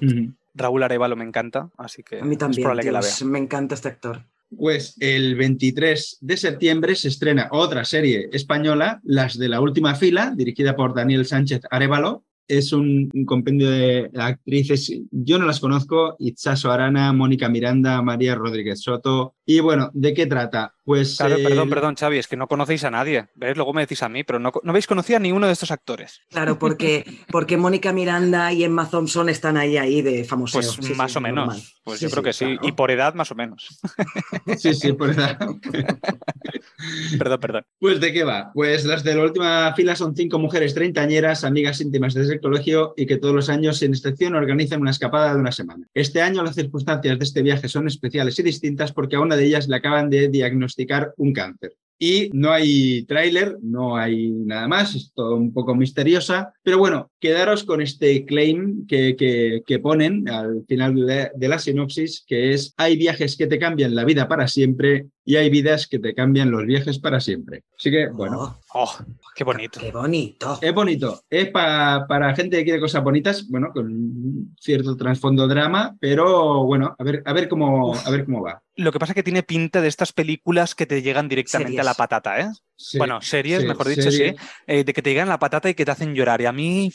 [0.54, 3.10] Raúl Arevalo me encanta, así que a mí también, que la vea.
[3.24, 4.22] me encanta este actor.
[4.56, 10.32] Pues el 23 de septiembre se estrena otra serie española, Las de la Última Fila,
[10.36, 16.70] dirigida por Daniel Sánchez Arevalo, es un, compendio de actrices, yo no las conozco, Itzaso
[16.70, 19.35] Arana, Mónica Miranda, María Rodríguez Soto.
[19.48, 20.74] Y bueno, ¿de qué trata?
[20.82, 23.28] Pues, claro, perdón, perdón, Xavi, es que no conocéis a nadie.
[23.36, 23.56] ¿Ves?
[23.56, 26.20] Luego me decís a mí, pero no, no habéis conocido a ninguno de estos actores.
[26.30, 30.76] Claro, porque, porque Mónica Miranda y Emma Thompson están ahí, ahí de famosos.
[30.76, 31.80] Pues más o menos.
[31.84, 32.56] Pues yo creo que sí.
[32.62, 33.80] Y por edad, más o menos.
[34.58, 35.38] Sí, sí, por edad.
[37.18, 37.66] perdón, perdón.
[37.78, 38.50] Pues ¿de qué va?
[38.54, 42.94] Pues las de la última fila son cinco mujeres treintañeras, amigas íntimas desde el colegio
[42.96, 45.86] y que todos los años, sin excepción, organizan una escapada de una semana.
[45.94, 49.46] Este año las circunstancias de este viaje son especiales y distintas porque a una de
[49.46, 51.72] ellas le acaban de diagnosticar un cáncer.
[51.98, 57.10] Y no hay tráiler, no hay nada más, es todo un poco misteriosa, pero bueno,
[57.18, 62.98] quedaros con este claim que, que, ponen al final de la, sinopsis, que es, hay
[62.98, 66.64] viajes que te cambian la vida para siempre y hay vidas que te cambian los
[66.64, 67.64] viajes para siempre.
[67.76, 68.60] Así que, bueno.
[68.72, 68.96] Oh, oh
[69.34, 69.80] qué bonito.
[69.80, 70.56] Qué bonito.
[70.62, 71.24] Es bonito.
[71.28, 76.94] Es para, para gente que quiere cosas bonitas, bueno, con cierto trasfondo drama, pero bueno,
[76.96, 78.62] a ver, a ver, cómo, a ver cómo va.
[78.76, 81.84] Lo que pasa es que tiene pinta de estas películas que te llegan directamente a
[81.84, 82.48] la patata, ¿eh?
[82.96, 84.32] bueno, series, mejor dicho, sí,
[84.66, 86.40] eh, de que te llegan a la patata y que te hacen llorar.
[86.40, 86.92] Y a mí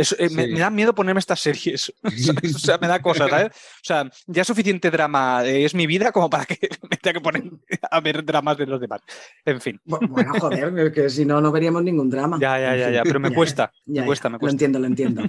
[0.00, 0.52] Eso, eh, me, Sí.
[0.52, 1.92] me da miedo ponerme estas series.
[2.16, 2.54] ¿sabes?
[2.54, 3.48] O sea, me da cosas, ¿sabes?
[3.80, 6.58] O sea, ya suficiente drama eh, es mi vida como para que
[6.90, 7.44] me tenga que poner
[7.90, 9.00] a ver dramas de los demás.
[9.44, 9.80] En fin.
[9.86, 12.38] Bu- Bueno, joder, que si no, no veríamos ningún drama.
[12.40, 13.02] Ya, ya, ya, ya.
[13.02, 13.72] Pero me Ya, cuesta.
[13.86, 14.54] Ya, me cuesta, ya, me Lo cuesta.
[14.54, 15.22] entiendo, lo entiendo.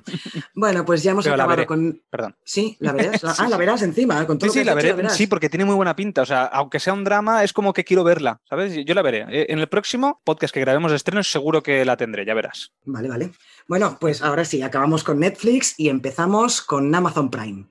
[0.56, 2.02] Bueno, pues ya hemos Pero acabado con.
[2.10, 2.36] Perdón.
[2.44, 3.24] Sí, la verás.
[3.40, 5.10] Ah, la verás encima, con todo Sí, lo que sí, la veré.
[5.10, 6.22] Sí, porque tiene muy buena pinta.
[6.22, 8.74] O sea, aunque sea un drama, es como que quiero verla, ¿sabes?
[8.86, 9.26] Yo la veré.
[9.30, 12.72] Eh, En el próximo podcast que grabemos de estrenos, seguro que la tendré, ya verás.
[12.86, 13.32] Vale, vale.
[13.68, 17.68] Bueno, pues ahora sí, acabamos con Netflix y empezamos con Amazon Prime.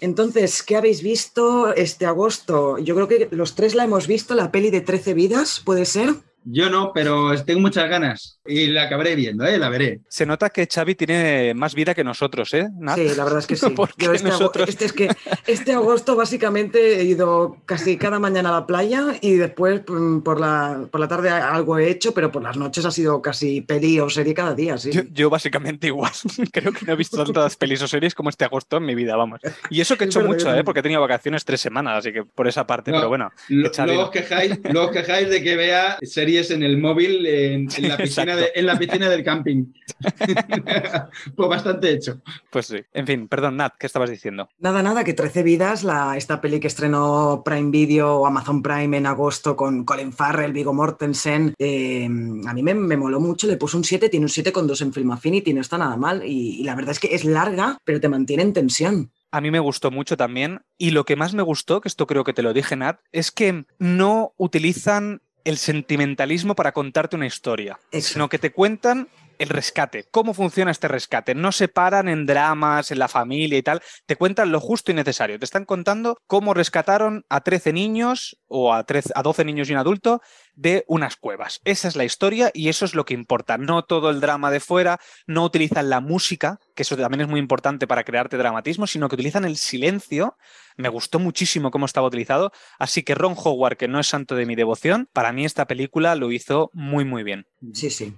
[0.00, 2.78] Entonces, ¿qué habéis visto este agosto?
[2.78, 6.14] Yo creo que los tres la hemos visto, la peli de 13 vidas, ¿puede ser?
[6.44, 9.58] Yo no, pero tengo muchas ganas y la acabaré viendo, ¿eh?
[9.58, 10.00] La veré.
[10.08, 12.68] Se nota que Xavi tiene más vida que nosotros, ¿eh?
[12.78, 12.96] Nat?
[12.96, 13.70] Sí, la verdad es que sí.
[13.76, 15.08] Porque Yo este, nosotros- este es que
[15.46, 20.40] este agosto básicamente he ido casi cada mañana a la playa y después mm, por
[20.40, 24.00] la, por la tarde algo he hecho, pero por las noches ha sido casi peli
[24.00, 24.90] o serie cada día, sí.
[24.92, 26.12] Yo, yo básicamente igual.
[26.52, 29.14] Creo que no he visto tantas pelis o series como este agosto en mi vida,
[29.16, 29.40] vamos.
[29.68, 30.64] Y eso que he Es hecho verdad, mucho, ¿eh?
[30.64, 32.96] Porque he tenido vacaciones tres semanas, así que por esa parte, No.
[32.98, 33.30] pero bueno.
[33.48, 34.04] Lo- Luego no.
[34.06, 38.36] os quejáis, luego quejáis de que vea series en el móvil en, en la, piscina
[38.36, 39.66] de- en la piscina del camping.
[41.36, 42.20] pues bastante hecho.
[42.50, 42.78] Pues sí.
[42.92, 44.48] En fin, perdón, Nat, ¿qué estabas diciendo?
[44.58, 48.96] Nada, nada, que 13 vidas, la, esta peli que estrenó Prime Video o Amazon Prime
[48.96, 53.56] en agosto con Colin Farrell, Viggo Mortensen, eh, a mí me, me moló mucho, le
[53.56, 56.64] puse un 7, tiene un 7,2 en Film Affinity, no está nada mal y, y
[56.64, 59.10] la verdad es que es larga, pero te mantiene en tensión.
[59.32, 60.62] A mí me gustó mucho también.
[60.76, 63.30] Y lo que más me gustó, que esto creo que te lo dije, Nat, es
[63.30, 68.12] que no utilizan el sentimentalismo para contarte una historia, Exacto.
[68.14, 69.08] sino que te cuentan
[69.40, 71.34] el rescate, cómo funciona este rescate.
[71.34, 74.94] No se paran en dramas, en la familia y tal, te cuentan lo justo y
[74.94, 75.38] necesario.
[75.38, 79.72] Te están contando cómo rescataron a 13 niños o a, 13 a 12 niños y
[79.72, 80.20] un adulto
[80.52, 81.60] de unas cuevas.
[81.64, 83.56] Esa es la historia y eso es lo que importa.
[83.56, 87.40] No todo el drama de fuera, no utilizan la música, que eso también es muy
[87.40, 90.36] importante para crearte dramatismo, sino que utilizan el silencio.
[90.76, 94.44] Me gustó muchísimo cómo estaba utilizado, así que Ron Howard, que no es santo de
[94.44, 97.46] mi devoción, para mí esta película lo hizo muy muy bien.
[97.72, 98.14] Sí, sí.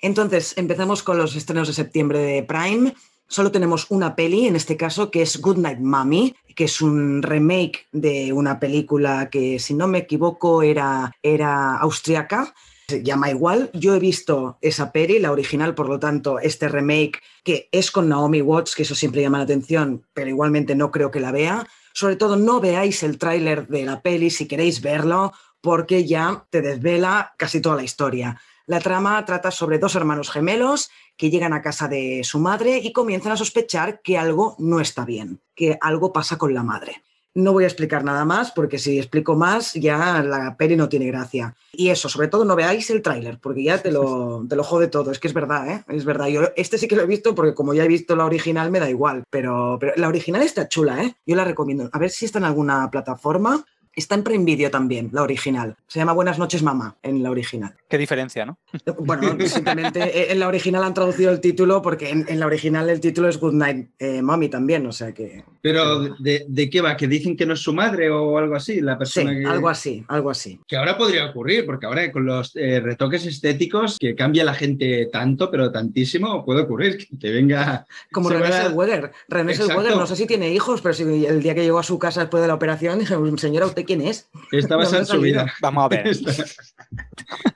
[0.00, 2.94] Entonces, empezamos con los estrenos de septiembre de Prime.
[3.28, 7.86] Solo tenemos una peli, en este caso, que es Goodnight Mommy, que es un remake
[7.92, 12.54] de una película que, si no me equivoco, era, era austriaca.
[12.88, 13.70] Se llama igual.
[13.74, 18.08] Yo he visto esa peli, la original, por lo tanto, este remake, que es con
[18.08, 21.66] Naomi Watts, que eso siempre llama la atención, pero igualmente no creo que la vea.
[21.92, 26.62] Sobre todo, no veáis el tráiler de la peli si queréis verlo, porque ya te
[26.62, 28.40] desvela casi toda la historia.
[28.68, 32.92] La trama trata sobre dos hermanos gemelos que llegan a casa de su madre y
[32.92, 37.00] comienzan a sospechar que algo no está bien, que algo pasa con la madre.
[37.32, 41.06] No voy a explicar nada más porque si explico más ya la peli no tiene
[41.06, 41.54] gracia.
[41.70, 44.88] Y eso, sobre todo no veáis el tráiler porque ya te lo, te lo jode
[44.88, 45.12] todo.
[45.12, 45.84] Es que es verdad, ¿eh?
[45.88, 46.26] Es verdad.
[46.26, 48.80] Yo este sí que lo he visto porque como ya he visto la original me
[48.80, 49.22] da igual.
[49.30, 51.14] Pero, pero la original está chula, ¿eh?
[51.24, 51.88] Yo la recomiendo.
[51.92, 53.64] A ver si está en alguna plataforma.
[53.96, 55.74] Está en Prime Video también, la original.
[55.86, 57.74] Se llama Buenas noches, mamá, en la original.
[57.88, 58.58] Qué diferencia, ¿no?
[58.98, 62.90] Bueno, simplemente eh, en la original han traducido el título porque en, en la original
[62.90, 65.42] el título es Good Night eh, Mommy también, o sea que...
[65.62, 66.94] Pero ¿de, de qué va?
[66.96, 68.82] ¿Que dicen que no es su madre o algo así?
[68.82, 69.46] La Sí, persona que...
[69.46, 70.60] algo así, algo así.
[70.68, 75.08] Que ahora podría ocurrir, porque ahora con los eh, retoques estéticos que cambia la gente
[75.10, 77.86] tanto, pero tantísimo, puede ocurrir que te venga...
[78.12, 79.12] Como René vea- Zellweger.
[79.28, 79.54] René.
[79.54, 82.20] Zellweger no sé si tiene hijos, pero si el día que llegó a su casa
[82.20, 84.28] después de la operación dije, señora, ¿usted quién es?
[84.52, 85.52] Está basada en su vida.
[85.60, 86.10] Vamos a ver.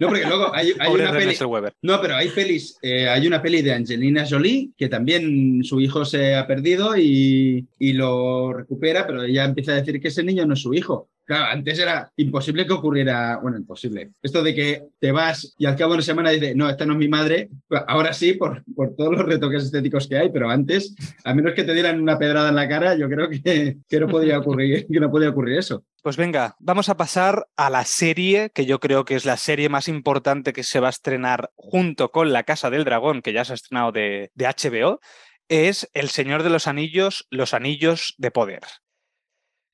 [0.01, 1.37] No, porque luego hay, hay una peli...
[1.83, 6.05] No, pero hay pelis, eh, hay una peli de Angelina Jolie que también su hijo
[6.05, 10.47] se ha perdido y, y lo recupera, pero ella empieza a decir que ese niño
[10.47, 11.09] no es su hijo.
[11.31, 14.11] Claro, antes era imposible que ocurriera, bueno, imposible.
[14.21, 16.95] Esto de que te vas y al cabo de una semana dices, no, esta no
[16.95, 20.51] es mi madre, pues ahora sí, por, por todos los retoques estéticos que hay, pero
[20.51, 24.01] antes, a menos que te dieran una pedrada en la cara, yo creo que, que
[24.01, 25.85] no podía ocurrir, que no podía ocurrir eso.
[26.03, 29.69] Pues venga, vamos a pasar a la serie que yo creo que es la serie
[29.69, 33.45] más importante que se va a estrenar junto con La Casa del Dragón, que ya
[33.45, 35.01] se ha estrenado de, de HBO,
[35.49, 38.63] es El Señor de los Anillos, Los Anillos de Poder.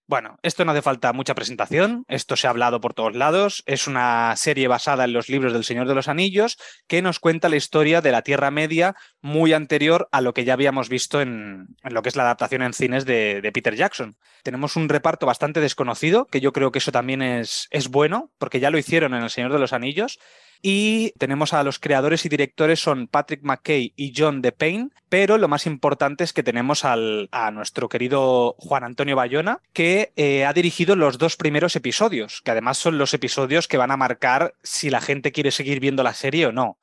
[0.08, 3.88] Bueno, esto no hace falta mucha presentación, esto se ha hablado por todos lados, es
[3.88, 7.56] una serie basada en los libros del Señor de los Anillos que nos cuenta la
[7.56, 12.02] historia de la Tierra Media muy anterior a lo que ya habíamos visto en, lo
[12.02, 14.14] que es la adaptación en cines de, de Peter Jackson.
[14.44, 18.60] Tenemos un reparto bastante desconocido, que yo creo que eso también es, es bueno, porque
[18.60, 20.20] ya lo hicieron en El Señor de los Anillos.
[20.62, 25.48] Y tenemos a los creadores y directores son Patrick McKay y John DePayne, pero lo
[25.48, 30.52] más importante es que tenemos al, a nuestro querido Juan Antonio Bayona, que eh, ha
[30.52, 34.90] dirigido los dos primeros episodios, que además son los episodios que van a marcar si
[34.90, 36.78] la gente quiere seguir viendo la serie o no.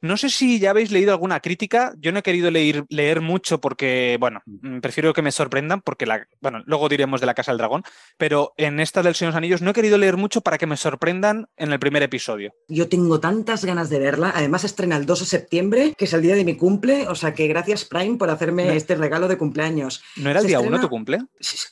[0.00, 1.94] No sé si ya habéis leído alguna crítica.
[1.98, 6.06] Yo no he querido leer, leer mucho porque, bueno, mm, prefiero que me sorprendan porque,
[6.06, 7.82] la, bueno, luego diremos de la Casa del Dragón,
[8.16, 10.66] pero en esta del Señor de los Anillos no he querido leer mucho para que
[10.66, 12.54] me sorprendan en el primer episodio.
[12.68, 14.32] Yo tengo tantas ganas de verla.
[14.34, 17.08] Además, estrena el 2 de septiembre, que es el día de mi cumple.
[17.08, 20.02] O sea que gracias, Prime, por hacerme este regalo de cumpleaños.
[20.16, 21.18] ¿No era el día 1 tu cumple?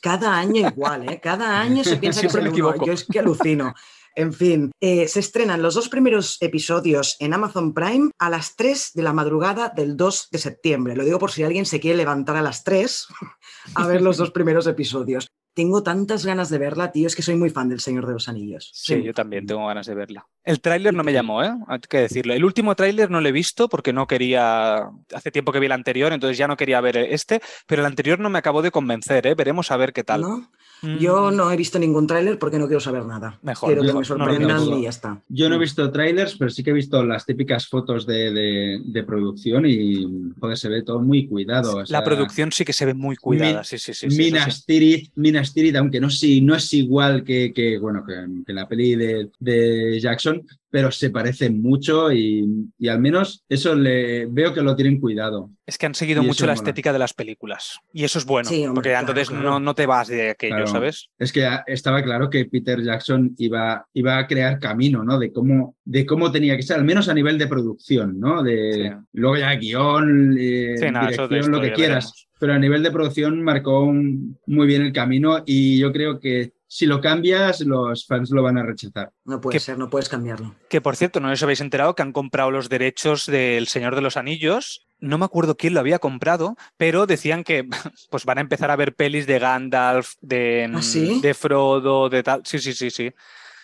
[0.01, 1.19] Cada año igual, ¿eh?
[1.21, 3.73] Cada año se piensa que es el Yo es que alucino.
[4.15, 8.91] En fin, eh, se estrenan los dos primeros episodios en Amazon Prime a las 3
[8.93, 10.95] de la madrugada del 2 de septiembre.
[10.95, 13.07] Lo digo por si alguien se quiere levantar a las 3
[13.75, 15.27] a ver los dos primeros episodios.
[15.53, 18.27] Tengo tantas ganas de verla, tío, es que soy muy fan del Señor de los
[18.27, 18.71] Anillos.
[18.73, 20.27] Sí, yo también tengo ganas de verla.
[20.43, 21.51] El tráiler no me llamó, ¿eh?
[21.67, 22.33] Hay que decirlo.
[22.33, 24.89] El último tráiler no lo he visto porque no quería...
[25.13, 28.19] Hace tiempo que vi el anterior, entonces ya no quería ver este, pero el anterior
[28.19, 29.35] no me acabó de convencer, ¿eh?
[29.35, 30.21] Veremos a ver qué tal.
[30.23, 30.41] Yo
[30.85, 31.35] mm.
[31.35, 33.39] no he visto ningún tráiler porque no quiero saber nada.
[33.41, 33.69] Mejor.
[33.69, 35.21] Quiero que me sorprendan y ya está.
[35.29, 39.65] Yo no he visto trailers, pero sí que he visto las típicas fotos de, producción
[39.67, 41.83] y joder, se ve todo muy cuidado.
[41.89, 44.07] la producción sí que se ve muy cuidada, sí, sí, sí.
[44.07, 46.07] Minas, Tirith, aunque no,
[46.41, 50.45] no es igual que, que bueno, que, la peli de, de Jackson,
[50.75, 55.49] pero se parecen mucho y, al menos eso le veo que lo tienen cuidado.
[55.65, 58.91] Es que han seguido mucho la estética de las películas y eso es bueno, porque
[58.91, 61.07] entonces No, no, te vas de aquello, ¿sabes?
[61.17, 65.17] Es que estaba claro que Peter Jackson iba, iba a crear camino, ¿no?
[65.17, 68.43] De cómo, de cómo tenía que ser, al menos a nivel de producción, ¿no?
[68.43, 72.27] De, Luego ya guion, eh, dirección, lo que quieras.
[72.37, 76.85] Pero a nivel de producción marcó muy bien el camino y yo creo que si
[76.85, 79.11] lo cambias, los fans lo van a rechazar.
[79.23, 80.55] No puede ser, no puedes cambiarlo.
[80.69, 84.01] Que por cierto, no os habéis enterado que han comprado los derechos del Señor de
[84.01, 84.87] los Anillos.
[84.99, 87.67] No me acuerdo quién lo había comprado, pero decían que
[88.09, 92.41] pues van a empezar a ver pelis de Gandalf, de, ¿Ah, de Frodo, de tal.
[92.45, 93.13] Sí, sí, sí, sí.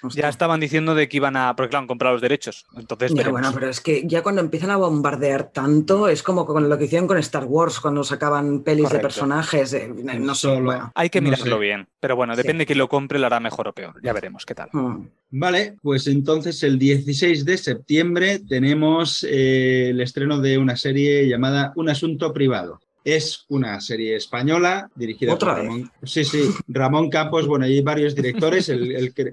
[0.09, 1.55] Ya estaban diciendo de que iban a.
[1.55, 2.65] Porque claro, han comprado los derechos.
[2.75, 3.13] Entonces.
[3.13, 6.85] bueno, pero es que ya cuando empiezan a bombardear tanto, es como con lo que
[6.85, 9.73] hicieron con Star Wars cuando sacaban pelis de personajes.
[9.73, 10.91] Eh, no solo.
[10.95, 11.87] Hay que mirarlo bien.
[11.99, 13.95] Pero bueno, depende de quién lo compre, lo hará mejor o peor.
[14.03, 14.69] Ya veremos qué tal.
[14.71, 15.07] Mm.
[15.31, 21.71] Vale, pues entonces el 16 de septiembre tenemos eh, el estreno de una serie llamada
[21.75, 22.79] Un Asunto Privado.
[23.03, 27.47] Es una serie española dirigida por Ramón, sí, sí, Ramón Campos.
[27.47, 28.71] Bueno, hay varios directores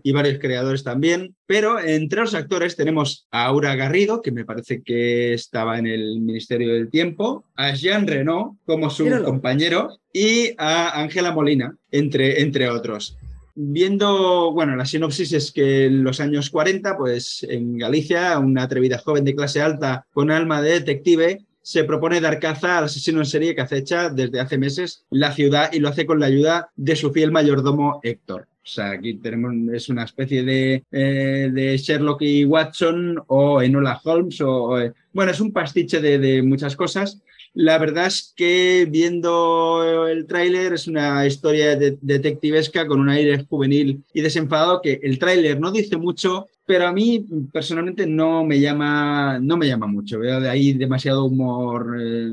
[0.02, 1.34] y varios creadores también.
[1.46, 6.20] Pero entre los actores tenemos a Aura Garrido, que me parece que estaba en el
[6.20, 12.68] Ministerio del Tiempo, a Jean Renault como su compañero y a Ángela Molina, entre, entre
[12.70, 13.16] otros
[13.60, 18.98] viendo, bueno, la sinopsis es que en los años 40, pues en Galicia, una atrevida
[18.98, 23.26] joven de clase alta con alma de detective se propone dar caza al asesino en
[23.26, 26.96] serie que acecha desde hace meses la ciudad y lo hace con la ayuda de
[26.96, 28.48] su fiel mayordomo Héctor.
[28.64, 34.00] O sea, aquí tenemos, es una especie de, eh, de Sherlock y Watson o Enola
[34.02, 37.20] Holmes o, eh, bueno, es un pastiche de, de muchas cosas
[37.54, 44.04] la verdad es que viendo el tráiler es una historia detectivesca con un aire juvenil
[44.14, 49.38] y desenfadado que el tráiler no dice mucho, pero a mí personalmente no me llama,
[49.40, 50.18] no me llama mucho.
[50.18, 52.30] Veo de ahí demasiado humor eh,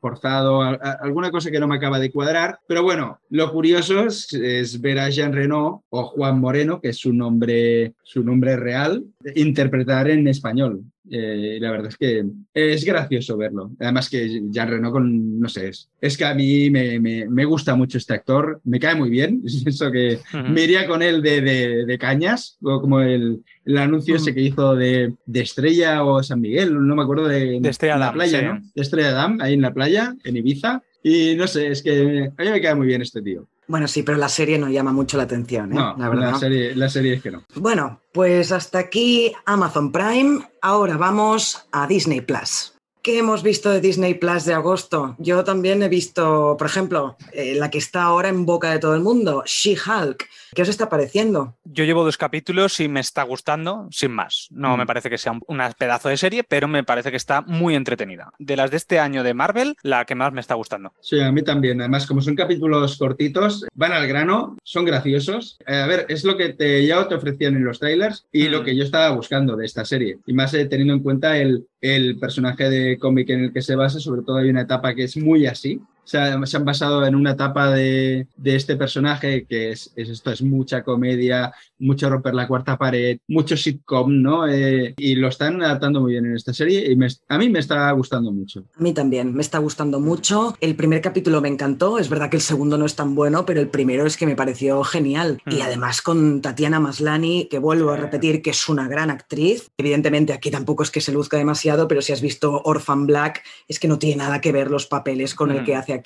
[0.00, 2.58] forzado, alguna cosa que no me acaba de cuadrar.
[2.66, 7.12] Pero bueno, lo curioso es, ver a Jean Reno o Juan Moreno, que es su
[7.12, 9.04] nombre, su nombre real,
[9.36, 10.82] interpretar en español.
[11.12, 12.24] Eh, la verdad es que
[12.54, 13.70] es gracioso verlo.
[13.80, 15.70] Además que Jean Reno con, no sé,
[16.00, 20.18] es, que a mí me, gusta mucho este actor, me cae muy bien, eso que
[20.48, 24.74] me iría con él de, de, de cañas, como el, el anuncio ese que hizo
[24.74, 28.60] de, Estrella o San Miguel, no me acuerdo de, de Estrella la playa, ¿no?
[28.74, 30.82] De Estrella Dam, ahí en la playa, en Ibiza.
[31.02, 33.46] Y no sé, es que a mí me cae muy bien este tío.
[33.66, 35.76] Bueno, sí, pero la serie no llama mucho la atención, ¿eh?
[35.76, 36.32] No, la verdad.
[36.32, 37.44] La serie, la serie es que no.
[37.54, 40.40] Bueno, pues hasta aquí Amazon Prime.
[40.60, 42.74] Ahora vamos a Disney Plus.
[43.02, 45.16] ¿Qué hemos visto de Disney Plus de agosto?
[45.18, 48.94] Yo también he visto, por ejemplo, eh, la que está ahora en boca de todo
[48.94, 50.28] el mundo, She-Hulk.
[50.54, 51.56] ¿Qué os está pareciendo?
[51.64, 54.48] Yo llevo dos capítulos y me está gustando, sin más.
[54.50, 54.86] No me mm.
[54.86, 58.32] parece que sea un pedazo de serie, pero me parece que está muy entretenida.
[58.38, 60.92] De las de este año de Marvel, la que más me está gustando.
[61.00, 61.80] Sí, a mí también.
[61.80, 65.56] Además, como son capítulos cortitos, van al grano, son graciosos.
[65.66, 68.60] Eh, a ver, es lo que te, ya te ofrecían en los trailers y lo
[68.60, 68.64] mm.
[68.64, 70.18] que yo estaba buscando de esta serie.
[70.26, 73.74] Y más eh, teniendo en cuenta el, el personaje de cómic en el que se
[73.74, 75.80] basa, sobre todo hay una etapa que es muy así,
[76.10, 81.52] se han basado en una etapa de, este personaje que es, esto, es mucha comedia,
[81.78, 84.48] mucho romper la cuarta pared, mucho sitcom, ¿no?
[84.48, 87.90] Eh, y lo están adaptando muy bien en esta serie y a mí me está
[87.92, 88.64] gustando mucho.
[88.76, 90.56] A mí también, me está gustando mucho.
[90.60, 93.60] El primer capítulo me encantó, es verdad que el segundo no es tan bueno, pero
[93.60, 95.40] el primero es que me pareció genial.
[95.46, 95.62] Y mm.
[95.62, 99.70] además con Tatiana Maslani, que vuelvo a repetir que es una gran actriz.
[99.78, 103.78] Evidentemente aquí tampoco es que se luzca demasiado, pero si has visto Orphan Black, es
[103.78, 105.78] que no tiene nada que ver los papeles con el que mm.
[105.78, 105.99] hace aquí.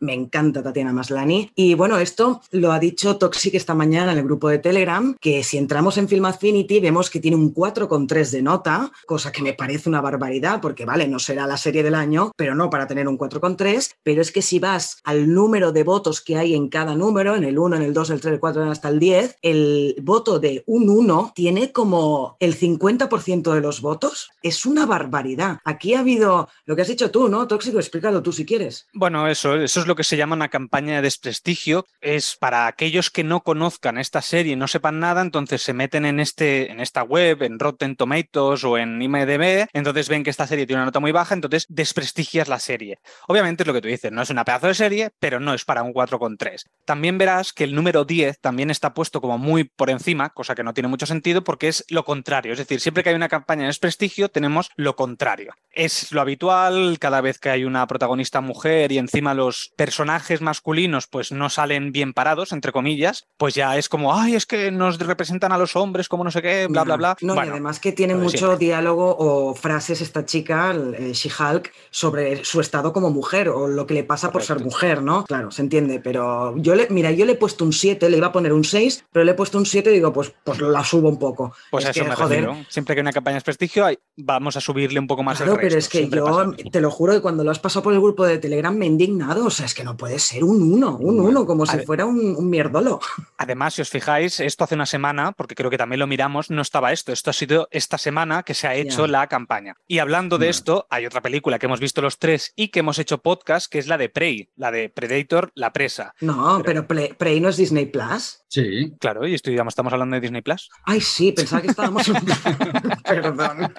[0.00, 1.50] Me encanta Tatiana Maslani.
[1.54, 5.42] Y bueno, esto lo ha dicho Toxic esta mañana en el grupo de Telegram, que
[5.42, 9.54] si entramos en Film Affinity vemos que tiene un 4,3 de nota, cosa que me
[9.54, 13.08] parece una barbaridad, porque vale, no será la serie del año, pero no para tener
[13.08, 16.94] un 4,3, pero es que si vas al número de votos que hay en cada
[16.94, 19.96] número, en el 1, en el 2, el 3, el 4, hasta el 10, el
[20.02, 24.30] voto de un 1 tiene como el 50% de los votos.
[24.42, 25.58] Es una barbaridad.
[25.64, 27.46] Aquí ha habido lo que has dicho tú, ¿no?
[27.46, 28.86] Tóxico, explícalo tú si quieres.
[28.92, 31.86] Bueno, eso, es lo que se llama una campaña de desprestigio.
[32.00, 36.04] Es para aquellos que no conozcan esta serie y no sepan nada, entonces se meten
[36.04, 40.46] en, este, en esta web, en Rotten Tomatoes o en IMDb, entonces ven que esta
[40.46, 42.98] serie tiene una nota muy baja, entonces desprestigias la serie.
[43.26, 45.64] Obviamente es lo que tú dices, no es una pedazo de serie, pero no es
[45.64, 46.64] para un 4,3.
[46.84, 50.64] También verás que el número 10 también está puesto como muy por encima, cosa que
[50.64, 52.52] no tiene mucho sentido porque es lo contrario.
[52.52, 55.54] Es decir, siempre que hay una campaña de desprestigio, tenemos lo contrario.
[55.70, 61.06] Es lo habitual, cada vez que hay una protagonista mujer y encima los personajes masculinos
[61.06, 64.98] pues no salen bien parados, entre comillas, pues ya es como, ay, es que nos
[64.98, 67.16] representan a los hombres como no sé qué, bla, bla, bla.
[67.20, 72.60] No, y además que tiene mucho diálogo o frases esta chica, eh, She-Hulk, sobre su
[72.60, 75.24] estado como mujer o lo que le pasa por ser mujer, ¿no?
[75.24, 78.28] Claro, se entiende, pero yo le, mira, yo le he puesto un 7, le iba
[78.28, 80.84] a poner un 6, pero le he puesto un 7 y digo, pues, pues la
[80.84, 81.52] subo un poco.
[81.70, 82.48] Pues eso me joder.
[82.68, 83.86] Siempre que una campaña de prestigio,
[84.16, 87.20] vamos a subirle un poco más claro, pero es que yo te lo juro que
[87.20, 89.46] cuando lo has pasado por el grupo de Telegram me he indignado.
[89.46, 92.36] O sea, es que no puede ser un 1, un 1, como si fuera un,
[92.36, 93.00] un, mierdolo.
[93.36, 96.62] Además, si os fijáis, esto hace una semana, porque creo que también lo miramos, no
[96.62, 97.12] estaba esto.
[97.12, 99.76] Esto ha sido esta semana que se ha hecho la campaña.
[99.86, 102.98] Y hablando de esto, hay otra película que hemos visto los tres y que hemos
[102.98, 106.14] hecho podcast, que es la de Prey, la de Predator, la presa.
[106.20, 108.44] No, pero, pero Prey no es Disney Plus.
[108.48, 108.94] Sí.
[108.98, 110.70] Claro, y estudiamos, estamos hablando de Disney Plus.
[110.84, 112.10] Ay, sí, pensaba que estábamos.
[113.04, 113.74] Perdón.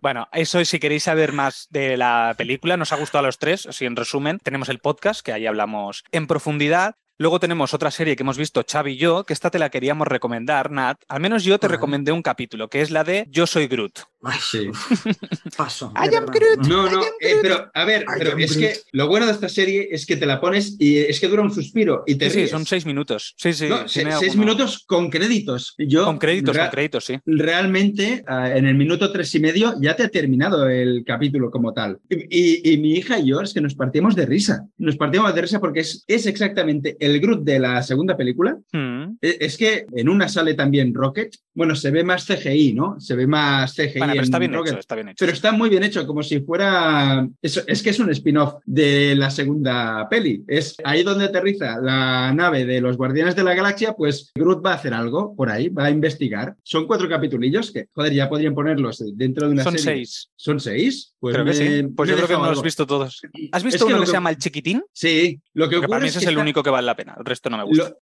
[0.00, 3.66] Bueno, eso si queréis saber más de la película, nos ha gustado a los tres,
[3.66, 6.96] así en resumen, tenemos el podcast, que ahí hablamos en profundidad.
[7.16, 10.08] Luego tenemos otra serie que hemos visto Xavi y yo, que esta te la queríamos
[10.08, 11.00] recomendar, Nat.
[11.06, 14.00] Al menos yo te recomendé un capítulo, que es la de Yo soy Groot.
[14.24, 14.70] Ay, sí.
[15.56, 15.92] Paso.
[15.94, 16.66] I am Groot.
[16.66, 20.06] No, no, eh, pero a ver, pero es que lo bueno de esta serie es
[20.06, 22.84] que te la pones y es que dura un suspiro y te Sí, son seis
[22.86, 23.34] minutos.
[23.36, 23.68] Sí, sí.
[23.86, 25.74] seis minutos con créditos.
[25.78, 27.18] Yo, con créditos, con créditos, sí.
[27.26, 31.72] Realmente, ah, en el minuto tres y medio ya te ha terminado el capítulo como
[31.72, 32.00] tal.
[32.08, 34.66] Y, mi hija y yo es que nos partimos de risa.
[34.78, 39.18] Nos partimos de risa porque es, es exactamente el Groot de la segunda película mm.
[39.20, 41.34] e, es que en una sale también Rocket.
[41.52, 42.98] Bueno, se ve más CGI, ¿no?
[42.98, 44.00] Se ve más CGI.
[44.00, 45.16] pero está bien hecho, está bien hecho.
[45.20, 47.28] Pero está muy bien hecho, como si fuera.
[47.40, 50.42] Es, es que es un spin-off de la segunda peli.
[50.48, 54.72] Es ahí donde aterriza la nave de los Guardianes de la Galaxia, pues Groot va
[54.72, 56.56] a hacer algo por ahí, va a investigar.
[56.62, 59.96] Son cuatro capitulillos que, joder, ya podrían ponerlos dentro de una Son serie.
[59.96, 60.30] seis.
[60.34, 61.13] ¿Son seis?
[61.24, 61.82] Pues creo que sí.
[61.96, 63.22] Pues yo creo que no los has visto todos.
[63.50, 64.84] ¿Has visto uno que, se llama El Chiquitín?
[64.92, 65.40] Sí.
[65.54, 67.56] Lo que ocurre para mí ese es, el único que vale la pena esto no
[67.56, 67.94] me gusta.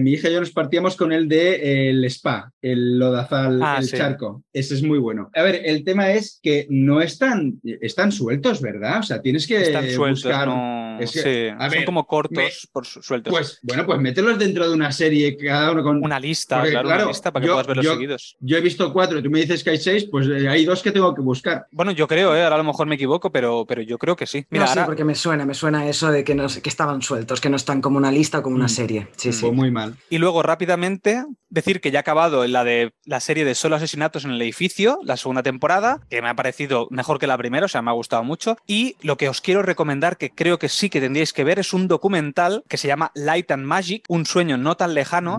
[0.00, 3.90] mi hija y yo nos partíamos con el de el spa, el lodazal, ah, el
[3.90, 4.42] charco.
[4.50, 5.30] Ese es muy bueno.
[5.34, 9.00] A ver, el tema es que no están, están sueltos, ¿verdad?
[9.00, 10.48] O sea, tienes que están sueltos, buscar.
[10.48, 10.98] No...
[11.02, 13.30] son como cortos por sueltos.
[13.30, 16.02] Pues bueno, pues mételos dentro de una serie, cada uno con.
[16.02, 18.36] Una lista, claro, una lista para que puedas verlos seguidos.
[18.40, 20.92] Yo he visto cuatro, tú me dices que hay seis, pues eh, hay dos que
[20.92, 21.66] tengo que buscar.
[21.70, 22.42] Bueno, yo creo, ¿eh?
[22.42, 24.46] ahora a lo mejor me equivoco, pero, pero yo creo que sí.
[24.50, 27.40] Mira, no, sí, porque me suena, me suena eso de que, no, que estaban sueltos,
[27.40, 28.70] que no están como una lista o como una mm.
[28.70, 29.08] serie.
[29.16, 29.50] Sí, sí.
[29.50, 29.96] muy mal.
[30.08, 34.24] Y luego rápidamente decir que ya ha acabado la de la serie de solo asesinatos
[34.24, 37.68] en el edificio, la segunda temporada, que me ha parecido mejor que la primera, o
[37.68, 38.56] sea, me ha gustado mucho.
[38.66, 41.72] Y lo que os quiero recomendar, que creo que sí que tendríais que ver, es
[41.72, 45.38] un documental que se llama Light and Magic, un sueño no tan lejano,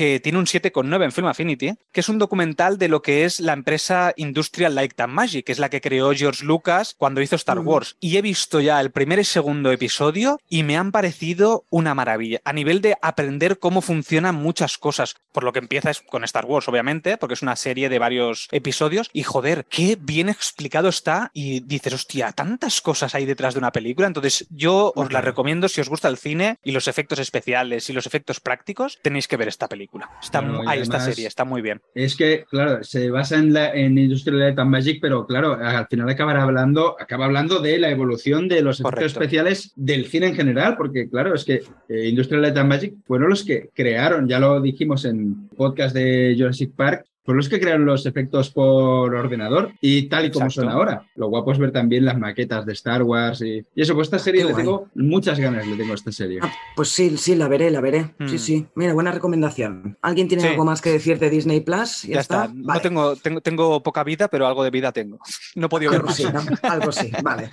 [0.00, 3.38] que tiene un 7,9 en Film Affinity, que es un documental de lo que es
[3.38, 7.36] la empresa Industrial Light and Magic, que es la que creó George Lucas cuando hizo
[7.36, 7.98] Star Wars.
[8.00, 12.40] Y he visto ya el primer y segundo episodio y me han parecido una maravilla.
[12.46, 15.16] A nivel de aprender cómo funcionan muchas cosas.
[15.32, 18.48] Por lo que empieza es con Star Wars, obviamente, porque es una serie de varios
[18.52, 19.10] episodios.
[19.12, 21.30] Y joder, qué bien explicado está.
[21.34, 24.06] Y dices, hostia, tantas cosas hay detrás de una película.
[24.06, 27.92] Entonces, yo os la recomiendo si os gusta el cine y los efectos especiales y
[27.92, 29.89] los efectos prácticos, tenéis que ver esta película.
[29.90, 30.10] Película.
[30.22, 31.80] Está, esta serie está muy bien.
[31.94, 35.86] Es que, claro, se basa en, la, en Industrial Light and Magic, pero claro, al
[35.86, 39.20] final acabará hablando, acaba hablando de la evolución de los efectos Correcto.
[39.20, 43.30] especiales del cine en general, porque claro, es que eh, Industrial Light and Magic fueron
[43.30, 47.84] los que crearon, ya lo dijimos en podcast de Jurassic Park, fueron los que crearon
[47.86, 50.68] los efectos por ordenador y tal y como Exacto.
[50.68, 51.06] son ahora.
[51.16, 54.18] Lo guapo es ver también las maquetas de Star Wars y, y eso, pues esta
[54.18, 54.64] serie qué le guay.
[54.64, 56.40] tengo muchas ganas, le tengo a esta serie.
[56.42, 58.14] Ah, pues sí, sí, la veré, la veré.
[58.26, 58.38] Sí, Mm.
[58.38, 58.66] sí.
[58.74, 59.96] Mira, buena recomendación.
[60.02, 60.48] ¿Alguien tiene Sí.
[60.50, 62.02] algo más que decir de Disney Plus?
[62.02, 62.48] Ya, está.
[62.48, 62.80] No Vale.
[62.80, 65.18] tengo, tengo, tengo poca vida, pero algo de vida tengo.
[65.56, 66.14] No he podido ver más.
[66.16, 66.40] sí, ¿no?
[66.62, 67.50] Algo sí, vale.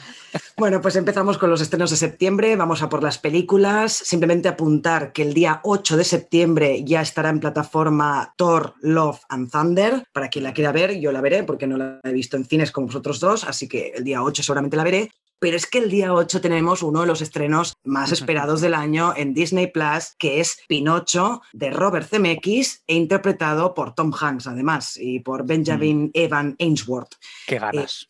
[0.57, 3.91] Bueno, pues empezamos con los estrenos de septiembre, vamos a por las películas.
[3.93, 9.51] Simplemente apuntar que el día 8 de septiembre ya estará en plataforma Thor, Love and
[9.51, 9.66] Thunder.
[10.13, 12.71] Para quien la quiera ver, yo la veré porque no la he visto en cines
[12.71, 15.11] como vosotros dos, así que el día 8 seguramente la veré.
[15.39, 19.13] Pero es que el día 8 tenemos uno de los estrenos más esperados del año
[19.15, 24.97] en Disney Plus, que es Pinocho de Robert Zemeckis e interpretado por Tom Hanks, además,
[24.99, 27.13] y por Benjamin Evan Ainsworth.
[27.45, 28.07] Qué ganas.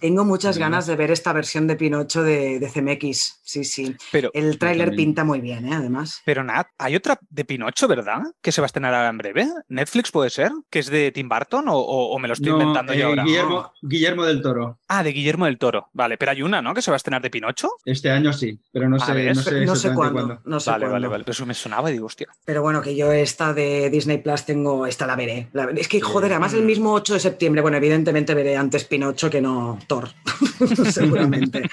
[0.00, 3.40] Tengo muchas ganas de ver esta versión de Pinocho de, de CMX.
[3.42, 3.96] Sí, sí.
[4.12, 5.74] Pero, El tráiler pinta muy bien, ¿eh?
[5.74, 6.22] además.
[6.24, 8.20] pero Nat, hay otra de Pinocho, ¿verdad?
[8.40, 9.48] Que se va a estrenar ahora en breve.
[9.68, 10.52] ¿Netflix puede ser?
[10.70, 13.04] ¿Que es de Tim Burton o, o- o me lo estoy No, inventando yo eh,
[13.08, 13.24] ahora?
[13.24, 14.78] Guillermo, Guillermo del Toro.
[14.86, 15.88] Ah, de Guillermo del Toro.
[15.92, 16.74] Vale, pero hay una, ¿no?
[16.74, 17.70] Que se va a estrenar de Pinocho.
[17.84, 19.36] Este año sí, pero no sé, ¿ves?
[19.36, 20.12] no sé, no sé cuándo.
[20.12, 20.42] cuándo.
[20.44, 21.10] No sé vale, vale, cuándo.
[21.10, 21.24] vale.
[21.24, 22.28] Pero eso me sonaba y digo, hostia.
[22.44, 25.48] Pero bueno, que yo esta de Disney Plus tengo, esta la veré.
[25.52, 25.80] La veré.
[25.80, 29.40] Es que, joder, además el mismo 8 de septiembre, bueno, evidentemente veré antes Pinocho que
[29.40, 30.08] no Thor,
[30.90, 31.68] seguramente.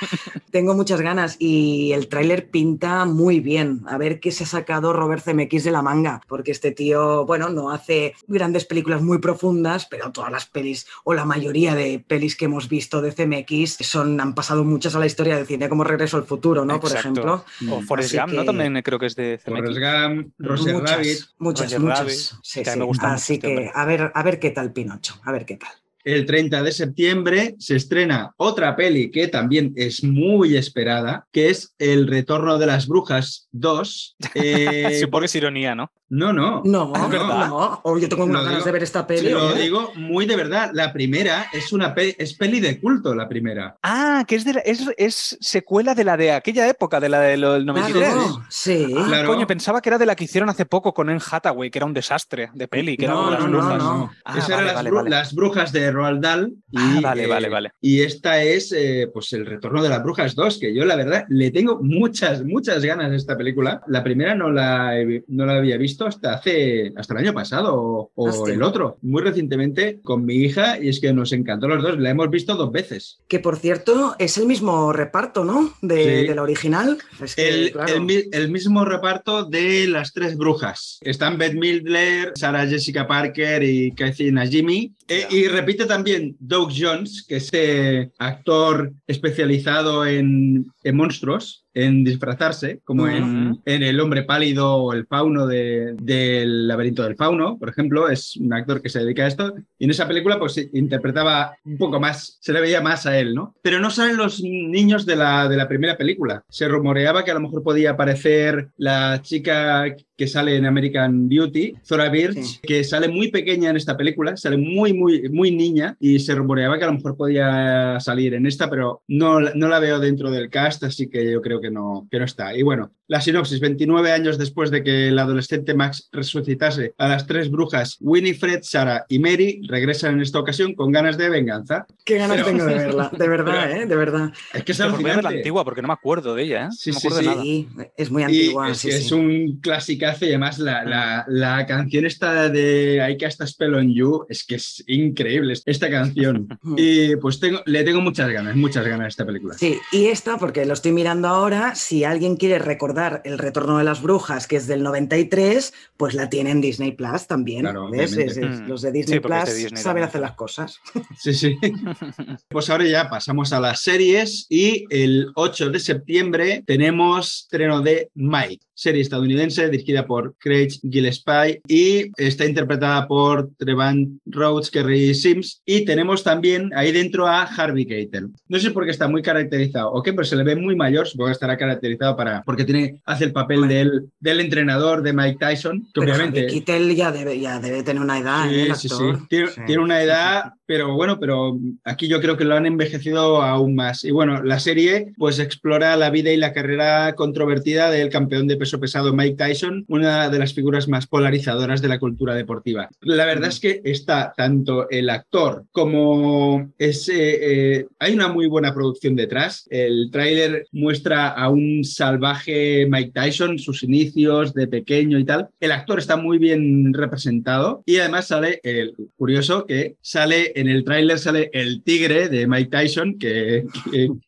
[0.51, 3.81] tengo muchas ganas y el tráiler pinta muy bien.
[3.87, 7.49] A ver qué se ha sacado Robert Zemeckis de la manga, porque este tío, bueno,
[7.49, 12.35] no hace grandes películas muy profundas, pero todas las pelis o la mayoría de pelis
[12.35, 15.83] que hemos visto de CMX son, han pasado muchas a la historia del cine, como
[15.83, 16.79] Regreso al Futuro, ¿no?
[16.79, 17.43] Por ejemplo.
[17.69, 18.45] O Forrest Así Gump, ¿no?
[18.45, 19.79] También creo que es de Forrest CMX.
[19.79, 21.17] Gump, Roger muchas, Rabbit.
[21.39, 21.99] muchas, Roger muchas.
[21.99, 22.79] Rabbit, Sí, sí.
[22.79, 25.45] me gusta mucho Así este que a ver, a ver qué tal Pinocho, a ver
[25.45, 25.71] qué tal.
[26.07, 31.75] El 30 de septiembre se estrena otra peli que también es muy esperada, que es
[31.79, 34.15] El Retorno de las Brujas 2.
[34.35, 35.91] Eh, Supongo que es ironía, ¿no?
[36.09, 36.61] No, no.
[36.63, 37.79] No, no, no.
[37.83, 39.29] Oh, yo tengo unas ganas digo- de ver esta Te peli.
[39.31, 39.61] lo ¿eh?
[39.61, 40.71] digo muy de verdad.
[40.73, 43.77] La primera es una pe- es peli de culto, la primera.
[43.83, 47.19] Ah, que es, de la- es, es secuela de la de aquella época, de la
[47.19, 48.13] del 93.
[48.13, 48.93] Claro, sí.
[48.97, 49.27] Ah, Claro.
[49.27, 51.85] coño, pensaba que era de la que hicieron hace poco con Anne Hathaway, que era
[51.85, 54.11] un desastre de peli, que era No, no, no.
[54.23, 55.09] Ah, Esas vale, eran las, vale, bru- vale.
[55.09, 56.53] las brujas de Roald Dahl.
[56.71, 57.71] Y, Ah, vale, eh, vale, vale.
[57.81, 61.25] Y esta es eh, pues el retorno de las brujas 2, que yo la verdad
[61.29, 63.81] le tengo muchas, muchas ganas a esta película.
[63.87, 64.93] La primera no la,
[65.27, 68.53] no la había visto hasta hace hasta el año pasado o, Hostia.
[68.53, 71.97] el otro, muy recientemente con mi hija, y es que nos encantó los dos.
[71.99, 73.19] La hemos visto dos veces.
[73.27, 75.73] Que por cierto es el mismo reparto, ¿no?
[75.81, 76.27] De, Sí.
[76.27, 76.97] de la original.
[77.23, 77.93] Es que, El, claro.
[77.95, 80.99] el mi- el mismo reparto de las tres brujas.
[81.01, 84.93] Están Beth Midler, Sarah Jessica Parker y Kathy Najimy.
[85.07, 92.03] Eh, y repite también Doug Jones, que es eh, actor especializado en, en monstruos, en
[92.03, 97.57] disfrazarse, como en, en El hombre pálido o el fauno de- del laberinto del fauno,
[97.59, 98.09] por ejemplo.
[98.09, 99.53] Es un actor que se dedica a esto.
[99.77, 103.35] Y en esa película pues interpretaba un poco más, se le veía más a él,
[103.35, 103.53] ¿no?
[103.61, 106.43] Pero no salen los niños de la, de la primera película.
[106.49, 111.75] Se rumoreaba que a lo mejor podía aparecer la chica que sale en American Beauty,
[111.85, 112.59] Zora Birch, Sí.
[112.63, 116.77] que sale muy pequeña en esta película, sale muy, muy, muy niña y se rumoreaba
[116.77, 120.49] que a lo mejor podía salir en esta, pero no, no la veo dentro del
[120.49, 122.57] cast, así que yo creo que no, que no está.
[122.57, 127.25] Y bueno, la sinopsis, 29 años después de que el adolescente Max resucitase a las
[127.25, 131.85] tres brujas, Winifred, Sarah y Mary regresan en esta ocasión con ganas de venganza.
[132.05, 133.85] Qué ganas Pero- tengo de verla, de verdad, pero- ¿eh?
[133.85, 134.33] De verdad.
[134.53, 135.37] Es que es ver la alucinante.
[135.37, 136.69] antigua, porque no me acuerdo de ella, ¿eh?
[136.71, 137.41] Sí, no me sí, acuerdo de nada.
[137.43, 138.71] Sí, es muy Y antigua.
[138.71, 139.05] es, sí, que sí.
[139.05, 143.75] es un clasicazo y además la, la, la canción esta de I Cast a Spell
[143.75, 146.47] on You es que es increíble esta canción.
[146.77, 149.53] y pues tengo, le tengo muchas ganas, muchas ganas a esta película.
[149.57, 153.83] Sí, y esta, porque lo estoy mirando ahora, si alguien quiere recordar El Retorno de
[153.83, 157.61] las Brujas, que es del 93, pues la tiene en Disney Plus también.
[157.61, 158.13] Claro, ¿ves?
[158.13, 158.31] obviamente.
[158.41, 158.67] Es- es- Mm.
[158.67, 160.77] los de Disney Sí, Plus de Disney saben también, hacer las cosas.
[161.19, 161.57] Sí, sí.
[162.49, 168.09] Pues ahora ya pasamos a las series y el 8 de septiembre tenemos estreno de
[168.15, 175.61] Mike, serie estadounidense dirigida por Craig Gillespie y está interpretada por Trevan Rhodes, Kerry Sims
[175.65, 178.29] y tenemos también ahí dentro a Harvey Keitel.
[178.47, 181.07] No sé por qué está muy caracterizado o qué, pero se le ve muy mayor,
[181.07, 185.37] supongo que estará caracterizado para porque tiene hace el papel del, del entrenador de Mike
[185.39, 188.67] Tyson, que Pero obviamente Harvey Keitel ya debe, ya debe tener una edad, ¿eh?
[188.75, 188.95] Sí, sí, sí.
[188.95, 189.27] actor.
[189.27, 189.61] Tiene, Sí.
[189.65, 194.03] tiene una edad, pero bueno, pero aquí yo creo que lo han envejecido aún más.
[194.03, 198.57] Y bueno, la serie pues explora la vida y la carrera controvertida del campeón de
[198.57, 202.89] peso peso pesado Mike Tyson, una de las figuras más polarizadoras de la cultura deportiva.
[202.99, 207.77] La verdad es que está tanto el actor como ese...
[207.77, 209.65] Eh, hay una muy buena producción detrás.
[209.69, 215.49] El tráiler muestra a un salvaje Mike Tyson, sus inicios de pequeño y tal.
[215.59, 220.83] El actor está muy bien representado y además sale el curioso que sale en el
[220.83, 223.65] tráiler sale el tigre de Mike Tyson que,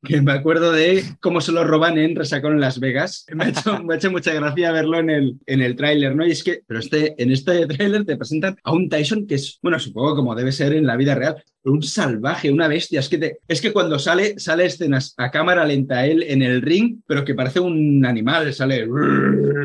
[0.04, 3.26] que, me acuerdo de cómo se lo roban en Resacón en Las Vegas.
[3.34, 6.26] Me ha hecho, me ha hecho mucha gracia verlo en el, en el tráiler, ¿no?
[6.26, 9.60] Y es que, pero este, en este tráiler te presentan a un Tyson que es,
[9.62, 13.00] bueno, supongo como debe ser en la vida real, un salvaje, una bestia.
[13.00, 17.02] Es que, es que cuando sale, sale escenas a cámara lenta él en el ring,
[17.06, 18.88] pero que parece un animal, sale,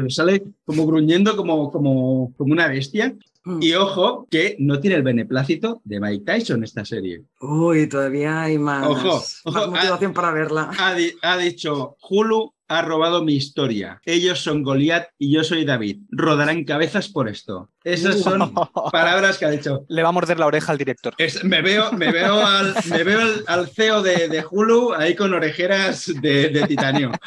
[0.09, 3.15] sale como gruñendo como, como, como una bestia.
[3.45, 3.59] Mm.
[3.61, 7.25] Y ojo, que no tiene el beneplácito de Mike Tyson esta serie.
[7.41, 10.71] Uy, todavía hay más, ojo, motivación para verla.
[10.79, 14.01] Ha, ha, dicho Hulu ha robado mi historia.
[14.05, 16.03] Ellos son Goliat y yo soy David.
[16.11, 17.71] Rodarán cabezas por esto.
[17.83, 18.55] Esas son
[18.93, 19.85] palabras que ha dicho.
[19.89, 21.15] Le va a morder la oreja al director.
[21.45, 26.65] me veo, me veo, al, me veo al, CEO de, Hulu ahí con orejeras de,
[26.67, 27.13] titanio.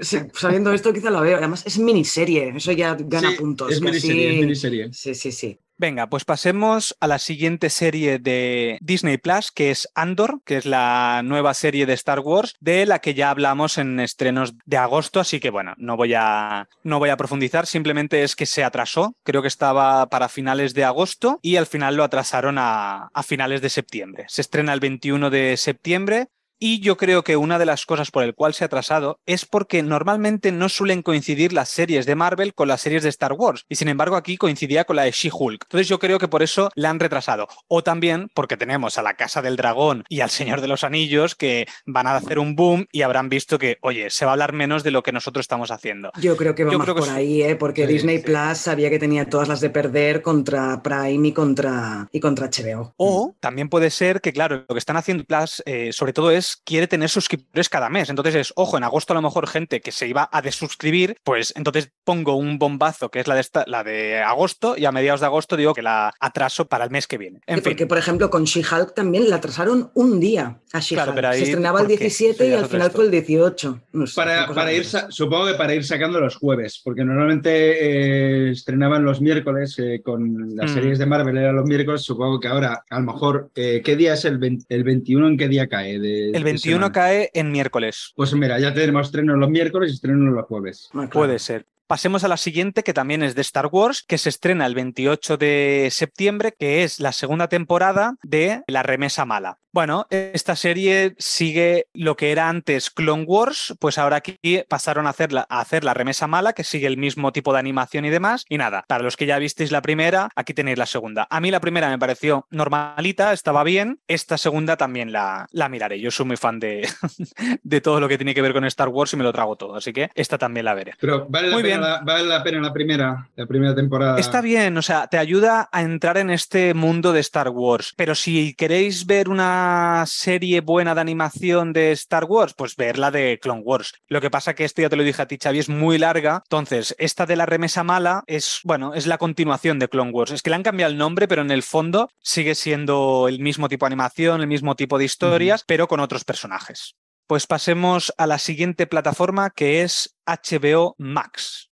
[0.00, 1.36] Pues sabiendo esto, quizá lo veo.
[1.36, 2.52] Además, es miniserie.
[2.56, 3.70] Eso ya gana puntos.
[3.70, 4.92] Es miniserie, es miniserie.
[4.92, 5.58] Sí, sí, sí.
[5.80, 10.66] Venga, pues pasemos a la siguiente serie de Disney Plus, que es Andor, que es
[10.66, 15.20] la nueva serie de Star Wars, de la que ya hablamos en estrenos de agosto,
[15.20, 19.14] así que bueno, no voy a, no voy a profundizar, simplemente es que se atrasó,
[19.22, 23.62] creo que estaba para finales de agosto y al final lo atrasaron a, a finales
[23.62, 24.26] de septiembre.
[24.28, 26.28] Se estrena el 21 de septiembre
[26.62, 29.46] y yo creo que una de las cosas por el cual se ha atrasado es
[29.46, 33.64] porque normalmente no suelen coincidir las series de Marvel con las series de Star Wars.
[33.70, 35.64] Y sin embargo aquí coincidía con la de She-Hulk.
[35.64, 37.48] Entonces yo creo que por eso la han retrasado.
[37.66, 41.34] O también porque tenemos a la Casa del Dragón y al Señor de los Anillos
[41.34, 44.52] que van a hacer un boom y habrán visto que, oye, se va a hablar
[44.52, 46.12] menos de lo que nosotros estamos haciendo.
[46.20, 47.56] Yo creo que va más por ahí, ¿eh?
[47.56, 52.20] porque Disney Plus sabía que tenía todas las de perder contra Prime y contra, y
[52.20, 52.92] contra HBO.
[52.98, 56.49] O también puede ser que, claro, lo que están haciendo Plus eh, sobre todo es
[56.56, 58.10] quiere tener suscriptores cada mes.
[58.10, 61.52] Entonces es, ojo, en agosto a lo mejor gente que se iba a desuscribir, pues
[61.56, 65.20] entonces pongo un bombazo que es la de, esta, la de agosto y a mediados
[65.20, 67.40] de agosto digo que la atraso para el mes que viene.
[67.46, 71.80] En Porque, por ejemplo, con She-Hulk también la atrasaron un día a she Se estrenaba
[71.80, 73.82] el 17 y al final fue el 18.
[74.14, 79.78] para, ir, supongo que para ir sacando los jueves, porque normalmente eh, estrenaban los miércoles
[79.78, 80.74] eh, con las mm.
[80.74, 84.14] series de Marvel, eran los miércoles, supongo que ahora a lo mejor, eh, ¿qué día
[84.14, 85.28] es el, el 21?
[85.28, 85.98] ¿En qué día cae?
[85.98, 88.12] De, el 21 cae en miércoles.
[88.16, 90.88] Pues mira, ya tenemos estreno los miércoles y estreno los jueves.
[90.94, 91.66] Ah, Puede ser.
[91.90, 95.36] Pasemos a la siguiente, que también es de Star Wars, que se estrena el 28
[95.38, 99.58] de septiembre, que es la segunda temporada de La Remesa Mala.
[99.72, 104.36] Bueno, esta serie sigue lo que era antes Clone Wars, pues ahora aquí
[104.68, 107.60] pasaron a hacer, la, a hacer la remesa mala, que sigue el mismo tipo de
[107.60, 108.44] animación y demás.
[108.48, 111.28] Y nada, para los que ya visteis la primera, aquí tenéis la segunda.
[111.30, 114.00] A mí la primera me pareció normalita, estaba bien.
[114.08, 116.00] Esta segunda también la, la miraré.
[116.00, 116.88] Yo soy muy fan de,
[117.62, 119.76] de todo lo que tiene que ver con Star Wars y me lo trago todo,
[119.76, 120.94] así que esta también la veré.
[120.98, 124.18] Pero vale, la, pena, La, vale la pena la primera, la primera temporada.
[124.18, 127.92] Está bien, o sea, te ayuda a entrar en este mundo de Star Wars.
[127.96, 133.10] Pero si queréis ver una serie buena de animación de Star Wars, pues ver la
[133.10, 133.94] de Clone Wars.
[134.08, 136.42] Lo que pasa que esto ya te lo dije a ti, Xavi, es muy larga.
[136.44, 140.32] Entonces, esta de la remesa mala es, bueno, es la continuación de Clone Wars.
[140.32, 143.68] Es que le han cambiado el nombre, pero en el fondo sigue siendo el mismo
[143.68, 146.96] tipo de animación, el mismo tipo de historias, pero con otros personajes.
[147.26, 151.69] Pues pasemos a la siguiente plataforma que es HBO Max.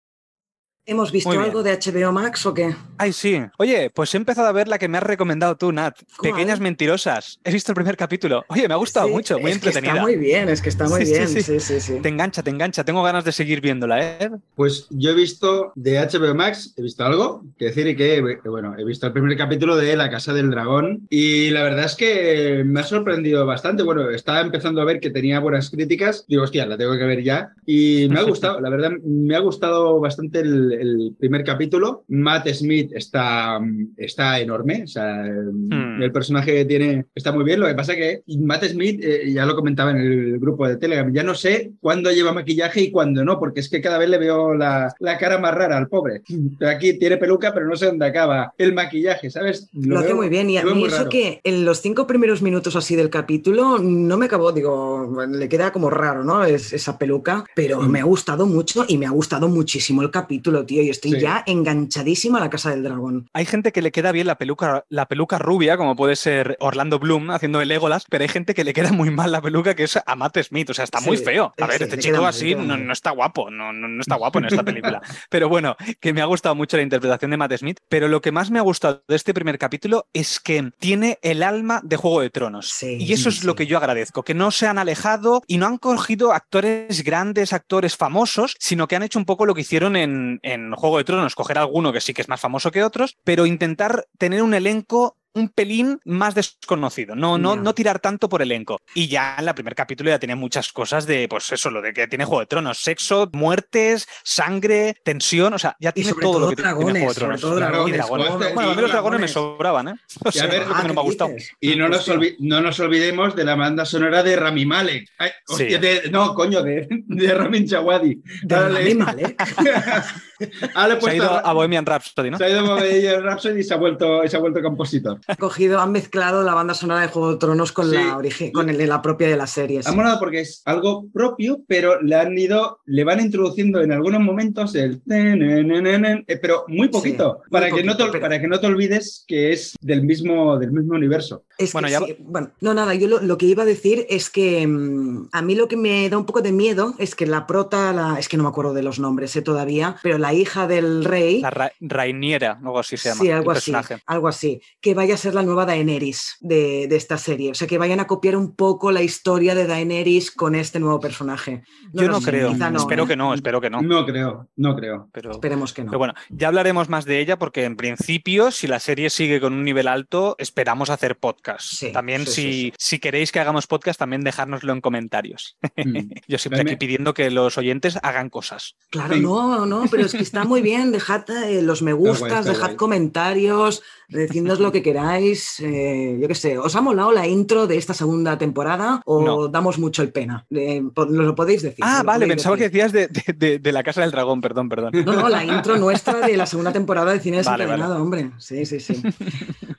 [0.89, 2.73] ¿Hemos visto algo de HBO Max o qué?
[2.97, 3.41] Ay, sí.
[3.57, 5.97] Oye, pues he empezado a ver la que me has recomendado tú, Nat.
[6.21, 7.41] Pequeñas mentirosas.
[7.43, 8.45] He visto el primer capítulo.
[8.47, 9.91] Oye, me ha gustado mucho, muy es entretenida.
[9.91, 11.27] está muy bien, es que está muy bien.
[11.27, 11.59] Sí sí.
[11.59, 12.85] sí, Te engancha, te engancha.
[12.85, 14.31] Tengo ganas de seguir viéndola, ¿eh?
[14.55, 18.73] Pues yo he visto de HBO Max, he visto algo, que decir y que, bueno,
[18.79, 22.63] he visto el primer capítulo de La Casa del Dragón y la verdad es que
[22.65, 23.83] me ha sorprendido bastante.
[23.83, 26.23] Bueno, estaba empezando a ver que tenía buenas críticas.
[26.29, 27.49] Digo, hostia, la tengo que ver ya.
[27.65, 32.03] Y me ha gustado, la verdad, me ha gustado bastante el el primer capítulo.
[32.07, 33.59] Matt Smith está,
[33.95, 36.01] está enorme, o sea, hmm.
[36.01, 37.59] el personaje que tiene está muy bien.
[37.59, 41.11] Lo que pasa que Matt Smith, eh, ya lo comentaba en el grupo de Telegram,
[41.13, 44.17] ya no sé cuándo lleva maquillaje y cuándo no, porque es que cada vez le
[44.17, 46.21] veo la, la cara más rara al pobre.
[46.67, 49.69] Aquí tiene peluca, pero no sé dónde acaba el maquillaje, ¿sabes?
[49.73, 50.49] Lo, hace muy bien.
[50.49, 54.25] Y a mí eso que en los cinco primeros minutos así del capítulo no me
[54.25, 56.43] acabó, digo, le queda como raro, ¿no?
[56.43, 57.91] Es, esa peluca, pero hmm.
[57.91, 61.21] me ha gustado mucho y me ha gustado muchísimo el capítulo tío, y estoy Sí.
[61.21, 63.27] ya enganchadísima a la Casa del Dragón.
[63.33, 66.99] Hay gente que le queda bien la peluca, la peluca rubia, como puede ser Orlando
[66.99, 69.83] Bloom haciendo el Legolas, pero hay gente que le queda muy mal la peluca, que
[69.83, 70.69] es a Matt Smith.
[70.69, 71.53] O sea, está muy feo.
[71.59, 74.39] A ver, sí, este chico así no, no está guapo, no, no, no está guapo
[74.39, 75.01] en esta película.
[75.29, 77.79] pero bueno, que me ha gustado mucho la interpretación de Matt Smith.
[77.89, 81.43] Pero lo que más me ha gustado de este primer capítulo es que tiene el
[81.43, 82.69] alma de Juego de Tronos.
[82.69, 85.67] Sí, y eso es lo que yo agradezco, que no se han alejado y no
[85.67, 89.95] han cogido actores grandes, actores famosos, sino que han hecho un poco lo que hicieron
[89.95, 93.17] en, en Juego de Tronos, coger alguno que sí que es más famoso que otros,
[93.23, 98.41] pero intentar tener un elenco un pelín más desconocido, no, no, no tirar tanto por
[98.41, 98.79] elenco.
[98.95, 101.93] Y ya en el primer capítulo ya tiene muchas cosas de, pues eso, lo de
[101.93, 106.39] que tiene Juego de Tronos, sexo, muertes, sangre, tensión, o sea, ya tiene todo, todo
[106.39, 107.41] lo que tiene Juego de dragones, sobre Tronos.
[107.41, 107.87] todo dragones.
[107.93, 108.53] y dragones.
[108.55, 109.31] Bueno, a mí los dragones me dragones.
[109.31, 109.93] sobraban, ¿eh?
[110.25, 111.31] O sea, ver, Ah, no me ha ¿qué gustado.
[111.61, 112.09] Y no nos,
[112.39, 115.07] no nos olvidemos de la banda sonora de Rami Malek.
[115.19, 115.53] Ay, Sí.
[115.63, 118.21] hostia, de- no, coño, de, de Ramin Chawadi.
[118.43, 119.43] De Rami Malek.
[120.75, 122.37] ahora le he Se ha ido a- a Bohemian Rhapsody, ¿no?
[122.37, 125.16] se ha ido a Bohemian Rhapsody y se ha vuelto, y se ha vuelto compositor.
[125.27, 127.95] Han cogido, han mezclado la banda sonora de Juego de Tronos con Sí.
[127.95, 129.81] la origi- con el- la propia de la serie.
[129.83, 129.89] sí.
[129.89, 134.21] Ha molado porque es algo propio, pero le han ido, le van introduciendo en algunos
[134.21, 138.47] momentos el eh, pero muy poquito, muy para, que no te, poquito, pero- para que
[138.47, 141.43] no te olvides que es del mismo, del mismo universo.
[141.57, 144.05] Es Bueno, que ya sí, bueno, no, nada, yo lo, lo que iba a decir
[144.09, 147.25] es que mm, a mí lo que me da un poco de miedo es que
[147.25, 150.33] la prota, la, es que no me acuerdo de los nombres eh, todavía, pero la
[150.33, 153.21] hija del rey, La Ra- Rainiera, algo así se llama.
[153.21, 154.03] sí, el algo así, personaje.
[154.05, 157.65] algo así, que vaya a ser la nueva Daenerys de, de esta serie, o sea,
[157.65, 161.63] que vayan a copiar un poco la historia de Daenerys con este nuevo personaje.
[161.93, 162.49] Yo no sé, creo.
[162.51, 163.07] quizá no, espero ¿eh?
[163.07, 163.81] que no, espero que no.
[163.81, 165.07] No creo, no creo.
[165.13, 165.91] Pero, Esperemos que no.
[165.91, 169.53] pero bueno, ya hablaremos más de ella porque en principio, si la serie sigue con
[169.53, 171.65] un nivel alto, esperamos hacer podcast.
[171.71, 172.73] Sí, también sí, si, sí, sí.
[172.77, 175.57] si queréis que hagamos podcast, también dejárnoslo en comentarios.
[175.77, 175.99] Mm.
[176.27, 178.75] Yo siempre Dame- aquí pidiendo que los oyentes hagan cosas.
[178.89, 179.21] Claro, Sí.
[179.21, 180.91] no, no, pero es que está muy bien.
[180.91, 182.75] Dejad eh, los me gustas, dejad guay.
[182.75, 185.59] comentarios, decidnos lo que queráis.
[185.59, 189.47] eh, yo qué sé, ¿os ha molado la intro de esta segunda temporada o No.
[189.47, 190.45] damos mucho el pena?
[190.49, 191.83] Eh, lo podéis decir.
[191.85, 194.91] Ah, vale, pensaba que decías de, de- de- de la Casa del Dragón, perdón, perdón.
[195.05, 198.31] No, no, la intro nuestra de la segunda temporada de Cine Vale, Desencadenado, hombre.
[198.37, 199.01] Sí, sí, sí.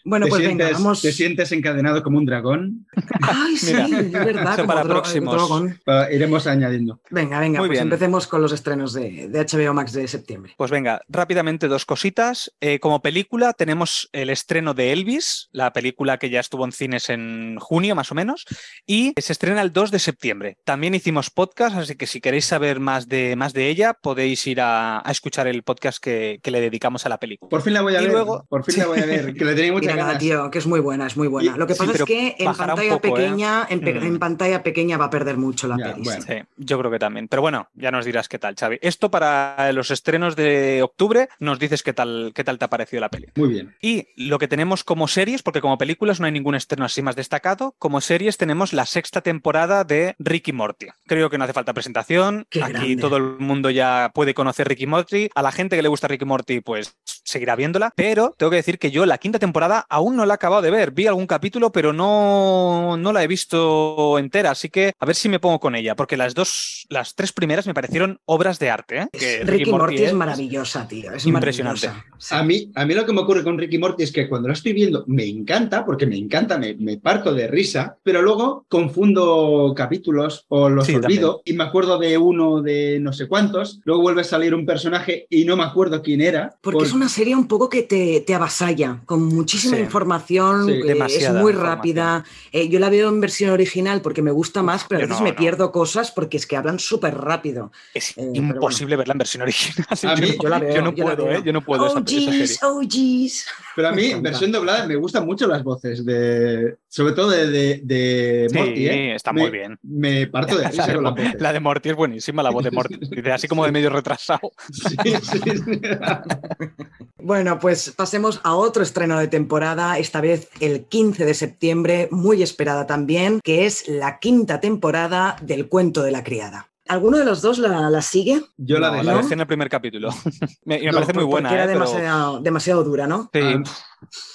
[0.04, 1.02] Bueno, ¿Te, pues sientes, venga, vamos.
[1.02, 2.86] ¿Te sientes encadenado como un dragón?
[3.20, 4.52] Ay, sí, Mira, es verdad.
[4.54, 5.34] eso como para próximos.
[5.34, 5.78] dragón.
[5.88, 7.00] Va, iremos añadiendo.
[7.10, 7.84] Venga, venga, Muy pues bien.
[7.84, 10.54] empecemos con los estrenos de, de HBO Max de septiembre.
[10.56, 12.50] Pues venga, rápidamente dos cositas.
[12.60, 17.10] Eh, como película tenemos el estreno de Elvis, la película que ya estuvo en cines
[17.10, 18.44] en junio más o menos,
[18.86, 20.56] y se estrena el 2 de septiembre.
[20.64, 24.60] También hicimos podcast, así que si queréis saber más de, más de ella, podéis ir
[24.60, 27.48] a, a escuchar el podcast que, que le dedicamos a la película.
[27.48, 28.12] Por fin la voy a Y ver.
[28.12, 30.18] luego- Por fin la voy a ver, que le muchas Mira, ganas.
[30.18, 31.54] tío, que es muy buena, es muy buena.
[31.54, 33.12] Y- Lo que pasa es que en pantalla poco, ¿eh?
[33.22, 34.04] pequeña, en, pe- Mm.
[34.06, 36.04] en pantalla pequeña va a perder mucho la Ya, peli.
[36.04, 36.22] bueno.
[36.26, 37.28] Sí, yo creo que también.
[37.28, 38.78] Pero bueno, ya nos dirás qué tal, Xavi.
[38.82, 43.00] Esto para los estrenos de octubre, nos dices qué tal, qué tal te ha parecido
[43.00, 43.26] la peli.
[43.36, 43.74] Muy bien.
[43.80, 47.16] Y lo que tenemos como series, porque como películas no hay ningún estreno así más
[47.16, 50.86] destacado, como series tenemos la sexta temporada de Ricky Morty.
[51.06, 52.46] Creo que no hace falta presentación.
[52.50, 52.96] Qué Aquí grande.
[52.96, 55.28] todo el mundo ya puede conocer Ricky Morty.
[55.34, 57.92] A la gente que le gusta Ricky Morty, pues seguirá viéndola.
[57.94, 60.70] Pero tengo que decir que yo la quinta temporada aún no la he acabado de
[60.70, 60.90] ver.
[60.92, 64.50] Vi algún capítulo, pero no, no la he visto entera.
[64.50, 67.66] Así que a ver si me pongo con ella, porque las dos, las tres primeras
[67.66, 68.98] me parecieron obras de arte.
[68.98, 69.08] ¿eh?
[69.12, 71.12] Que Ricky Morty es maravillosa, tío.
[71.12, 71.88] Es Impresionante.
[71.88, 72.16] maravillosa.
[72.18, 72.34] Sí.
[72.34, 74.54] A mí, a mí lo que me ocurre con Ricky Morty es que cuando la
[74.54, 79.72] estoy viendo me encanta, porque me encanta, me, me parto de risa, pero luego confundo
[79.76, 84.02] capítulos o los Sí, olvido y me acuerdo de uno de no sé cuántos, luego
[84.02, 86.56] vuelve a salir un personaje y no me acuerdo quién era.
[86.60, 89.82] Porque por- es una serie un poco que te, te avasalla, con muchísima Sí.
[89.82, 90.72] información, Sí.
[90.88, 92.24] eh, es muy rápida.
[92.52, 95.20] Eh, yo la veo en versión original porque me gusta más, pero a yo veces
[95.20, 95.36] no, me no.
[95.36, 97.70] pierdo cosas porque es que hablan súper rápido.
[97.94, 99.86] Es Eh, imposible verla en versión original.
[100.08, 101.38] A mí- yo, yo la no- veo, yo no yo la puedo, veo.
[101.38, 101.42] ¿eh?
[101.44, 102.56] Yo no puedo esa, oh, esa serie.
[102.62, 103.46] oh, jeez.
[103.76, 106.76] Pero a mí, en versión doblada, me gustan mucho las voces de.
[106.88, 109.14] Sobre todo de, de, de Sí, Morty, ¿eh?
[109.14, 109.78] está Me- muy bien.
[109.82, 111.40] Me parto de La risa con voces.
[111.40, 112.96] la de Morty es buenísima, la voz de Morty.
[113.10, 114.52] Dice así como de medio retrasado.
[114.72, 115.80] Sí, sí, sí.
[117.20, 122.42] Bueno, pues pasemos a otro estreno de temporada, esta vez el 15 de septiembre, muy
[122.42, 126.68] esperada también, que es la quinta temporada del cuento de la criada.
[126.88, 128.40] ¿Alguno de los dos la, la sigue?
[128.56, 129.04] Yo la No, dejé.
[129.06, 130.10] la dejé en el primer capítulo.
[130.64, 131.66] me, y me No, parece muy buena, era ¿eh?
[131.68, 133.30] Pero- demasiado, demasiado dura, ¿no?
[133.32, 133.40] Sí,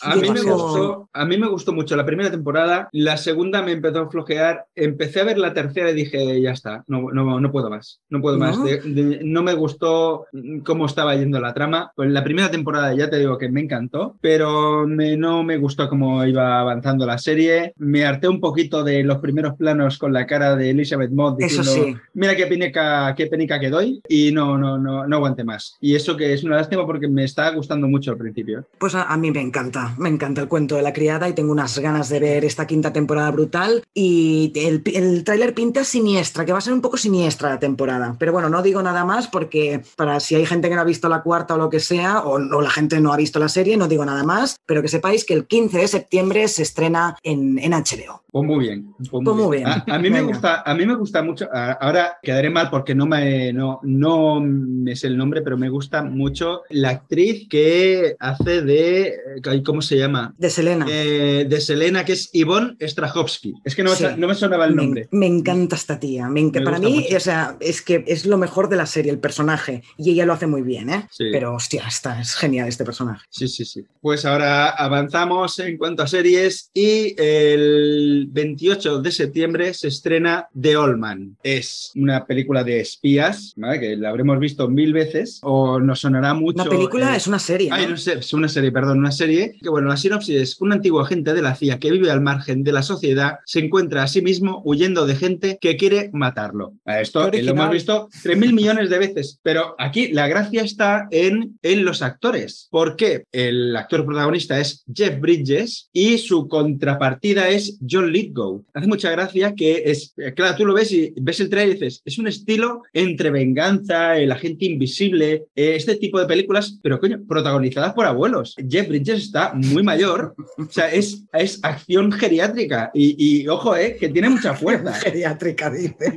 [0.02, 3.62] Ah, A mí, me gustó, a mí me gustó mucho la primera temporada, la segunda
[3.62, 7.40] me empezó a flojear, empecé a ver la tercera y dije, ya está, no, no,
[7.40, 8.58] no puedo más, no puedo más.
[8.58, 8.66] ¿No?
[8.66, 10.26] De- de- no me gustó
[10.66, 11.94] cómo estaba yendo la trama.
[11.96, 15.88] Pues la primera temporada ya te digo que me encantó, pero me- no me gustó
[15.88, 17.72] cómo iba avanzando la serie.
[17.78, 21.62] Me harté un poquito de los primeros planos con la cara de Elizabeth Moss Eso
[21.62, 22.02] diciendo, sí.
[22.16, 25.76] mira qué qué penica, qué penica que doy y no, no, no, no aguante más.
[25.80, 28.68] Y eso que es una lástima porque me está gustando mucho al principio.
[28.78, 31.52] Pues a, a mí me encanta, me encanta el cuento de la criada y tengo
[31.52, 36.52] unas ganas de ver esta quinta temporada brutal y el, el tráiler pinta siniestra, que
[36.52, 38.16] va a ser un poco siniestra la temporada.
[38.20, 41.10] Pero bueno, no digo nada más porque para si hay gente que no ha visto
[41.10, 43.78] la cuarta o lo que sea, o, o la gente no ha visto la serie,
[43.78, 47.58] no digo nada más, pero que sepáis que el 15 de septiembre se estrena en,
[47.60, 48.24] en HBO.
[48.32, 48.94] Pues muy bien.
[48.98, 49.70] Pues muy Pues muy bien.
[49.70, 49.84] bien.
[49.88, 51.48] A, a mí me gusta, a mí me gusta mucho.
[51.54, 56.04] Ahora quedaré mal porque no me, no, no me sé el nombre, pero me gusta
[56.04, 59.14] mucho la actriz que hace de,
[59.46, 60.34] ay, ¿cómo se llama?
[60.38, 60.86] De Selena.
[60.90, 63.54] Eh, de Selena, que es Yvonne Strahovski.
[63.64, 64.04] Es que no, me Sí.
[64.04, 65.08] sa- no me sonaba el nombre.
[65.12, 66.28] me encanta esta tía.
[66.30, 67.18] Me Me para mí, mucho.
[67.18, 69.84] o sea, es que es lo mejor de la serie, el personaje.
[69.98, 71.08] Y ella lo hace muy bien, ¿eh?
[71.12, 71.26] Sí.
[71.32, 73.26] Pero hostia, está, es genial este personaje.
[73.30, 73.86] Sí, sí, sí.
[74.02, 80.76] Pues ahora avanzamos en cuanto a series y el 28 de septiembre se estrena The
[80.78, 81.38] Old Man.
[81.44, 83.80] Es una película de espías, ¿vale?
[83.80, 86.62] que la habremos visto mil veces o nos sonará mucho.
[86.62, 87.70] Una película eh, es una serie.
[87.70, 87.76] ¿no?
[87.76, 90.72] Ay, no sé, es una serie, perdón, una serie que, bueno, la sinopsis es un
[90.72, 94.08] antiguo agente de la CIA que vive al margen de la sociedad se encuentra a
[94.08, 96.74] sí mismo huyendo de gente que quiere matarlo.
[96.86, 101.08] Esto Qué eh, lo hemos visto 3.000 millones de veces, pero aquí la gracia está
[101.12, 102.68] en, en los actores.
[102.72, 108.66] porque El actor protagonista es Jeff Bridges y su contrapartida es John Lithgow.
[108.74, 111.80] Hace mucha gracia que es, eh, claro, tú lo ves y ves el trailer y
[111.80, 117.00] dices, es un estilo entre venganza, el agente invisible, eh, este tipo de películas, pero
[117.00, 118.56] coño, protagonizadas por abuelos.
[118.70, 123.98] Jeff Bridges está muy mayor, o sea, es, es acción geriátrica y, y, ojo, eh,
[124.00, 124.94] que tiene mucha fuerza.
[124.94, 126.16] Geriátrica, dice.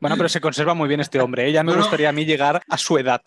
[0.00, 1.48] Bueno, pero se conserva muy bien este hombre.
[1.48, 1.52] ¿eh?
[1.52, 1.82] Ya me No, no.
[1.82, 3.20] gustaría a mí llegar a su edad.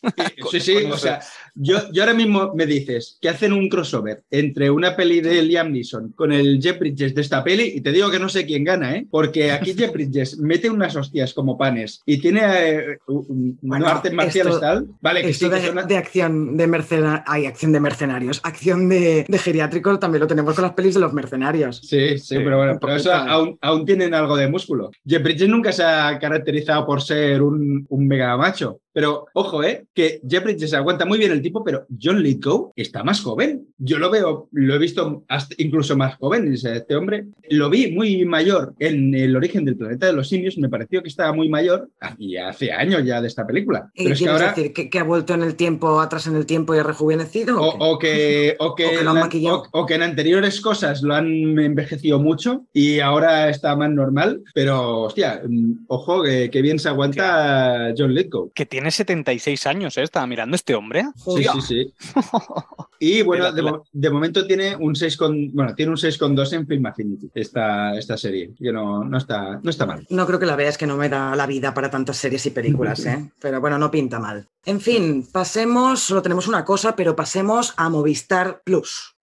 [0.52, 1.20] Sí, sí, Con- o sea,
[1.60, 5.72] yo, yo ahora mismo me dices que hacen un crossover entre una peli de Liam
[5.72, 8.64] Neeson con el Jeff Bridges de esta peli y te digo que no sé quién
[8.64, 9.08] gana, ¿eh?
[9.10, 14.36] Porque aquí Jeff Bridges mete unas hostias como panes y tiene eh, un- Bueno, marciales
[14.56, 14.88] esto- tal.
[15.02, 17.24] Vale, que Esto sí, que de, son- de acción de mercenarios.
[17.28, 18.40] Hay acción de mercenarios.
[18.44, 21.78] Acción de, de geriátricos también lo tenemos con las pelis de los mercenarios.
[21.84, 24.92] Sí, sí, Sí, pero bueno, pero eso aún, aún tienen algo de músculo.
[25.06, 28.80] Jeff Bridges nunca se ha caracterizado por ser un, un mega macho.
[28.98, 29.86] Pero ojo, ¿eh?
[29.94, 33.68] Que Jeff Bridges aguanta muy bien el tipo, pero John Lithgow está más joven.
[33.78, 36.52] Yo lo veo, lo he visto hasta incluso más joven.
[36.52, 40.58] Este hombre lo vi muy mayor en El origen del planeta de los simios.
[40.58, 43.92] Me pareció que estaba muy mayor y hace años ya de esta película.
[43.94, 44.48] ¿Y Pero es que ahora.
[44.56, 47.62] decir que, que ha vuelto en el tiempo, atrás en el tiempo y ha rejuvenecido?
[47.62, 49.64] O, ¿o que, o, que O que lo han la- maquillado.
[49.74, 51.28] o- o que en anteriores cosas lo han
[51.60, 54.42] envejecido mucho y ahora está más normal.
[54.56, 58.52] Pero, hostia, mm, ojo, que, que bien se aguanta John Lithgow.
[58.56, 60.04] Que tiene 76 años, ¿eh?
[60.04, 61.06] Estaba mirando este hombre.
[61.26, 61.94] Sí, sí, sí.
[63.00, 67.30] Y bueno, de, momento tiene un 6 con, bueno, tiene un 6,2 en Film Affinity,
[67.36, 70.06] esta, esta serie, que no, no, está, no está mal.
[70.10, 72.52] No creo que la veas, que no me da la vida para tantas series y
[72.52, 73.32] películas, ¿eh?
[73.40, 74.48] Pero bueno, no pinta mal.
[74.66, 79.17] En fin, pasemos, solo tenemos una cosa, pero pasemos a Movistar Plus.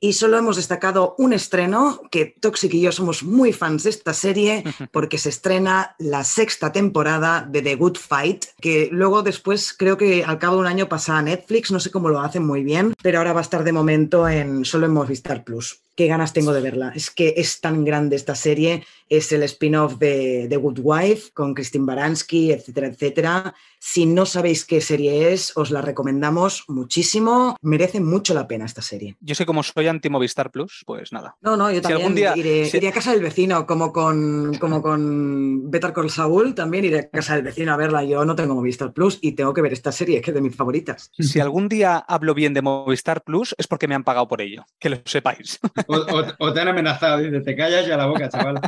[0.00, 4.14] Y solo hemos destacado un estreno, que Toxic y yo somos muy fans de esta
[4.14, 9.96] serie, porque se estrena la sexta temporada de The Good Fight, que luego después creo
[9.96, 12.62] que al cabo de un año pasa a Netflix, no sé cómo lo hacen muy
[12.62, 15.80] bien, pero ahora va a estar de momento en solo en Movistar Plus.
[15.98, 16.92] Qué ganas tengo de verla.
[16.94, 18.84] Es que es tan grande esta serie.
[19.08, 23.54] Es el spin-off de The Good Wife con Christine Baranski, etcétera, etcétera.
[23.80, 27.56] Si no sabéis qué serie es, os la recomendamos muchísimo.
[27.62, 29.16] Merece mucho la pena esta serie.
[29.20, 31.36] Yo sé cómo soy anti-Movistar Plus, pues nada.
[31.40, 33.92] No, no, yo Si también algún día- iré, si- iré a casa del vecino, como
[33.92, 38.04] con, como con Better Call Saul, también iré a casa del vecino a verla.
[38.04, 40.56] Yo no tengo Movistar Plus y tengo que ver esta serie, que es de mis
[40.56, 41.10] favoritas.
[41.18, 44.64] Si algún día hablo bien de Movistar Plus es porque me han pagado por ello,
[44.78, 45.58] que lo sepáis.
[45.86, 48.60] O, o- o te han amenazado, dice, te callas ya la boca, chaval.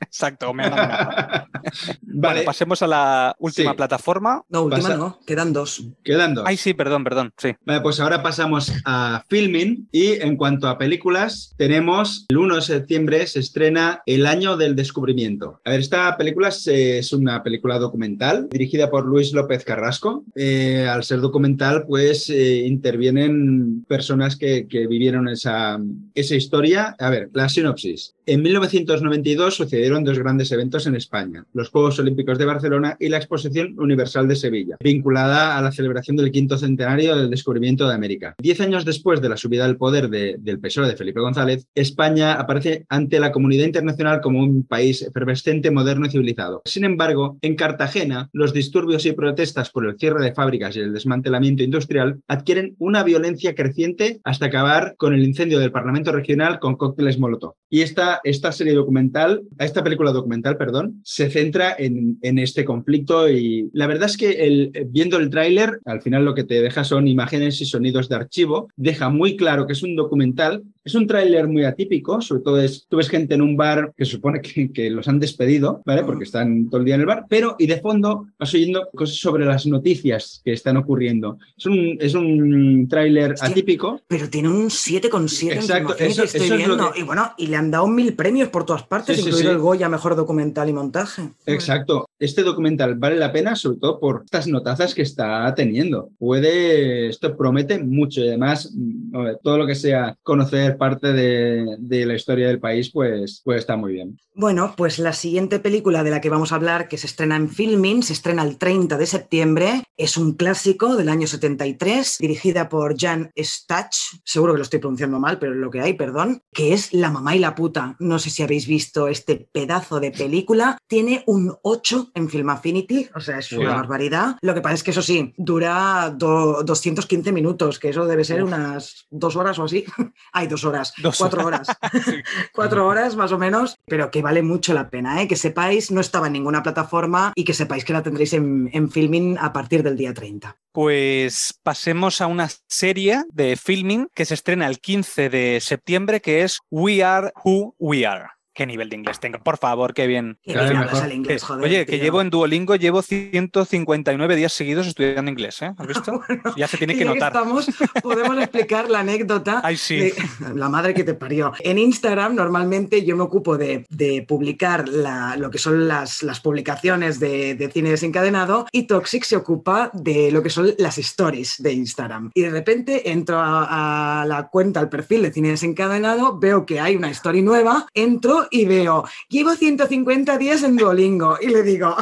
[0.00, 1.46] Exacto, me han amenazado.
[2.02, 3.76] vale, Bueno, pasemos a la última Sí.
[3.76, 4.42] plataforma.
[4.48, 5.84] No, última Pasa- no, quedan dos.
[6.04, 6.44] quedan dos.
[6.46, 7.50] Ay, sí, perdón, perdón, sí.
[7.66, 12.62] Vale, pues ahora pasamos a filming y en cuanto a películas, tenemos el 1 de
[12.62, 15.60] septiembre se estrena El año del descubrimiento.
[15.64, 20.24] A ver, esta película es, es una película documental dirigida por Luis López Carrasco.
[20.34, 25.78] Eh, al ser documental, pues eh, intervienen personas que, que vivieron esa,
[26.14, 26.94] esa historia.
[26.98, 28.14] A ver, la sinopsis.
[28.30, 33.16] En 1992 sucedieron dos grandes eventos en España, los Juegos Olímpicos de Barcelona y la
[33.16, 38.34] Exposición Universal de Sevilla, vinculada a la celebración del quinto centenario del descubrimiento de América.
[38.38, 42.34] Diez años después de la subida al poder de- del PSOE de Felipe González, España
[42.34, 46.60] aparece ante la comunidad internacional como un país efervescente, moderno y civilizado.
[46.66, 50.92] Sin embargo, en Cartagena, los disturbios y protestas por el cierre de fábricas y el
[50.92, 56.76] desmantelamiento industrial adquieren una violencia creciente hasta acabar con el incendio del Parlamento regional con
[56.76, 57.54] cócteles Molotov.
[57.70, 62.64] Y esta esta, esta serie documental, esta película documental, perdón, se centra en, en este
[62.64, 66.60] conflicto y la verdad es que el, viendo el tráiler, al final lo que te
[66.62, 70.94] deja son imágenes y sonidos de archivo, deja muy claro que es un documental, es
[70.94, 74.12] un tráiler muy atípico, sobre todo es, tú ves gente en un bar que se
[74.12, 76.02] supone que, que los han despedido, ¿vale?
[76.04, 79.16] Porque están todo el día en el bar, pero y de fondo vas oyendo cosas
[79.16, 81.38] sobre las noticias que están ocurriendo.
[81.56, 84.00] Es un, es un tráiler atípico.
[84.08, 86.92] Pero tiene un 7,7 Exacto, eso, estoy eso es lo viendo.
[86.92, 89.54] que- Y bueno, y le han dado mil premios por todas partes, Sí, incluido sí.
[89.54, 91.30] el Goya Mejor Documental y Montaje.
[91.46, 92.06] Exacto.
[92.18, 96.10] Este documental vale la pena, sobre todo por estas notazas que está teniendo.
[96.18, 102.06] Puede, esto promete mucho y además mm, todo lo que sea conocer parte de, de
[102.06, 104.18] la historia del país, pues, pues está muy bien.
[104.34, 107.48] Bueno, pues la siguiente película de la que vamos a hablar, que se estrena en
[107.48, 112.96] Filming, se estrena el 30 de septiembre, es un clásico del año 73, dirigida por
[112.96, 116.72] Jan Stach, seguro que lo estoy pronunciando mal, pero es lo que hay, perdón, que
[116.72, 117.96] es La mamá y la puta.
[117.98, 123.08] No sé si habéis visto este pedazo de película, tiene un 8 en Film Affinity,
[123.14, 124.36] o sea, es una barbaridad.
[124.42, 128.42] Lo que pasa es que eso sí, dura do- 215 minutos, que eso debe ser
[128.42, 128.48] Uf.
[128.48, 129.84] unas dos horas o así.
[130.32, 131.68] Hay dos horas, Dos cuatro horas.
[132.54, 135.28] cuatro horas más o menos, pero que vale mucho la pena, ¿eh?
[135.28, 138.90] que sepáis, no estaba en ninguna plataforma y que sepáis que la tendréis en, en
[138.90, 140.56] filming a partir del día 30.
[140.72, 146.42] Pues pasemos a una serie de filming que se estrena el 15 de septiembre, que
[146.44, 148.37] es We Are Who We Are.
[148.58, 149.38] ¿Qué nivel de inglés tengo?
[149.38, 150.36] Por favor, qué bien.
[150.52, 151.64] Hablas el inglés, joder.
[151.64, 155.70] Oye, que llevo en Duolingo, llevo 159 días seguidos estudiando inglés, ¿eh?
[155.78, 156.20] ¿Has visto?
[156.56, 157.32] Ya se tiene que notar.
[157.32, 157.70] estamos,
[158.02, 159.60] podemos explicar la anécdota.
[159.64, 159.96] Ay, sí.
[159.96, 160.14] de-
[160.56, 161.52] la madre que te parió.
[161.60, 166.40] En Instagram normalmente yo me ocupo de, de publicar la- lo que son las, las
[166.40, 171.62] publicaciones de, de cine desencadenado y Toxic se ocupa de lo que son las stories
[171.62, 172.32] de Instagram.
[172.34, 176.80] Y de repente entro a, a la cuenta, al perfil de cine desencadenado, veo que
[176.80, 181.96] hay una story nueva, entro y veo, llevo 150 días en Duolingo y le digo...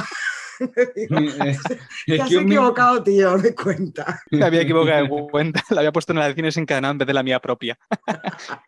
[0.97, 1.17] digo,
[2.07, 4.21] que has un mi- equivocado, tío, de cuenta.
[4.31, 7.07] Me había equivocado de cuenta, la había puesto en la de cine desencadenado en vez
[7.07, 7.79] de la mía propia.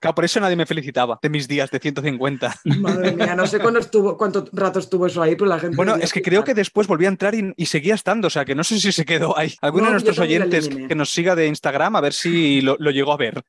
[0.01, 2.55] Claro, por eso nadie me felicitaba de mis días de 150.
[2.78, 5.77] Madre mía, no sé cuándo estuvo, cuánto rato estuvo eso ahí, pero la gente.
[5.77, 8.44] Bueno, es que creo que después volví a entrar y, y seguía estando, o sea
[8.44, 9.55] que no sé si se quedó ahí.
[9.60, 12.77] Alguno No, de nuestros la oyentes que nos siga de Instagram a ver si lo,
[12.78, 13.43] lo llegó a ver.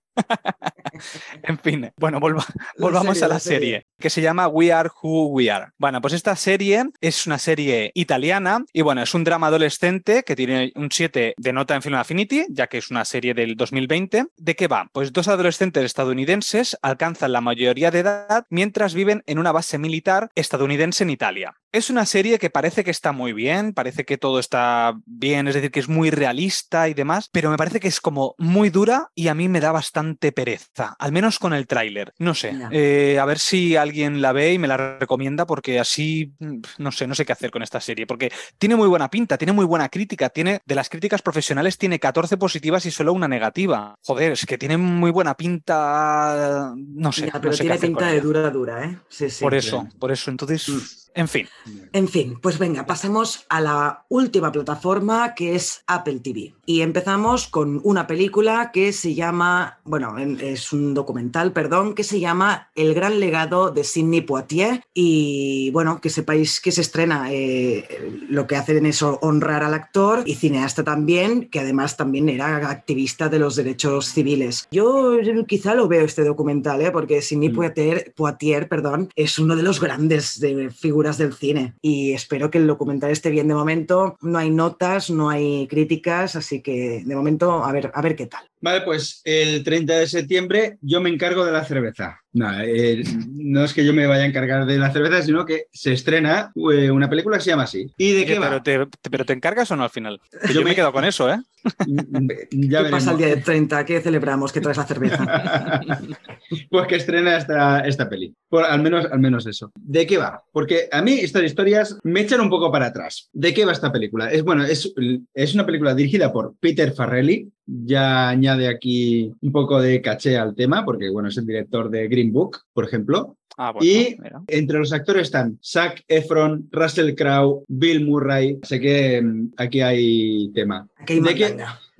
[1.43, 2.45] en fin, bueno, volva-
[2.75, 3.59] La volvamos serie, a la, la serie.
[3.59, 3.87] serie.
[3.99, 5.67] que se llama We Are Who We Are.
[5.77, 8.28] Bueno, pues esta serie es una serie italiana
[8.73, 12.45] y bueno, es un drama adolescente que tiene un 7 de nota en Film Affinity,
[12.49, 14.27] ya que es una serie del 2020.
[14.37, 14.87] ¿De qué va?
[14.91, 20.29] Pues dos adolescentes estadounidenses alcanzan la mayoría de edad mientras viven en una base militar
[20.35, 21.55] estadounidense en Italia.
[21.71, 25.53] Es una serie que parece que está muy bien, parece que todo está bien, es
[25.53, 29.09] decir, que es muy realista y demás, pero me parece que es como muy dura
[29.13, 32.13] y a mí me da bastante pereza, al menos con el tráiler.
[32.17, 36.33] No sé, eh, a ver si alguien la ve y me la recomienda porque así,
[36.39, 38.18] mm, no sé, no sé qué hacer con esta serie, porque
[38.57, 42.37] tiene muy buena pinta, tiene muy buena crítica, tiene de las críticas profesionales tiene 14
[42.37, 43.95] positivas y solo una negativa.
[44.03, 48.07] Joder, es que tiene muy buena pinta, no sé, Ya, no pero sé tiene pinta
[48.07, 48.97] de dura, dura, ¿eh?
[49.07, 49.43] Sí, sí.
[49.43, 51.08] Por eso, por eso, entonces, Mm.
[51.19, 51.47] En fin.
[51.93, 56.53] En fin, pues venga, pasemos a la última plataforma que es Apple TV.
[56.65, 62.03] Y empezamos con una película que se llama, bueno, en- es un documental, perdón, que
[62.03, 64.81] se llama El gran legado de Sidney Poitier.
[64.93, 67.87] Y bueno, que sepáis que se estrena, eh,
[68.29, 73.29] lo que hacen es honrar al actor y cineasta también, que además también era activista
[73.29, 74.67] de los derechos civiles.
[74.71, 76.91] Yo, yo quizá lo veo este documental, ¿eh?
[76.91, 77.55] porque Sidney Mm.
[77.55, 82.57] Poitier, Poitier perdón, es uno de los grandes de figuras del cine y espero que
[82.57, 84.17] el documental esté bien de momento.
[84.21, 88.27] No hay notas, no hay críticas, así que de momento a ver, a ver qué
[88.27, 88.43] tal.
[88.61, 92.19] Vale, pues el 30 de septiembre yo me encargo de la cerveza.
[92.31, 95.63] No, eh, no es que yo me vaya a encargar de la cerveza, sino que
[95.71, 97.91] se estrena eh, una película que se llama así.
[97.97, 98.49] ¿Y de qué va?
[98.61, 100.19] pero, te, te- pero te encargas o no al final?
[100.47, 101.39] Yo Yo me he quedado con eso, ¿eh?
[102.51, 103.83] ya ¿Qué pasa el día de 30?
[103.85, 104.51] ¿Qué celebramos?
[104.51, 105.81] ¿Qué traes la cerveza?
[106.69, 108.33] pues que estrena esta, esta peli.
[108.47, 109.71] Por, al, menos, al menos eso.
[109.75, 110.41] ¿De qué va?
[110.51, 113.29] Porque a mí estas historias me echan un poco para atrás.
[113.33, 114.31] ¿De qué va esta película?
[114.31, 114.93] Es, bueno, es,
[115.33, 117.49] es una película dirigida por Peter Farrelly.
[117.65, 122.07] Ya añade aquí un poco de caché al tema, porque bueno, es el director de
[122.07, 123.37] Green Book, por ejemplo.
[123.57, 124.41] Ah, bueno, Y mira.
[124.47, 128.57] entre los actores están Zac Efron, Russell Crowe, Bill Murray.
[128.63, 130.87] Sé que mm, aquí hay tema.
[130.97, 131.57] Aquí hay ¿De qué.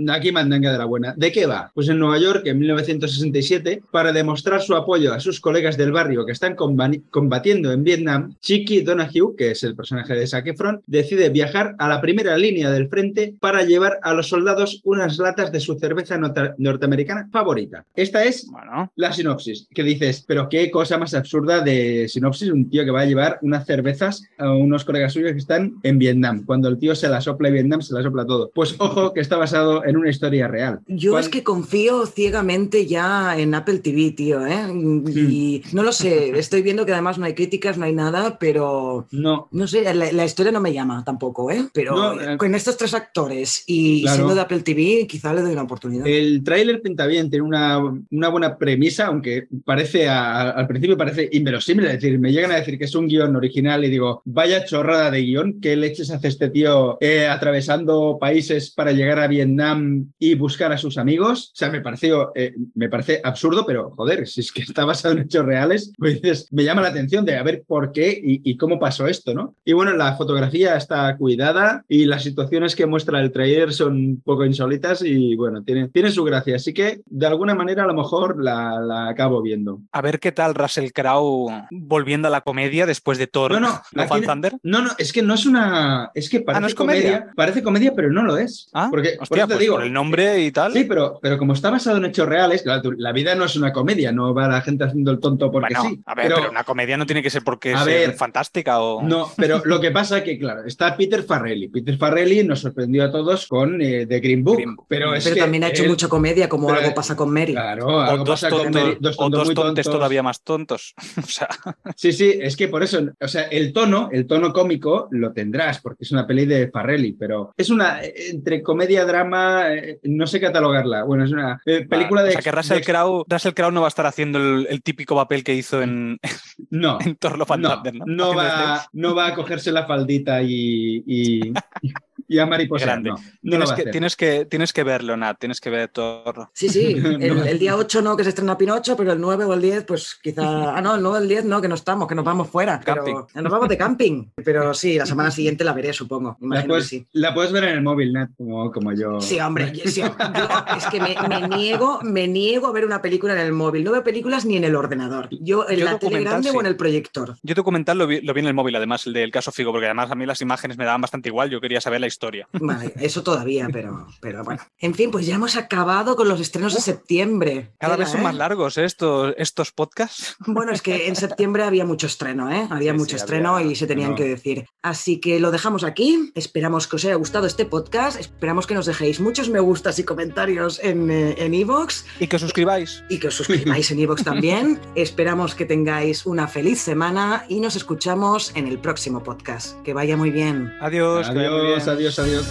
[0.10, 1.14] Aquí mandanga de la buena.
[1.18, 1.72] ¿De qué va?
[1.74, 6.26] Pues en Nueva York, en 1967, para demostrar su apoyo a sus colegas del barrio
[6.26, 11.30] que están combatiendo en Vietnam, Chicky Donahue, que es el personaje de Zac Efron, decide
[11.30, 15.60] viajar a la primera línea del frente para llevar a los soldados unas latas de
[15.60, 16.20] su cerveza
[16.58, 17.86] norteamericana favorita.
[17.96, 18.48] Esta es
[18.96, 23.02] la sinopsis, que dices, pero qué cosa más absurda de sinopsis, un tío que va
[23.02, 26.44] a llevar unas cervezas a unos colegas suyos que están en Vietnam.
[26.46, 28.52] Cuando el tío se la sopla en Vietnam, se la sopla todo.
[28.54, 30.80] Pues ojo que está basado en una historia real.
[30.88, 34.68] Yo es que confío ciegamente ya en Apple TV, tío, ¿eh?
[35.14, 39.08] Y no lo sé, estoy viendo que además no hay críticas, no hay nada, pero
[39.12, 41.66] no, no sé, la, historia no me llama tampoco, ¿eh?
[41.74, 45.64] Pero eh, con estos tres actores y siendo de Apple TV, quizá le doy una
[45.64, 46.06] oportunidad.
[46.08, 47.80] El tráiler pinta bien, tiene una,
[48.12, 52.78] una, buena premisa, aunque parece al principio parece inverosímil, es decir, me llegan a decir
[52.78, 56.50] que es un guion original y digo, vaya chorrada de guion, ¿qué leches hace este
[56.50, 59.79] tío eh, atravesando países para llegar a Vietnam
[60.18, 61.52] y buscar a sus amigos?
[61.54, 65.16] O sea, me pareció, eh, me parece absurdo, pero joder, si es que está basado
[65.16, 68.42] en hechos reales, pues dices, me llama la atención de a ver por qué y,
[68.50, 69.56] y cómo pasó esto, ¿no?
[69.66, 74.22] Y bueno, la fotografía está cuidada y las situaciones que muestra el trailer son un
[74.22, 76.56] poco insólitas y bueno, tiene, tiene su gracia.
[76.56, 79.82] Así que de alguna manera a lo mejor la, la acabo viendo.
[79.92, 83.60] A ver qué tal Russell Crowe volviendo a la comedia después de Thor.
[83.60, 84.58] No, no, Thunder.
[84.64, 86.12] No, no, es que no es una.
[86.14, 87.32] Es que ah, parece comedia?
[87.36, 88.70] Parece comedia, pero no lo es.
[88.74, 90.74] Ah, porque hostia, te pues digo, por el nombre y tal.
[90.74, 94.12] Sí, pero, pero como está basado en hechos reales, la, vida no es una comedia,
[94.12, 96.02] no va la gente haciendo el tonto porque sí.
[96.06, 99.02] A ver, pero, una comedia no tiene que ser porque es fantástica o.
[99.02, 101.70] No, pero lo que pasa es que, claro, está Peter Farrelly.
[101.70, 104.86] Peter Farrelly nos sorprendió a todos con eh, The Green Book.
[104.88, 107.54] Pero, es también ha hecho mucha comedia, como algo pasa con Mary.
[107.54, 108.98] Claro, algo pasa con Mary.
[109.00, 110.94] Dos o dos tontos todavía más tontos.
[111.18, 111.48] o sea.
[111.96, 115.80] Sí, sí, es que por eso, o sea, el tono, el tono cómico lo tendrás,
[115.80, 120.40] porque es una peli de Farrelly, pero es una entre comedia, drama, eh, no sé
[120.40, 121.04] catalogarla.
[121.04, 122.30] Bueno, es una eh, película de.
[122.30, 125.44] O sea, que Russell, Crowe, Russell Crowe no va a estar haciendo el, típico papel
[125.44, 126.20] que hizo en.
[126.72, 127.00] No.
[127.02, 127.82] en Thor ¿no?
[128.06, 131.54] No, va, no va a cogerse la faldita y y
[132.38, 133.00] a Mariposa.
[133.00, 136.52] No, tienes, que, tienes, que, tienes que verlo, Nat, tienes que ver todo.
[136.54, 139.62] Sí, sí, el, día 8 no, que se estrena Pinocho, pero el 9 o el
[139.62, 140.78] 10, pues quizá.
[140.78, 142.80] Ah, no, el 9 o el 10 no, que no estamos, que nos vamos fuera.
[142.86, 143.28] Pero...
[143.34, 144.30] Nos vamos de camping.
[144.44, 146.38] Pero sí, la semana siguiente la veré, supongo.
[146.42, 149.20] La puedes, la puedes, ver en el móvil, Nat, como, como yo.
[149.22, 153.84] Sí, hombre, es que me, niego, me niego a ver una película en el móvil.
[153.84, 155.30] No veo películas ni en el ordenador.
[155.32, 157.36] Yo en la tele grande o en el proyector.
[157.42, 159.86] Yo documental lo vi, lo vi en el móvil, además, el del caso Figo, porque
[159.88, 161.50] además a mí las imágenes me daban bastante igual.
[161.50, 162.19] Yo quería saber la historia
[162.54, 164.62] Vale, eso todavía, pero, pero bueno.
[164.80, 167.72] En fin, pues ya hemos acabado con los estrenos de septiembre.
[167.80, 168.38] Cada vez son más ¿eh?
[168.38, 168.86] largos ¿eh?
[168.86, 170.36] estos, estos podcasts.
[170.60, 172.68] Bueno, es que en septiembre había mucho estreno, ¿eh?
[172.70, 174.66] Había mucho estreno y se tenían que decir.
[174.82, 176.32] Así que lo dejamos aquí.
[176.36, 178.20] Esperamos que os haya gustado este podcast.
[178.20, 181.10] Esperamos que nos dejéis muchos me gustas y comentarios en
[181.54, 182.02] Evox.
[182.02, 183.04] Eh, y que os suscribáis.
[183.10, 184.80] Y que os suscribáis en Evox también.
[184.96, 189.82] Esperamos que tengáis una feliz semana y nos escuchamos en el próximo podcast.
[189.84, 190.74] Que vaya muy bien.
[190.82, 191.30] Adiós.
[191.30, 192.48] Adiós, adiós Adiós.